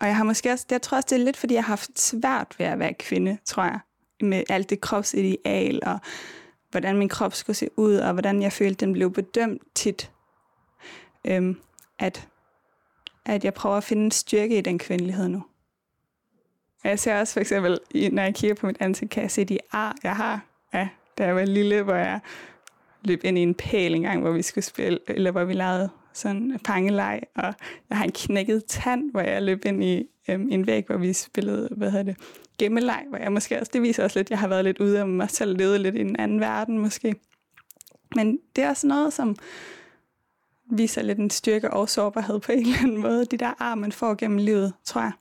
Og 0.00 0.06
jeg 0.06 0.16
har 0.16 0.24
måske 0.24 0.50
også, 0.52 0.66
jeg 0.70 0.82
tror 0.82 0.96
også, 0.96 1.06
det 1.10 1.20
er 1.20 1.24
lidt, 1.24 1.36
fordi 1.36 1.54
jeg 1.54 1.64
har 1.64 1.68
haft 1.68 2.00
svært 2.00 2.54
ved 2.58 2.66
at 2.66 2.78
være 2.78 2.94
kvinde, 2.94 3.38
tror 3.44 3.62
jeg. 3.62 3.80
Med 4.20 4.42
alt 4.48 4.70
det 4.70 4.80
kropsideal, 4.80 5.80
og 5.86 5.98
hvordan 6.70 6.98
min 6.98 7.08
krop 7.08 7.34
skulle 7.34 7.56
se 7.56 7.68
ud, 7.76 7.94
og 7.94 8.12
hvordan 8.12 8.42
jeg 8.42 8.52
følte, 8.52 8.86
den 8.86 8.92
blev 8.92 9.12
bedømt 9.12 9.62
tit. 9.74 10.10
Øhm, 11.24 11.60
at, 11.98 12.28
at 13.24 13.44
jeg 13.44 13.54
prøver 13.54 13.76
at 13.76 13.84
finde 13.84 14.04
en 14.04 14.10
styrke 14.10 14.58
i 14.58 14.60
den 14.60 14.78
kvindelighed 14.78 15.28
nu. 15.28 15.44
Og 16.84 16.90
jeg 16.90 16.98
ser 16.98 17.20
også 17.20 17.32
for 17.32 17.40
eksempel, 17.40 17.78
når 18.12 18.22
jeg 18.22 18.34
kigger 18.34 18.54
på 18.54 18.66
mit 18.66 18.76
ansigt, 18.80 19.10
kan 19.10 19.22
jeg 19.22 19.30
se 19.30 19.44
de 19.44 19.58
ar, 19.72 19.96
jeg 20.02 20.16
har, 20.16 20.40
ja, 20.74 20.88
da 21.18 21.24
jeg 21.24 21.36
var 21.36 21.44
lille, 21.44 21.82
hvor 21.82 21.94
jeg 21.94 22.20
løb 23.04 23.24
ind 23.24 23.38
i 23.38 23.42
en 23.42 23.54
pæl 23.54 23.94
engang, 23.94 24.20
hvor 24.20 24.30
vi 24.30 24.42
skulle 24.42 24.64
spille, 24.64 24.98
eller 25.08 25.30
hvor 25.30 25.44
vi 25.44 25.52
lavede 25.52 25.90
sådan 26.12 26.42
en 26.42 26.58
pangeleg, 26.58 27.20
og 27.34 27.54
jeg 27.90 27.98
har 27.98 28.04
en 28.04 28.12
knækket 28.12 28.64
tand, 28.64 29.10
hvor 29.10 29.20
jeg 29.20 29.42
løb 29.42 29.64
ind 29.64 29.84
i 29.84 30.04
øhm, 30.28 30.48
en 30.50 30.66
væg, 30.66 30.86
hvor 30.86 30.96
vi 30.96 31.12
spillede, 31.12 31.68
hvad 31.76 31.90
hedder 31.90 32.04
det, 32.04 32.16
gemmeleg, 32.58 33.04
hvor 33.08 33.18
jeg 33.18 33.32
måske 33.32 33.60
også, 33.60 33.70
det 33.72 33.82
viser 33.82 34.04
også 34.04 34.18
lidt, 34.18 34.26
at 34.26 34.30
jeg 34.30 34.38
har 34.38 34.48
været 34.48 34.64
lidt 34.64 34.78
ude 34.78 35.00
af 35.00 35.08
mig 35.08 35.30
selv, 35.30 35.56
levet 35.56 35.80
lidt 35.80 35.94
i 35.94 36.00
en 36.00 36.16
anden 36.16 36.40
verden 36.40 36.78
måske. 36.78 37.14
Men 38.14 38.38
det 38.56 38.64
er 38.64 38.68
også 38.68 38.86
noget, 38.86 39.12
som 39.12 39.36
viser 40.70 41.02
lidt 41.02 41.18
en 41.18 41.30
styrke 41.30 41.70
og 41.70 41.88
sårbarhed 41.88 42.40
på 42.40 42.52
en 42.52 42.58
eller 42.58 42.78
anden 42.82 43.00
måde. 43.00 43.24
De 43.24 43.36
der 43.36 43.52
ar, 43.58 43.74
man 43.74 43.92
får 43.92 44.14
gennem 44.14 44.38
livet, 44.38 44.72
tror 44.84 45.00
jeg. 45.00 45.12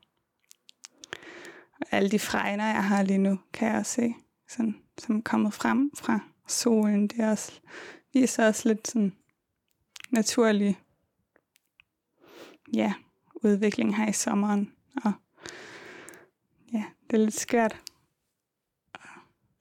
Og 1.81 1.87
alle 1.91 2.09
de 2.09 2.19
fregner, 2.19 2.65
jeg 2.65 2.83
har 2.83 3.03
lige 3.03 3.17
nu, 3.17 3.39
kan 3.53 3.67
jeg 3.67 3.77
også 3.77 3.91
se, 3.91 4.13
sådan, 4.49 4.75
som 4.97 5.17
er 5.17 5.21
kommet 5.21 5.53
frem 5.53 5.91
fra 5.95 6.19
solen. 6.51 7.07
Det 7.07 7.19
er 7.19 7.31
også, 7.31 7.59
viser 8.13 8.47
også 8.47 8.67
lidt 8.69 8.87
sådan 8.87 9.15
naturlig 10.09 10.79
ja, 12.73 12.93
udvikling 13.35 13.97
her 13.97 14.07
i 14.09 14.13
sommeren. 14.13 14.73
Og 15.03 15.11
ja, 16.73 16.83
det 17.09 17.13
er 17.19 17.23
lidt 17.25 17.39
skørt 17.39 17.79
at- 18.93 18.99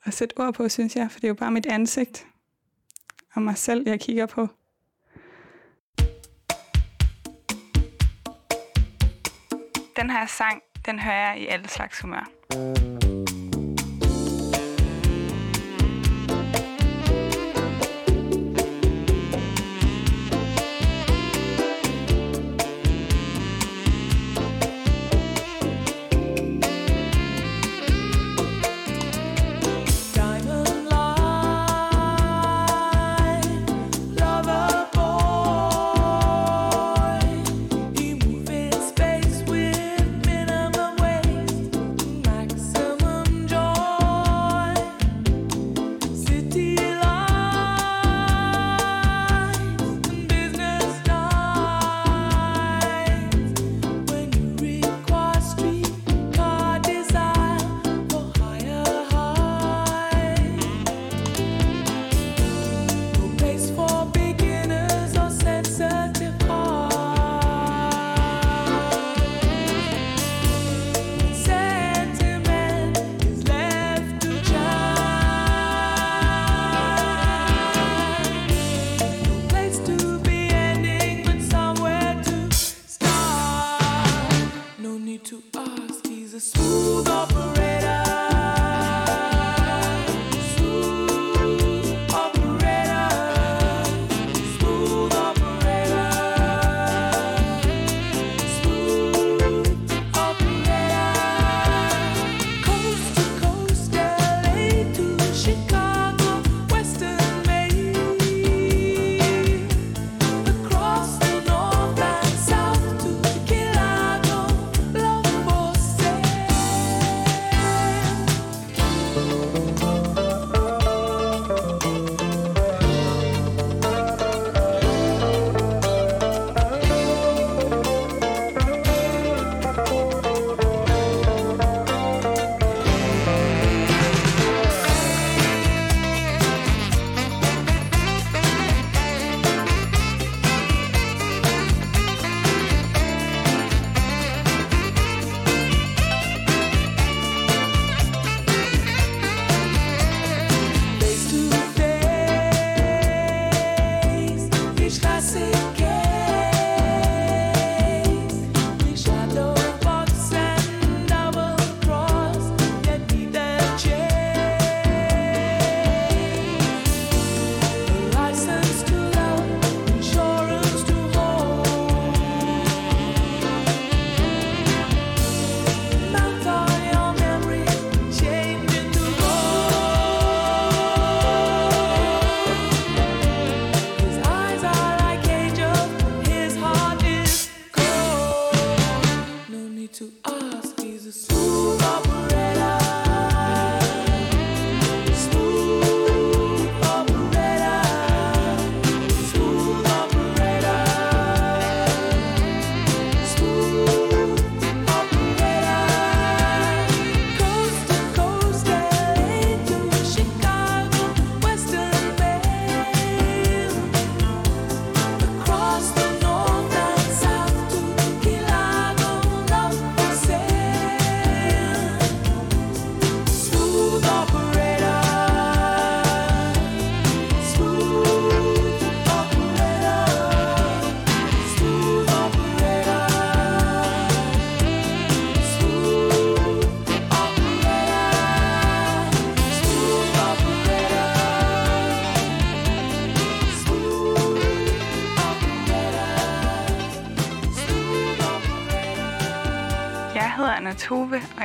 at 0.04 0.14
sætte 0.14 0.40
ord 0.40 0.54
på, 0.54 0.68
synes 0.68 0.96
jeg, 0.96 1.10
for 1.10 1.20
det 1.20 1.24
er 1.26 1.28
jo 1.28 1.34
bare 1.34 1.50
mit 1.50 1.66
ansigt 1.66 2.26
og 3.34 3.42
mig 3.42 3.58
selv, 3.58 3.88
jeg 3.88 4.00
kigger 4.00 4.26
på. 4.26 4.48
Den 9.96 10.10
her 10.10 10.26
sang, 10.26 10.62
den 10.86 10.98
hører 10.98 11.30
jeg 11.32 11.40
i 11.40 11.46
alle 11.46 11.68
slags 11.68 12.00
humør. 12.00 12.30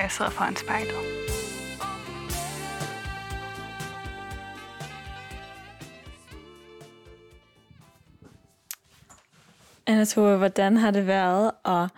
Jeg 0.05 0.11
sidder 0.11 0.31
foran 0.31 0.55
spejlet. 0.55 0.95
Anna 9.87 10.05
Tove, 10.05 10.37
hvordan 10.37 10.77
har 10.77 10.91
det 10.91 11.07
været 11.07 11.51
at 11.65 11.89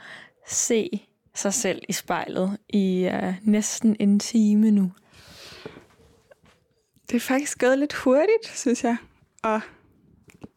se 0.47 1.07
sig 1.35 1.53
selv 1.53 1.81
i 1.89 1.93
spejlet 1.93 2.57
i 2.69 3.09
uh, 3.13 3.33
næsten 3.41 3.95
en 3.99 4.19
time 4.19 4.71
nu? 4.71 4.91
Det 7.09 7.15
er 7.15 7.19
faktisk 7.19 7.59
gået 7.59 7.79
lidt 7.79 7.93
hurtigt, 7.93 8.47
synes 8.47 8.83
jeg. 8.83 8.97
Og 9.43 9.61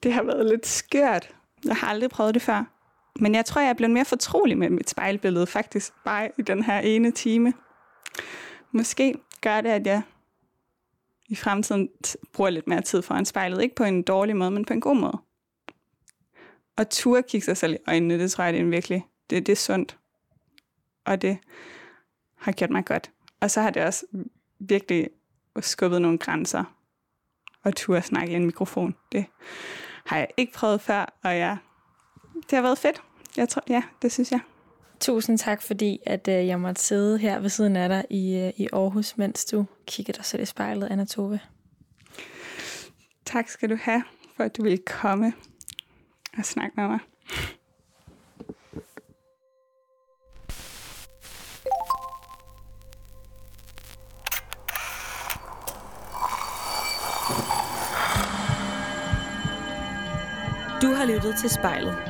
det 0.02 0.12
har 0.12 0.22
været 0.22 0.46
lidt 0.46 0.66
skørt. 0.66 1.34
Jeg 1.64 1.76
har 1.76 1.88
aldrig 1.88 2.10
prøvet 2.10 2.34
det 2.34 2.42
før. 2.42 2.79
Men 3.16 3.34
jeg 3.34 3.44
tror, 3.44 3.60
jeg 3.60 3.70
er 3.70 3.74
blevet 3.74 3.90
mere 3.90 4.04
fortrolig 4.04 4.58
med 4.58 4.70
mit 4.70 4.90
spejlbillede, 4.90 5.46
faktisk 5.46 5.92
bare 6.04 6.30
i 6.38 6.42
den 6.42 6.62
her 6.62 6.78
ene 6.78 7.10
time. 7.10 7.52
Måske 8.72 9.14
gør 9.40 9.60
det, 9.60 9.70
at 9.70 9.86
jeg 9.86 10.02
i 11.28 11.34
fremtiden 11.34 11.88
bruger 12.32 12.50
lidt 12.50 12.66
mere 12.66 12.82
tid 12.82 13.02
foran 13.02 13.24
spejlet. 13.24 13.62
Ikke 13.62 13.74
på 13.74 13.84
en 13.84 14.02
dårlig 14.02 14.36
måde, 14.36 14.50
men 14.50 14.64
på 14.64 14.72
en 14.72 14.80
god 14.80 14.96
måde. 14.96 15.18
Og 16.76 16.90
turde 16.90 17.22
kigge 17.22 17.44
sig 17.44 17.56
selv 17.56 17.74
i 17.74 17.78
øjnene, 17.86 18.18
det 18.18 18.30
tror 18.30 18.44
jeg, 18.44 18.52
det 18.52 18.60
er 18.60 18.64
virkelig, 18.64 19.06
det, 19.30 19.46
det 19.46 19.52
er 19.52 19.56
sundt. 19.56 19.98
Og 21.04 21.22
det 21.22 21.38
har 22.36 22.52
gjort 22.52 22.70
mig 22.70 22.84
godt. 22.84 23.10
Og 23.40 23.50
så 23.50 23.60
har 23.60 23.70
det 23.70 23.84
også 23.84 24.06
virkelig 24.58 25.10
skubbet 25.60 26.02
nogle 26.02 26.18
grænser 26.18 26.64
og 27.64 27.76
turde 27.76 28.02
snakke 28.02 28.32
i 28.32 28.36
en 28.36 28.46
mikrofon. 28.46 28.96
Det 29.12 29.26
har 30.06 30.18
jeg 30.18 30.28
ikke 30.36 30.52
prøvet 30.52 30.80
før, 30.80 31.18
og 31.22 31.36
jeg, 31.36 31.56
det 32.50 32.56
har 32.56 32.62
været 32.62 32.78
fedt. 32.78 33.02
Jeg 33.36 33.48
tror, 33.48 33.62
ja, 33.68 33.82
det 34.02 34.12
synes 34.12 34.32
jeg. 34.32 34.40
Tusind 35.00 35.38
tak, 35.38 35.62
fordi 35.62 35.98
at, 36.06 36.28
øh, 36.28 36.46
jeg 36.46 36.60
måtte 36.60 36.82
sidde 36.82 37.18
her 37.18 37.40
ved 37.40 37.48
siden 37.48 37.76
af 37.76 37.88
dig 37.88 38.04
i, 38.10 38.36
øh, 38.36 38.52
i 38.56 38.68
Aarhus, 38.72 39.16
mens 39.16 39.44
du 39.44 39.66
kigger 39.86 40.12
dig 40.12 40.24
selv 40.24 40.42
i 40.42 40.46
spejlet, 40.46 40.88
Anna 40.90 41.04
Tove. 41.04 41.40
Tak 43.24 43.48
skal 43.48 43.70
du 43.70 43.76
have, 43.82 44.02
for 44.36 44.44
at 44.44 44.56
du 44.56 44.62
ville 44.62 44.78
komme 44.78 45.32
og 46.38 46.44
snakke 46.44 46.72
med 46.76 46.88
mig. 46.88 46.98
Du 60.82 60.94
har 60.94 61.04
lyttet 61.04 61.36
til 61.36 61.50
Spejlet. 61.50 62.09